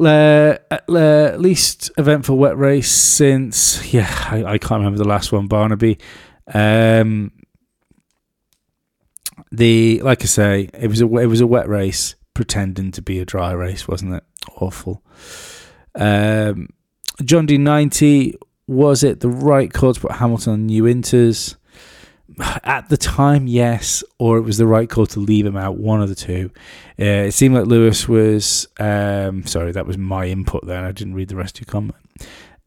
Le, 0.00 0.58
le, 0.88 1.36
least 1.36 1.90
eventful 1.98 2.38
wet 2.38 2.56
race 2.56 2.90
since 2.90 3.92
yeah, 3.92 4.10
I, 4.30 4.44
I 4.44 4.58
can't 4.58 4.78
remember 4.78 4.96
the 4.96 5.06
last 5.06 5.30
one. 5.30 5.46
Barnaby. 5.46 5.98
Um, 6.54 7.32
the 9.52 10.00
like 10.00 10.22
I 10.22 10.24
say, 10.24 10.70
it 10.72 10.88
was 10.88 11.02
a 11.02 11.04
it 11.18 11.26
was 11.26 11.42
a 11.42 11.46
wet 11.46 11.68
race 11.68 12.14
pretending 12.32 12.92
to 12.92 13.02
be 13.02 13.18
a 13.18 13.26
dry 13.26 13.52
race, 13.52 13.86
wasn't 13.86 14.14
it? 14.14 14.24
Awful. 14.56 15.02
Um, 15.94 16.70
John 17.22 17.44
D 17.44 17.58
ninety 17.58 18.38
was 18.66 19.04
it 19.04 19.20
the 19.20 19.28
right 19.28 19.70
call 19.70 19.92
to 19.92 20.00
put 20.00 20.12
Hamilton 20.12 20.52
on 20.54 20.66
new 20.66 20.84
inters? 20.84 21.56
At 22.64 22.88
the 22.88 22.96
time, 22.96 23.46
yes, 23.46 24.02
or 24.18 24.38
it 24.38 24.42
was 24.42 24.58
the 24.58 24.66
right 24.66 24.88
call 24.88 25.06
to 25.06 25.20
leave 25.20 25.46
him 25.46 25.56
out. 25.56 25.76
One 25.76 26.02
of 26.02 26.08
the 26.08 26.14
two. 26.14 26.50
Uh, 26.98 27.28
it 27.28 27.32
seemed 27.32 27.54
like 27.54 27.66
Lewis 27.66 28.08
was. 28.08 28.68
Um, 28.78 29.46
sorry, 29.46 29.72
that 29.72 29.86
was 29.86 29.98
my 29.98 30.26
input 30.26 30.66
there. 30.66 30.84
I 30.84 30.92
didn't 30.92 31.14
read 31.14 31.28
the 31.28 31.36
rest 31.36 31.58
of 31.58 31.66
your 31.66 31.72
comment. 31.72 31.96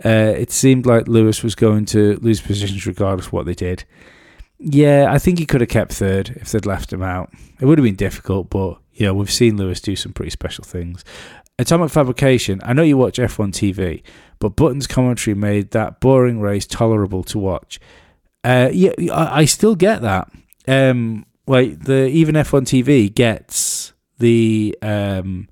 Uh, 0.04 0.34
it 0.36 0.52
seemed 0.52 0.86
like 0.86 1.08
Lewis 1.08 1.44
was 1.44 1.56
going 1.56 1.86
to 1.86 2.18
lose 2.22 2.42
positions 2.42 2.86
regardless 2.86 3.28
of 3.28 3.34
what 3.34 3.46
they 3.46 3.54
did. 3.54 3.86
Yeah, 4.60 5.08
I 5.10 5.20
think 5.20 5.40
he 5.40 5.46
could 5.46 5.62
have 5.62 5.70
kept 5.70 5.94
third 5.94 6.30
if 6.38 6.52
they'd 6.52 6.66
left 6.66 6.92
him 6.92 7.04
out. 7.04 7.32
It 7.60 7.66
would 7.66 7.78
have 7.78 7.84
been 7.84 7.96
difficult, 7.96 8.50
but 8.50 8.78
yeah, 8.94 9.12
we've 9.12 9.32
seen 9.32 9.58
Lewis 9.58 9.82
do 9.82 9.96
some 9.96 10.14
pretty 10.14 10.32
special 10.32 10.64
things. 10.64 11.04
Atomic 11.60 11.92
Fabrication, 11.92 12.60
I 12.64 12.74
know 12.74 12.82
you 12.82 12.98
watch 12.98 13.18
F1 13.18 13.52
TV, 13.52 14.02
but 14.40 14.56
Button's 14.56 14.88
commentary 14.88 15.36
made 15.36 15.72
that 15.72 16.00
boring 16.00 16.40
race 16.40 16.66
tolerable 16.66 17.24
to 17.26 17.38
watch. 17.38 17.80
Uh, 18.44 18.70
yeah, 18.74 18.92
I, 19.12 19.42
I, 19.42 19.46
still 19.46 19.76
get 19.76 20.02
that. 20.02 20.30
Um, 20.68 21.26
like 21.48 21.80
the 21.84 22.08
even 22.08 22.36
F1 22.36 22.64
TV 22.64 23.14
gets 23.14 23.94
the 24.18 24.78
um, 24.82 25.48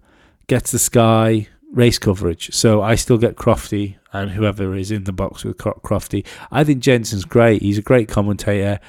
gets 0.48 0.72
the 0.72 0.80
Sky 0.80 1.48
race 1.72 1.98
coverage, 1.98 2.54
so 2.54 2.82
I 2.82 2.96
still 2.96 3.18
get 3.18 3.36
Crofty 3.36 3.96
and 4.14 4.32
whoever 4.32 4.76
is 4.76 4.92
in 4.92 5.06
the 5.06 5.14
box 5.14 5.44
with 5.44 5.58
Crofty. 5.58 6.26
I 6.52 6.64
think 6.64 6.82
Jenson's 6.82 7.26
great. 7.26 7.62
He's 7.62 7.78
a 7.78 7.82
great 7.82 8.10
commentator. 8.10 8.80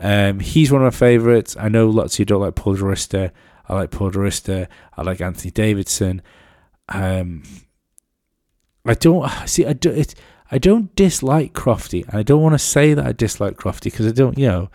Um, 0.00 0.40
he's 0.40 0.70
one 0.70 0.82
of 0.82 0.92
my 0.92 0.96
favourites. 0.96 1.56
I 1.58 1.68
know 1.68 1.88
lots 1.88 2.14
of 2.14 2.18
you 2.20 2.24
don't 2.24 2.40
like 2.40 2.54
Paul 2.54 2.74
di 2.74 2.82
Resta. 2.82 3.32
I 3.68 3.74
like 3.74 3.90
Paul 3.90 4.10
di 4.10 4.18
Resta. 4.18 4.68
I 4.96 5.02
like 5.02 5.20
Anthony 5.20 5.50
Davidson. 5.50 6.22
Um, 6.88 7.42
I 8.84 8.94
don't 8.94 9.28
see. 9.48 9.66
I 9.66 9.72
do 9.72 9.90
it. 9.90 10.14
I 10.50 10.58
don't 10.58 10.94
dislike 10.96 11.52
Crofty, 11.52 12.06
and 12.08 12.14
I 12.14 12.22
don't 12.22 12.42
want 12.42 12.54
to 12.54 12.58
say 12.58 12.94
that 12.94 13.06
I 13.06 13.12
dislike 13.12 13.56
Crofty 13.56 13.84
because 13.84 14.06
I 14.06 14.12
don't. 14.12 14.38
You 14.38 14.46
know, 14.48 14.70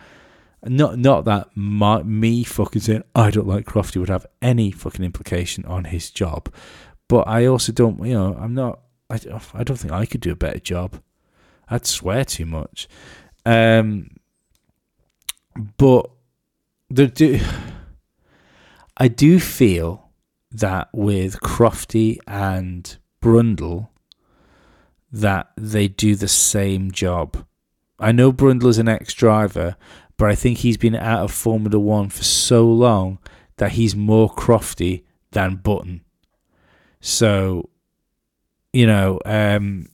not 0.64 0.98
not 0.98 1.24
that 1.24 1.48
my, 1.54 2.02
me 2.02 2.44
fucking 2.44 2.82
saying 2.82 3.04
I 3.14 3.30
don't 3.30 3.48
like 3.48 3.66
Crofty 3.66 3.96
would 3.98 4.08
have 4.08 4.26
any 4.40 4.70
fucking 4.70 5.04
implication 5.04 5.64
on 5.64 5.84
his 5.84 6.10
job, 6.10 6.52
but 7.08 7.26
I 7.26 7.46
also 7.46 7.72
don't. 7.72 8.04
You 8.06 8.14
know, 8.14 8.36
I'm 8.38 8.54
not. 8.54 8.80
I, 9.10 9.18
I 9.52 9.64
don't 9.64 9.76
think 9.76 9.92
I 9.92 10.06
could 10.06 10.20
do 10.20 10.32
a 10.32 10.36
better 10.36 10.60
job. 10.60 11.00
I'd 11.68 11.86
swear 11.86 12.24
too 12.24 12.46
much. 12.46 12.88
Um, 13.44 14.10
but 15.76 16.10
the 16.88 17.08
do. 17.08 17.40
I 18.96 19.08
do 19.08 19.40
feel 19.40 20.08
that 20.52 20.88
with 20.92 21.40
Crofty 21.40 22.18
and 22.28 22.96
Brundle, 23.20 23.88
that 25.14 25.52
they 25.56 25.86
do 25.86 26.16
the 26.16 26.26
same 26.26 26.90
job. 26.90 27.46
I 28.00 28.10
know 28.10 28.32
Brundle 28.32 28.68
is 28.68 28.78
an 28.78 28.88
ex 28.88 29.14
driver, 29.14 29.76
but 30.16 30.28
I 30.28 30.34
think 30.34 30.58
he's 30.58 30.76
been 30.76 30.96
out 30.96 31.22
of 31.22 31.30
Formula 31.30 31.78
One 31.78 32.10
for 32.10 32.24
so 32.24 32.66
long 32.66 33.18
that 33.58 33.72
he's 33.72 33.94
more 33.94 34.28
Crofty 34.28 35.04
than 35.30 35.56
Button. 35.56 36.00
So, 37.00 37.70
you 38.72 38.88
know, 38.88 39.20
um, 39.24 39.86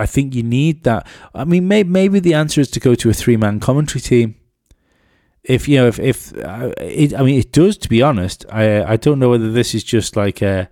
I 0.00 0.06
think 0.06 0.34
you 0.34 0.42
need 0.42 0.82
that. 0.82 1.06
I 1.32 1.44
mean, 1.44 1.68
maybe, 1.68 1.88
maybe 1.88 2.18
the 2.18 2.34
answer 2.34 2.60
is 2.60 2.70
to 2.72 2.80
go 2.80 2.96
to 2.96 3.10
a 3.10 3.14
three 3.14 3.36
man 3.36 3.60
commentary 3.60 4.00
team. 4.00 4.34
If 5.44 5.68
you 5.68 5.76
know, 5.76 5.86
if 5.86 6.00
if 6.00 6.36
uh, 6.38 6.72
it, 6.78 7.14
I 7.14 7.22
mean, 7.22 7.38
it 7.38 7.52
does. 7.52 7.76
To 7.78 7.88
be 7.88 8.02
honest, 8.02 8.44
I 8.50 8.82
I 8.82 8.96
don't 8.96 9.20
know 9.20 9.30
whether 9.30 9.52
this 9.52 9.76
is 9.76 9.84
just 9.84 10.16
like 10.16 10.42
a 10.42 10.68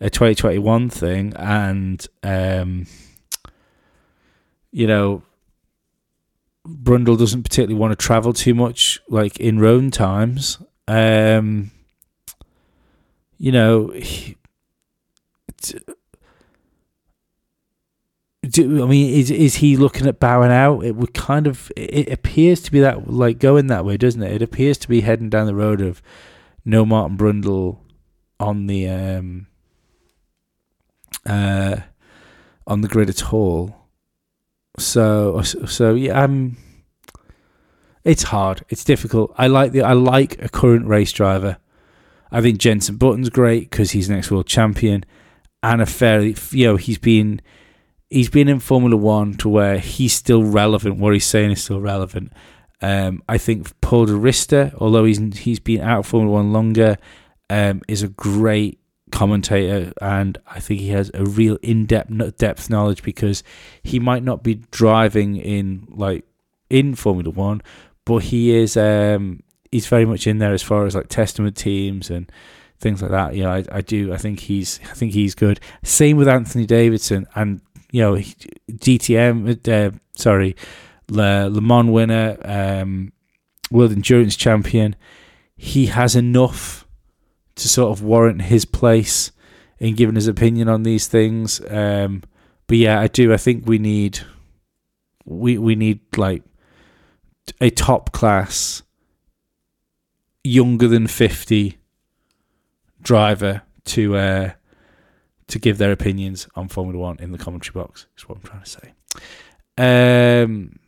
a 0.00 0.10
2021 0.10 0.90
thing 0.90 1.32
and 1.36 2.06
um, 2.22 2.86
you 4.70 4.86
know 4.86 5.22
Brundle 6.66 7.18
doesn't 7.18 7.44
particularly 7.44 7.78
want 7.78 7.92
to 7.92 7.96
travel 7.96 8.32
too 8.32 8.54
much 8.54 9.00
like 9.08 9.38
in 9.38 9.58
Rome 9.58 9.90
times 9.90 10.58
um, 10.88 11.70
you 13.38 13.52
know 13.52 13.88
he, 13.88 14.36
do, 18.48 18.82
I 18.82 18.86
mean, 18.86 19.12
is 19.12 19.30
is 19.30 19.56
he 19.56 19.76
looking 19.76 20.06
at 20.06 20.20
bowing 20.20 20.50
out? 20.50 20.84
It 20.84 20.96
would 20.96 21.14
kind 21.14 21.46
of. 21.46 21.70
It 21.76 22.10
appears 22.12 22.60
to 22.62 22.72
be 22.72 22.80
that 22.80 23.10
like 23.10 23.38
going 23.38 23.66
that 23.68 23.84
way, 23.84 23.96
doesn't 23.96 24.22
it? 24.22 24.32
It 24.32 24.42
appears 24.42 24.78
to 24.78 24.88
be 24.88 25.00
heading 25.00 25.30
down 25.30 25.46
the 25.46 25.54
road 25.54 25.80
of 25.80 26.02
no 26.64 26.84
Martin 26.84 27.16
Brundle 27.16 27.78
on 28.38 28.66
the 28.66 28.88
um, 28.88 29.46
uh, 31.24 31.76
on 32.66 32.80
the 32.80 32.88
grid 32.88 33.08
at 33.08 33.32
all. 33.32 33.88
So 34.78 35.42
so 35.42 35.94
yeah, 35.94 36.22
I'm. 36.22 36.56
It's 38.04 38.24
hard. 38.24 38.64
It's 38.68 38.84
difficult. 38.84 39.34
I 39.36 39.48
like 39.48 39.72
the 39.72 39.82
I 39.82 39.92
like 39.92 40.40
a 40.42 40.48
current 40.48 40.86
race 40.86 41.12
driver. 41.12 41.58
I 42.30 42.40
think 42.40 42.58
Jenson 42.58 42.96
Button's 42.96 43.30
great 43.30 43.70
because 43.70 43.92
he's 43.92 44.08
an 44.08 44.16
ex 44.16 44.30
world 44.30 44.46
champion 44.46 45.04
and 45.62 45.80
a 45.80 45.86
fairly 45.86 46.36
you 46.50 46.66
know 46.66 46.76
he's 46.76 46.98
been 46.98 47.40
he's 48.10 48.30
been 48.30 48.48
in 48.48 48.60
Formula 48.60 48.96
One 48.96 49.34
to 49.34 49.48
where 49.48 49.78
he's 49.78 50.12
still 50.12 50.44
relevant. 50.44 50.98
What 50.98 51.12
he's 51.14 51.26
saying 51.26 51.52
is 51.52 51.64
still 51.64 51.80
relevant. 51.80 52.32
Um, 52.82 53.22
I 53.28 53.38
think 53.38 53.80
Paul 53.80 54.06
di 54.06 54.12
Resta, 54.12 54.74
although 54.78 55.04
he's 55.04 55.38
he's 55.38 55.60
been 55.60 55.80
out 55.80 56.00
of 56.00 56.06
Formula 56.06 56.32
One 56.32 56.52
longer, 56.52 56.98
um, 57.50 57.82
is 57.88 58.02
a 58.02 58.08
great 58.08 58.78
commentator, 59.16 59.94
and 60.02 60.36
I 60.46 60.60
think 60.60 60.80
he 60.80 60.90
has 60.90 61.10
a 61.14 61.24
real 61.24 61.56
in-depth 61.62 62.36
depth 62.36 62.68
knowledge 62.68 63.02
because 63.02 63.42
he 63.82 63.98
might 63.98 64.22
not 64.22 64.42
be 64.42 64.56
driving 64.70 65.36
in 65.36 65.88
like 65.88 66.24
in 66.68 66.94
Formula 66.94 67.30
One, 67.30 67.62
but 68.04 68.18
he 68.18 68.54
is 68.54 68.76
um, 68.76 69.42
he's 69.72 69.86
very 69.86 70.04
much 70.04 70.26
in 70.26 70.36
there 70.36 70.52
as 70.52 70.62
far 70.62 70.84
as 70.84 70.94
like 70.94 71.08
testament 71.08 71.56
teams 71.56 72.10
and 72.10 72.30
things 72.78 73.00
like 73.00 73.10
that. 73.10 73.34
Know, 73.34 73.50
I, 73.50 73.64
I 73.72 73.80
do 73.80 74.12
I 74.12 74.18
think 74.18 74.40
he's 74.40 74.80
I 74.90 74.94
think 74.94 75.12
he's 75.12 75.34
good. 75.34 75.60
Same 75.82 76.18
with 76.18 76.28
Anthony 76.28 76.66
Davidson 76.66 77.26
and 77.34 77.62
you 77.90 78.02
know 78.02 78.16
DTM 78.70 79.66
uh, 79.66 79.96
sorry 80.14 80.56
Le, 81.08 81.48
Le 81.48 81.60
Mans 81.62 81.90
winner, 81.90 82.36
um, 82.44 83.12
World 83.70 83.92
Endurance 83.92 84.36
Champion. 84.36 84.94
He 85.56 85.86
has 85.86 86.14
enough 86.14 86.85
to 87.56 87.68
sort 87.68 87.90
of 87.90 88.02
warrant 88.02 88.42
his 88.42 88.64
place 88.64 89.32
in 89.78 89.94
giving 89.94 90.14
his 90.14 90.28
opinion 90.28 90.68
on 90.68 90.82
these 90.82 91.06
things. 91.06 91.60
Um, 91.68 92.22
but 92.66 92.78
yeah, 92.78 93.00
I 93.00 93.08
do. 93.08 93.32
I 93.32 93.36
think 93.36 93.66
we 93.66 93.78
need 93.78 94.20
we 95.24 95.58
we 95.58 95.74
need 95.74 96.00
like 96.16 96.42
a 97.60 97.70
top 97.70 98.12
class 98.12 98.82
younger 100.42 100.86
than 100.88 101.06
50 101.06 101.76
driver 103.02 103.62
to 103.84 104.16
uh 104.16 104.50
to 105.48 105.58
give 105.58 105.78
their 105.78 105.92
opinions 105.92 106.48
on 106.56 106.68
Formula 106.68 106.98
One 106.98 107.18
in 107.20 107.32
the 107.32 107.38
commentary 107.38 107.72
box. 107.72 108.06
Is 108.16 108.28
what 108.28 108.38
I'm 108.38 108.42
trying 108.42 108.62
to 108.62 108.68
say. 108.68 108.92
Um, 109.78 110.78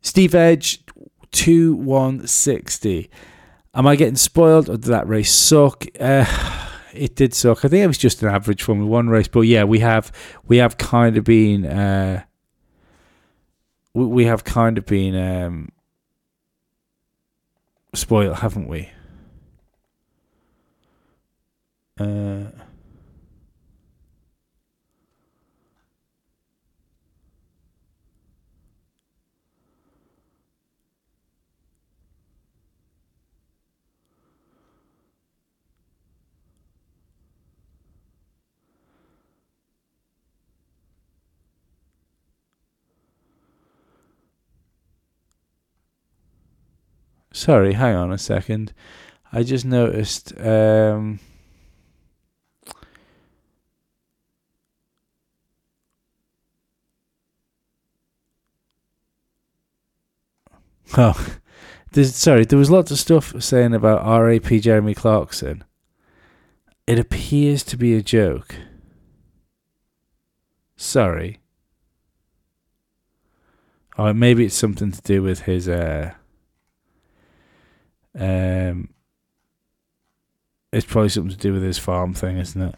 Steve 0.00 0.34
Edge, 0.34 0.82
two 1.30 1.74
one 1.74 2.26
sixty. 2.26 3.10
Am 3.74 3.86
I 3.86 3.96
getting 3.96 4.16
spoiled, 4.16 4.68
or 4.68 4.76
did 4.76 4.84
that 4.84 5.06
race 5.06 5.32
suck? 5.32 5.84
Uh, 6.00 6.24
it 6.94 7.14
did 7.14 7.34
suck. 7.34 7.64
I 7.64 7.68
think 7.68 7.84
it 7.84 7.86
was 7.86 7.98
just 7.98 8.22
an 8.22 8.28
average 8.28 8.62
Formula 8.62 8.90
One 8.90 9.08
race, 9.08 9.28
but 9.28 9.42
yeah, 9.42 9.64
we 9.64 9.80
have 9.80 10.10
we 10.46 10.56
have 10.56 10.78
kind 10.78 11.16
of 11.16 11.24
been 11.24 11.66
uh, 11.66 12.24
we, 13.92 14.06
we 14.06 14.24
have 14.24 14.44
kind 14.44 14.78
of 14.78 14.86
been 14.86 15.14
um, 15.14 15.68
spoiled, 17.94 18.38
haven't 18.38 18.68
we? 18.68 18.90
Uh, 21.98 22.44
Sorry, 47.36 47.74
hang 47.74 47.94
on 47.94 48.10
a 48.12 48.16
second. 48.16 48.72
I 49.30 49.42
just 49.42 49.66
noticed. 49.66 50.32
Um, 50.40 51.20
oh, 60.96 61.36
there's, 61.92 62.16
sorry. 62.16 62.46
There 62.46 62.58
was 62.58 62.70
lots 62.70 62.90
of 62.90 62.98
stuff 62.98 63.34
saying 63.42 63.74
about 63.74 64.06
RAP 64.06 64.46
Jeremy 64.62 64.94
Clarkson. 64.94 65.62
It 66.86 66.98
appears 66.98 67.62
to 67.64 67.76
be 67.76 67.94
a 67.94 68.02
joke. 68.02 68.54
Sorry. 70.74 71.40
Or 73.98 74.14
maybe 74.14 74.46
it's 74.46 74.54
something 74.54 74.90
to 74.90 75.02
do 75.02 75.22
with 75.22 75.40
his 75.40 75.68
uh, 75.68 76.14
um, 78.18 78.88
it's 80.72 80.86
probably 80.86 81.08
something 81.08 81.32
to 81.32 81.38
do 81.38 81.52
with 81.52 81.62
his 81.62 81.78
farm 81.78 82.14
thing, 82.14 82.38
isn't 82.38 82.60
it? 82.60 82.74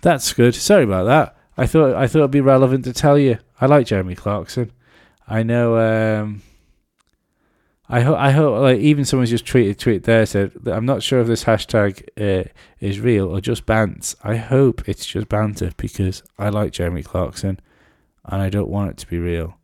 That's 0.00 0.32
good. 0.32 0.54
Sorry 0.54 0.84
about 0.84 1.04
that. 1.04 1.36
I 1.56 1.66
thought 1.66 1.94
I 1.94 2.06
thought 2.06 2.20
it'd 2.20 2.30
be 2.30 2.40
relevant 2.40 2.84
to 2.84 2.92
tell 2.92 3.18
you. 3.18 3.38
I 3.60 3.66
like 3.66 3.86
Jeremy 3.86 4.14
Clarkson. 4.14 4.72
I 5.28 5.42
know. 5.42 5.76
Um, 5.78 6.42
I 7.88 8.00
hope. 8.00 8.18
I 8.18 8.30
hope. 8.30 8.60
Like 8.60 8.78
even 8.78 9.04
someone's 9.04 9.30
just 9.30 9.44
tweeted 9.44 9.78
tweet 9.78 10.04
there 10.04 10.24
said 10.24 10.52
I'm 10.66 10.86
not 10.86 11.02
sure 11.02 11.20
if 11.20 11.26
this 11.26 11.44
hashtag 11.44 12.02
uh, 12.18 12.48
is 12.80 13.00
real 13.00 13.28
or 13.28 13.40
just 13.40 13.66
bants. 13.66 14.14
I 14.24 14.36
hope 14.36 14.88
it's 14.88 15.04
just 15.04 15.28
banter 15.28 15.72
because 15.76 16.22
I 16.38 16.48
like 16.48 16.72
Jeremy 16.72 17.02
Clarkson, 17.02 17.60
and 18.24 18.42
I 18.42 18.48
don't 18.48 18.70
want 18.70 18.90
it 18.92 18.96
to 18.98 19.06
be 19.06 19.18
real. 19.18 19.58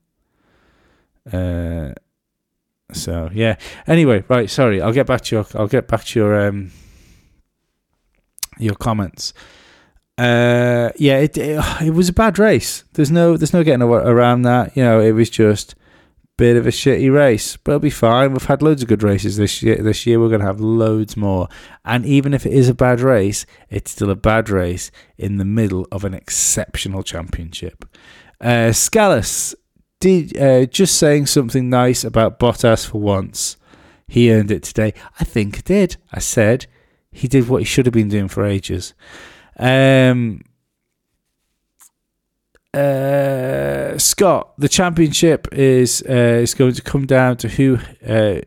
Uh, 1.32 1.92
so 2.92 3.30
yeah. 3.32 3.56
Anyway, 3.86 4.24
right. 4.28 4.48
Sorry. 4.48 4.80
I'll 4.80 4.92
get 4.92 5.06
back 5.06 5.22
to 5.22 5.36
your. 5.36 5.46
I'll 5.54 5.68
get 5.68 5.88
back 5.88 6.04
to 6.04 6.18
your 6.18 6.48
um 6.48 6.72
your 8.58 8.74
comments. 8.74 9.32
Uh, 10.16 10.90
yeah, 10.96 11.18
it, 11.18 11.38
it, 11.38 11.64
it 11.82 11.94
was 11.94 12.08
a 12.08 12.12
bad 12.12 12.38
race. 12.38 12.84
There's 12.94 13.10
no 13.10 13.36
there's 13.36 13.52
no 13.52 13.62
getting 13.62 13.82
around 13.82 14.42
that. 14.42 14.76
You 14.76 14.82
know, 14.82 15.00
it 15.00 15.12
was 15.12 15.30
just 15.30 15.74
bit 16.38 16.56
of 16.56 16.66
a 16.66 16.70
shitty 16.70 17.12
race, 17.12 17.56
but 17.56 17.72
it'll 17.72 17.80
be 17.80 17.90
fine. 17.90 18.32
We've 18.32 18.44
had 18.44 18.62
loads 18.62 18.80
of 18.80 18.88
good 18.88 19.02
races 19.02 19.36
this 19.36 19.60
year. 19.60 19.76
This 19.82 20.06
year 20.06 20.20
we're 20.20 20.28
going 20.28 20.40
to 20.40 20.46
have 20.46 20.60
loads 20.60 21.16
more. 21.16 21.48
And 21.84 22.06
even 22.06 22.32
if 22.32 22.46
it 22.46 22.52
is 22.52 22.68
a 22.68 22.74
bad 22.74 23.00
race, 23.00 23.44
it's 23.68 23.90
still 23.90 24.08
a 24.08 24.16
bad 24.16 24.48
race 24.48 24.92
in 25.18 25.36
the 25.36 25.44
middle 25.44 25.86
of 25.90 26.04
an 26.04 26.14
exceptional 26.14 27.02
championship. 27.02 27.84
Uh, 28.40 28.70
Scalise 28.70 29.56
did 30.00 30.36
uh, 30.36 30.66
just 30.66 30.96
saying 30.96 31.26
something 31.26 31.68
nice 31.68 32.04
about 32.04 32.38
Bottas 32.38 32.86
for 32.86 33.00
once. 33.00 33.56
He 34.06 34.32
earned 34.32 34.50
it 34.50 34.62
today. 34.62 34.94
I 35.20 35.24
think 35.24 35.58
I 35.58 35.60
did. 35.64 35.96
I 36.12 36.18
said 36.18 36.66
he 37.10 37.28
did 37.28 37.48
what 37.48 37.58
he 37.58 37.64
should 37.64 37.86
have 37.86 37.92
been 37.92 38.08
doing 38.08 38.28
for 38.28 38.44
ages. 38.44 38.94
Um, 39.58 40.42
uh, 42.72 43.98
Scott, 43.98 44.52
the 44.58 44.68
championship 44.68 45.48
is 45.52 46.02
uh, 46.08 46.40
is 46.42 46.54
going 46.54 46.74
to 46.74 46.82
come 46.82 47.06
down 47.06 47.36
to 47.38 47.48
who 47.48 47.78
uh, 48.06 48.40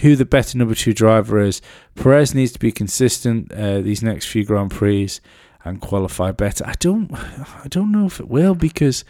who 0.00 0.16
the 0.16 0.24
better 0.24 0.58
number 0.58 0.74
two 0.74 0.94
driver 0.94 1.38
is. 1.40 1.60
Perez 1.94 2.34
needs 2.34 2.52
to 2.52 2.58
be 2.58 2.72
consistent 2.72 3.52
uh, 3.52 3.80
these 3.80 4.02
next 4.02 4.26
few 4.26 4.44
Grand 4.44 4.70
Prix 4.70 5.18
and 5.64 5.80
qualify 5.80 6.32
better. 6.32 6.64
I 6.66 6.74
don't 6.78 7.12
I 7.12 7.68
don't 7.68 7.92
know 7.92 8.06
if 8.06 8.20
it 8.20 8.28
will 8.28 8.54
because 8.54 9.04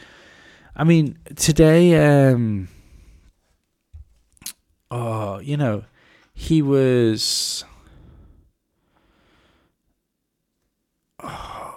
I 0.75 0.85
mean, 0.85 1.19
today, 1.37 2.31
um, 2.31 2.69
oh, 4.91 5.39
you 5.39 5.57
know, 5.57 5.85
he 6.35 6.63
was. 6.63 7.65
Oh, 11.23 11.77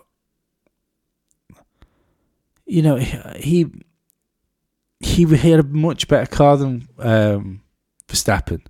you 2.66 2.82
know, 2.82 2.96
he 2.96 3.66
he 5.00 5.26
he 5.26 5.50
had 5.50 5.60
a 5.60 5.64
much 5.64 6.08
better 6.08 6.26
car 6.26 6.56
than 6.58 6.88
um, 7.00 7.62
Verstappen, 8.08 8.62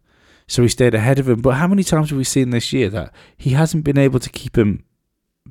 so 0.47 0.63
he 0.63 0.69
stayed 0.69 0.95
ahead 0.95 1.19
of 1.19 1.29
him. 1.29 1.41
But 1.41 1.51
how 1.51 1.67
many 1.67 1.83
times 1.83 2.09
have 2.09 2.17
we 2.17 2.23
seen 2.23 2.49
this 2.49 2.73
year 2.73 2.89
that 2.89 3.13
he 3.37 3.51
hasn't 3.51 3.83
been 3.83 3.97
able 3.97 4.19
to 4.19 4.29
keep 4.29 4.57
him 4.57 4.85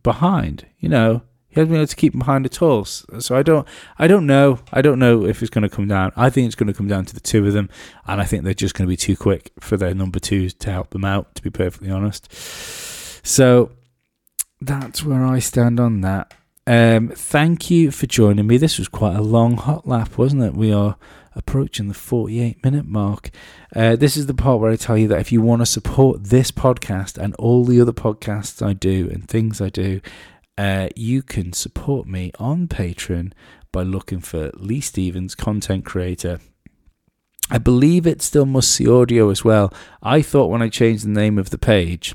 behind? 0.02 0.66
You 0.78 0.88
know, 0.88 1.22
he 1.54 1.60
hasn't 1.60 1.70
been 1.70 1.80
able 1.80 1.86
to 1.86 1.96
keep 1.96 2.18
behind 2.18 2.44
at 2.46 2.60
all. 2.60 2.84
So 2.84 3.36
I 3.36 3.44
don't, 3.44 3.66
I 3.96 4.08
don't 4.08 4.26
know. 4.26 4.58
I 4.72 4.82
don't 4.82 4.98
know 4.98 5.24
if 5.24 5.40
it's 5.40 5.50
going 5.50 5.62
to 5.62 5.68
come 5.68 5.86
down. 5.86 6.12
I 6.16 6.30
think 6.30 6.46
it's 6.46 6.56
going 6.56 6.66
to 6.66 6.74
come 6.74 6.88
down 6.88 7.04
to 7.04 7.14
the 7.14 7.20
two 7.20 7.46
of 7.46 7.52
them, 7.52 7.70
and 8.06 8.20
I 8.20 8.24
think 8.24 8.42
they're 8.42 8.54
just 8.54 8.74
going 8.74 8.86
to 8.86 8.90
be 8.90 8.96
too 8.96 9.16
quick 9.16 9.52
for 9.60 9.76
their 9.76 9.94
number 9.94 10.18
twos 10.18 10.52
to 10.54 10.72
help 10.72 10.90
them 10.90 11.04
out. 11.04 11.34
To 11.36 11.42
be 11.42 11.50
perfectly 11.50 11.90
honest, 11.90 12.32
so 13.24 13.70
that's 14.60 15.04
where 15.04 15.24
I 15.24 15.38
stand 15.38 15.78
on 15.78 16.00
that. 16.00 16.34
Um, 16.66 17.10
thank 17.10 17.70
you 17.70 17.90
for 17.90 18.06
joining 18.06 18.46
me. 18.46 18.56
This 18.56 18.78
was 18.78 18.88
quite 18.88 19.16
a 19.16 19.22
long 19.22 19.56
hot 19.56 19.86
lap, 19.86 20.18
wasn't 20.18 20.42
it? 20.42 20.54
We 20.54 20.72
are 20.72 20.96
approaching 21.36 21.88
the 21.88 21.94
48 21.94 22.62
minute 22.64 22.86
mark. 22.86 23.30
Uh, 23.74 23.96
this 23.96 24.16
is 24.16 24.26
the 24.26 24.34
part 24.34 24.60
where 24.60 24.70
I 24.70 24.76
tell 24.76 24.96
you 24.96 25.08
that 25.08 25.20
if 25.20 25.32
you 25.32 25.42
want 25.42 25.62
to 25.62 25.66
support 25.66 26.24
this 26.24 26.50
podcast 26.50 27.18
and 27.18 27.34
all 27.36 27.64
the 27.64 27.80
other 27.80 27.92
podcasts 27.92 28.64
I 28.64 28.72
do 28.72 29.08
and 29.10 29.28
things 29.28 29.60
I 29.60 29.68
do, 29.68 30.00
uh, 30.56 30.88
you 30.94 31.22
can 31.22 31.52
support 31.52 32.06
me 32.06 32.30
on 32.38 32.68
Patreon 32.68 33.32
by 33.72 33.82
looking 33.82 34.20
for 34.20 34.50
Lee 34.54 34.80
Stevens, 34.80 35.34
content 35.34 35.84
creator. 35.84 36.38
I 37.50 37.58
believe 37.58 38.06
it 38.06 38.22
still 38.22 38.46
must 38.46 38.70
see 38.70 38.88
audio 38.88 39.30
as 39.30 39.44
well. 39.44 39.72
I 40.02 40.22
thought 40.22 40.50
when 40.50 40.62
I 40.62 40.68
changed 40.68 41.04
the 41.04 41.10
name 41.10 41.38
of 41.38 41.50
the 41.50 41.58
page, 41.58 42.14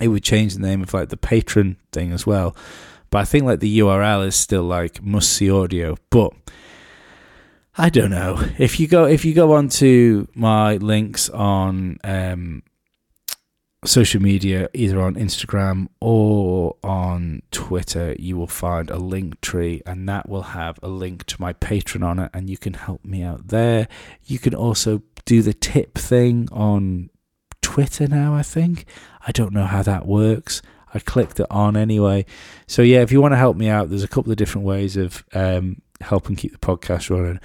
it 0.00 0.08
would 0.08 0.22
change 0.22 0.54
the 0.54 0.60
name 0.60 0.82
of 0.82 0.94
like 0.94 1.08
the 1.08 1.16
Patreon 1.16 1.76
thing 1.92 2.12
as 2.12 2.26
well. 2.26 2.54
But 3.10 3.18
I 3.18 3.24
think 3.24 3.44
like 3.44 3.60
the 3.60 3.78
URL 3.80 4.26
is 4.26 4.36
still 4.36 4.62
like 4.62 5.02
must 5.02 5.32
see 5.32 5.50
audio. 5.50 5.96
But 6.10 6.32
I 7.76 7.88
don't 7.88 8.10
know 8.10 8.42
if 8.58 8.78
you 8.78 8.86
go 8.86 9.06
if 9.06 9.24
you 9.24 9.34
go 9.34 9.52
onto 9.52 10.26
my 10.34 10.76
links 10.76 11.28
on 11.28 11.98
um, 12.04 12.62
social 13.84 14.20
media, 14.20 14.68
either 14.74 15.00
on 15.00 15.14
Instagram 15.14 15.88
or 16.00 16.76
on 16.84 17.42
Twitter, 17.50 18.14
you 18.18 18.36
will 18.36 18.46
find 18.46 18.90
a 18.90 18.96
link 18.96 19.40
tree, 19.40 19.82
and 19.86 20.08
that 20.08 20.28
will 20.28 20.42
have 20.42 20.78
a 20.82 20.88
link 20.88 21.24
to 21.26 21.40
my 21.40 21.52
Patreon 21.54 22.04
on 22.04 22.18
it, 22.18 22.30
and 22.34 22.50
you 22.50 22.58
can 22.58 22.74
help 22.74 23.04
me 23.04 23.22
out 23.22 23.48
there. 23.48 23.88
You 24.24 24.38
can 24.38 24.54
also 24.54 25.02
do 25.24 25.42
the 25.42 25.54
tip 25.54 25.96
thing 25.96 26.48
on 26.52 27.10
Twitter 27.62 28.06
now, 28.06 28.34
I 28.34 28.42
think. 28.42 28.84
I 29.26 29.32
don't 29.32 29.52
know 29.52 29.64
how 29.64 29.82
that 29.82 30.06
works. 30.06 30.60
I 30.92 30.98
clicked 30.98 31.40
it 31.40 31.46
on 31.50 31.76
anyway. 31.76 32.26
So, 32.66 32.82
yeah, 32.82 33.00
if 33.00 33.12
you 33.12 33.22
want 33.22 33.32
to 33.32 33.38
help 33.38 33.56
me 33.56 33.68
out, 33.68 33.88
there's 33.88 34.02
a 34.02 34.08
couple 34.08 34.32
of 34.32 34.38
different 34.38 34.66
ways 34.66 34.96
of 34.96 35.24
um, 35.32 35.80
helping 36.00 36.36
keep 36.36 36.52
the 36.52 36.58
podcast 36.58 37.10
running 37.10 37.40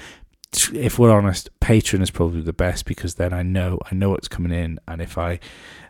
if 0.73 0.97
we're 0.97 1.11
honest, 1.11 1.49
Patreon 1.59 2.01
is 2.01 2.11
probably 2.11 2.41
the 2.41 2.53
best 2.53 2.85
because 2.85 3.15
then 3.15 3.33
I 3.33 3.43
know 3.43 3.79
I 3.91 3.95
know 3.95 4.11
what's 4.11 4.27
coming 4.27 4.51
in, 4.51 4.79
and 4.87 5.01
if 5.01 5.17
I 5.17 5.39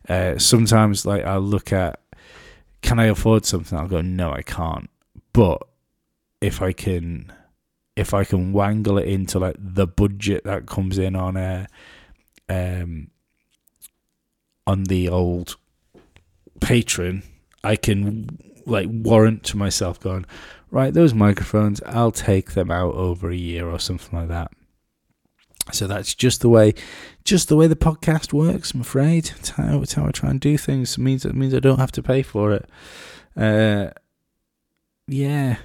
uh, 0.10 0.38
sometimes 0.38 1.06
like 1.06 1.24
I'll 1.24 1.40
look 1.40 1.74
at 1.74 2.00
can 2.86 3.00
I 3.00 3.06
afford 3.06 3.46
something, 3.46 3.78
I'll 3.78 3.88
go 3.88 4.02
no, 4.02 4.32
I 4.32 4.44
can't. 4.44 4.90
But 5.34 5.68
if 6.40 6.62
I 6.62 6.72
can, 6.72 7.34
if 7.96 8.14
I 8.14 8.24
can 8.24 8.54
wangle 8.54 9.00
it 9.00 9.08
into 9.08 9.40
like 9.40 9.56
the 9.58 9.88
budget 9.88 10.44
that 10.44 10.68
comes 10.68 11.00
in 11.00 11.16
on 11.16 11.36
a, 11.36 11.68
uh, 12.48 12.54
um, 12.54 13.10
on 14.68 14.84
the 14.84 15.10
old 15.10 15.56
Patreon, 16.60 17.24
I 17.64 17.76
can 17.76 18.38
like 18.68 18.88
warrant 18.90 19.44
to 19.46 19.58
myself 19.58 20.00
going, 20.00 20.26
right, 20.70 20.94
those 20.94 21.14
microphones, 21.14 21.82
I'll 21.88 22.12
take 22.12 22.52
them 22.52 22.70
out 22.70 22.94
over 22.94 23.30
a 23.30 23.36
year 23.36 23.68
or 23.68 23.80
something 23.80 24.18
like 24.18 24.28
that. 24.28 24.52
So 25.72 25.88
that's 25.88 26.14
just 26.14 26.42
the 26.42 26.50
way, 26.50 26.74
just 27.24 27.50
the 27.50 27.56
way 27.56 27.68
the 27.68 27.76
podcast 27.76 28.34
works. 28.34 28.74
I'm 28.74 28.82
afraid. 28.82 29.32
It's 29.38 29.50
how, 29.50 29.84
how 29.96 30.08
I 30.08 30.12
try 30.12 30.30
and 30.30 30.40
do 30.40 30.58
things. 30.58 30.98
It 30.98 31.02
means 31.02 31.26
it 31.26 31.36
means 31.36 31.54
I 31.54 31.60
don't 31.60 31.80
have 31.80 31.92
to 31.94 32.04
pay 32.04 32.22
for 32.22 32.52
it. 32.54 32.70
Uh, 33.36 33.90
yeah. 35.08 35.58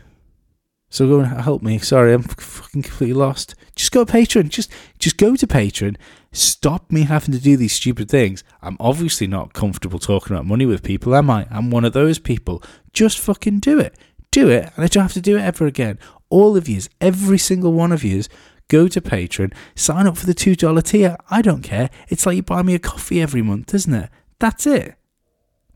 So 0.93 1.07
go 1.07 1.21
and 1.21 1.41
help 1.41 1.63
me. 1.63 1.79
Sorry, 1.79 2.13
I'm 2.13 2.23
fucking 2.23 2.83
completely 2.83 3.15
lost. 3.15 3.55
Just 3.77 3.93
go 3.93 4.05
to 4.05 4.13
Patreon. 4.13 4.49
Just 4.49 4.71
just 4.99 5.17
go 5.17 5.37
to 5.37 5.47
Patreon. 5.47 5.97
Stop 6.33 6.91
me 6.91 7.03
having 7.03 7.33
to 7.33 7.41
do 7.41 7.57
these 7.57 7.73
stupid 7.73 8.09
things. 8.09 8.43
I'm 8.63 8.77
obviously 8.81 9.27
not 9.27 9.53
comfortable 9.53 9.99
talking 9.99 10.35
about 10.35 10.47
money 10.47 10.67
with 10.67 10.83
people, 10.83 11.15
am 11.15 11.31
I? 11.31 11.47
I'm 11.51 11.71
one 11.71 11.85
of 11.85 11.93
those 11.93 12.19
people. 12.19 12.63
Just 12.93 13.19
fucking 13.19 13.61
do 13.61 13.79
it. 13.79 13.97
Do 14.33 14.49
it, 14.49 14.73
and 14.75 14.85
I 14.85 14.87
don't 14.87 15.03
have 15.03 15.13
to 15.15 15.21
do 15.21 15.37
it 15.37 15.43
ever 15.43 15.67
again. 15.67 15.99
All 16.29 16.57
of 16.57 16.69
yous, 16.69 16.89
every 17.01 17.39
single 17.39 17.73
one 17.73 17.91
of 17.91 18.05
yous, 18.05 18.29
go 18.71 18.89
to 18.89 19.01
Patreon, 19.03 19.53
sign 19.75 20.07
up 20.07 20.17
for 20.17 20.25
the 20.25 20.35
$2 20.35 20.83
tier. 20.85 21.19
I 21.29 21.43
don't 21.43 21.61
care. 21.61 21.91
It's 22.09 22.25
like 22.25 22.37
you 22.37 22.43
buy 22.43 22.63
me 22.63 22.75
a 22.75 22.79
coffee 22.79 23.21
every 23.21 23.43
month, 23.43 23.75
isn't 23.75 23.93
it? 23.93 24.09
That's 24.39 24.67
it. 24.67 24.95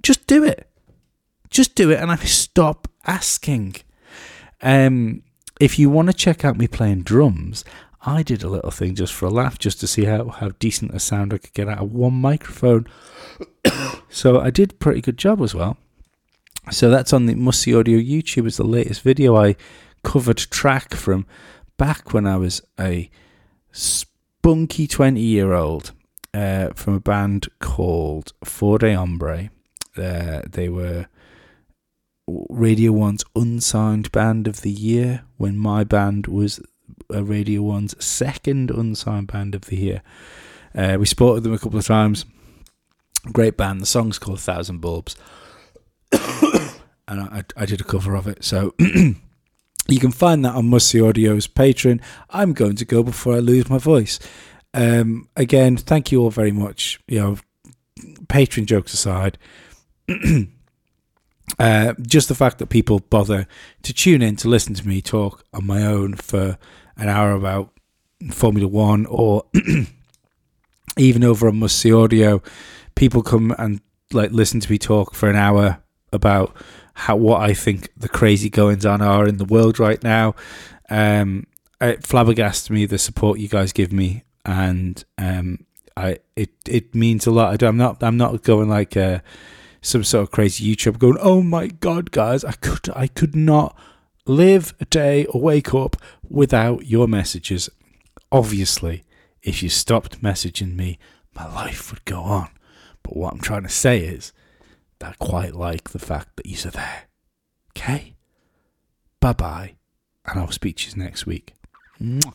Just 0.02 0.26
do 0.26 0.42
it. 0.44 0.70
Just 1.50 1.74
do 1.74 1.90
it, 1.90 2.00
and 2.00 2.10
I 2.10 2.16
stop 2.16 2.88
asking. 3.06 3.76
Um, 4.62 5.22
if 5.60 5.78
you 5.78 5.90
want 5.90 6.08
to 6.08 6.14
check 6.14 6.44
out 6.44 6.56
me 6.56 6.66
playing 6.66 7.02
drums, 7.02 7.64
I 8.06 8.22
did 8.22 8.42
a 8.42 8.48
little 8.48 8.70
thing 8.70 8.94
just 8.94 9.12
for 9.12 9.26
a 9.26 9.30
laugh, 9.30 9.58
just 9.58 9.80
to 9.80 9.86
see 9.86 10.04
how, 10.04 10.28
how 10.28 10.50
decent 10.58 10.94
a 10.94 11.00
sound 11.00 11.32
I 11.32 11.38
could 11.38 11.52
get 11.52 11.68
out 11.68 11.78
of 11.78 11.92
one 11.92 12.14
microphone. 12.14 12.86
so 14.08 14.40
I 14.40 14.50
did 14.50 14.78
pretty 14.78 15.00
good 15.00 15.18
job 15.18 15.40
as 15.42 15.54
well. 15.54 15.76
So 16.70 16.90
that's 16.90 17.12
on 17.12 17.26
the 17.26 17.34
Musty 17.34 17.74
Audio 17.74 17.98
YouTube. 17.98 18.46
Is 18.46 18.56
the 18.56 18.64
latest 18.64 19.02
video 19.02 19.36
I 19.36 19.56
covered 20.02 20.38
track 20.38 20.94
from 20.94 21.26
back 21.76 22.12
when 22.12 22.26
I 22.26 22.36
was 22.36 22.62
a 22.78 23.10
spunky 23.72 24.86
20 24.86 25.20
year 25.20 25.52
old 25.52 25.92
uh, 26.32 26.70
from 26.74 26.94
a 26.94 27.00
band 27.00 27.48
called 27.60 28.32
Four 28.44 28.78
Day 28.78 28.94
Hombre. 28.94 29.50
Uh, 29.96 30.42
they 30.48 30.68
were 30.68 31.06
Radio 32.26 32.92
1's 32.92 33.24
unsigned 33.36 34.10
band 34.12 34.48
of 34.48 34.62
the 34.62 34.70
year 34.70 35.24
when 35.36 35.56
my 35.56 35.84
band 35.84 36.26
was 36.26 36.60
Radio 37.10 37.62
1's 37.62 38.02
second 38.04 38.70
unsigned 38.70 39.28
band 39.28 39.54
of 39.54 39.62
the 39.66 39.76
year. 39.76 40.02
Uh, 40.74 40.96
we 40.98 41.06
supported 41.06 41.42
them 41.42 41.52
a 41.52 41.58
couple 41.58 41.78
of 41.78 41.86
times. 41.86 42.24
Great 43.32 43.56
band. 43.56 43.80
The 43.80 43.86
song's 43.86 44.18
called 44.18 44.40
Thousand 44.40 44.80
Bulbs. 44.80 45.16
and 46.12 47.20
I, 47.20 47.44
I 47.56 47.66
did 47.66 47.80
a 47.80 47.84
cover 47.84 48.14
of 48.14 48.26
it. 48.26 48.44
So 48.44 48.74
you 49.88 49.98
can 49.98 50.12
find 50.12 50.44
that 50.44 50.54
on 50.54 50.68
Musty 50.68 51.00
Audio's 51.00 51.46
Patreon. 51.46 52.00
I'm 52.30 52.52
going 52.52 52.76
to 52.76 52.84
go 52.84 53.02
before 53.02 53.34
I 53.34 53.38
lose 53.38 53.68
my 53.68 53.78
voice. 53.78 54.18
Um, 54.72 55.28
again, 55.36 55.76
thank 55.76 56.10
you 56.10 56.22
all 56.22 56.30
very 56.30 56.52
much. 56.52 57.00
You 57.06 57.20
know, 57.20 57.38
Patreon 58.26 58.66
jokes 58.66 58.94
aside, 58.94 59.38
uh, 61.58 61.94
just 62.00 62.28
the 62.28 62.34
fact 62.34 62.58
that 62.58 62.68
people 62.68 63.00
bother 63.00 63.46
to 63.82 63.92
tune 63.92 64.22
in 64.22 64.36
to 64.36 64.48
listen 64.48 64.74
to 64.74 64.88
me 64.88 65.02
talk 65.02 65.44
on 65.52 65.66
my 65.66 65.84
own 65.84 66.14
for 66.14 66.58
an 66.96 67.08
hour 67.08 67.32
about 67.32 67.70
Formula 68.30 68.66
One 68.66 69.06
or 69.06 69.44
even 70.96 71.24
over 71.24 71.48
on 71.48 71.58
Musty 71.58 71.92
Audio, 71.92 72.42
people 72.94 73.22
come 73.22 73.54
and 73.58 73.80
like 74.12 74.30
listen 74.30 74.60
to 74.60 74.70
me 74.70 74.78
talk 74.78 75.14
for 75.14 75.28
an 75.28 75.36
hour 75.36 75.82
about 76.12 76.56
how 76.94 77.16
what 77.16 77.40
I 77.42 77.54
think 77.54 77.90
the 77.96 78.08
crazy 78.08 78.48
goings 78.48 78.86
on 78.86 79.02
are 79.02 79.26
in 79.26 79.36
the 79.36 79.44
world 79.44 79.78
right 79.78 80.02
now. 80.02 80.34
Um, 80.88 81.46
it 81.80 82.02
flabbergasts 82.02 82.70
me 82.70 82.86
the 82.86 82.98
support 82.98 83.38
you 83.38 83.48
guys 83.48 83.72
give 83.72 83.92
me, 83.92 84.24
and 84.44 85.04
um, 85.18 85.66
I 85.96 86.18
it 86.36 86.50
it 86.66 86.94
means 86.94 87.26
a 87.26 87.30
lot. 87.30 87.62
I 87.62 87.66
am 87.66 87.76
not 87.76 88.02
I'm 88.02 88.16
not 88.16 88.42
going 88.42 88.68
like 88.68 88.96
uh, 88.96 89.20
some 89.82 90.04
sort 90.04 90.22
of 90.22 90.30
crazy 90.30 90.74
YouTube 90.74 90.98
going. 90.98 91.18
Oh 91.20 91.42
my 91.42 91.66
god, 91.66 92.10
guys, 92.10 92.44
I 92.44 92.52
could 92.52 92.88
I 92.94 93.08
could 93.08 93.34
not 93.34 93.76
live 94.26 94.74
a 94.80 94.84
day 94.86 95.26
or 95.26 95.40
wake 95.40 95.74
up 95.74 95.96
without 96.28 96.86
your 96.86 97.08
messages. 97.08 97.68
Obviously, 98.32 99.04
if 99.42 99.62
you 99.62 99.68
stopped 99.68 100.22
messaging 100.22 100.74
me, 100.74 100.98
my 101.34 101.52
life 101.52 101.90
would 101.90 102.04
go 102.04 102.22
on. 102.22 102.48
But 103.02 103.16
what 103.16 103.32
I'm 103.32 103.40
trying 103.40 103.64
to 103.64 103.68
say 103.68 104.00
is 104.00 104.32
I 105.04 105.14
quite 105.18 105.54
like 105.54 105.90
the 105.90 105.98
fact 105.98 106.36
that 106.36 106.46
you're 106.46 106.70
there. 106.70 107.04
Okay? 107.76 108.14
Bye 109.20 109.32
bye, 109.32 109.74
and 110.26 110.40
I'll 110.40 110.50
speak 110.50 110.76
to 110.78 110.90
you 110.90 111.02
next 111.02 111.26
week. 111.26 111.54
Mwah. 112.00 112.34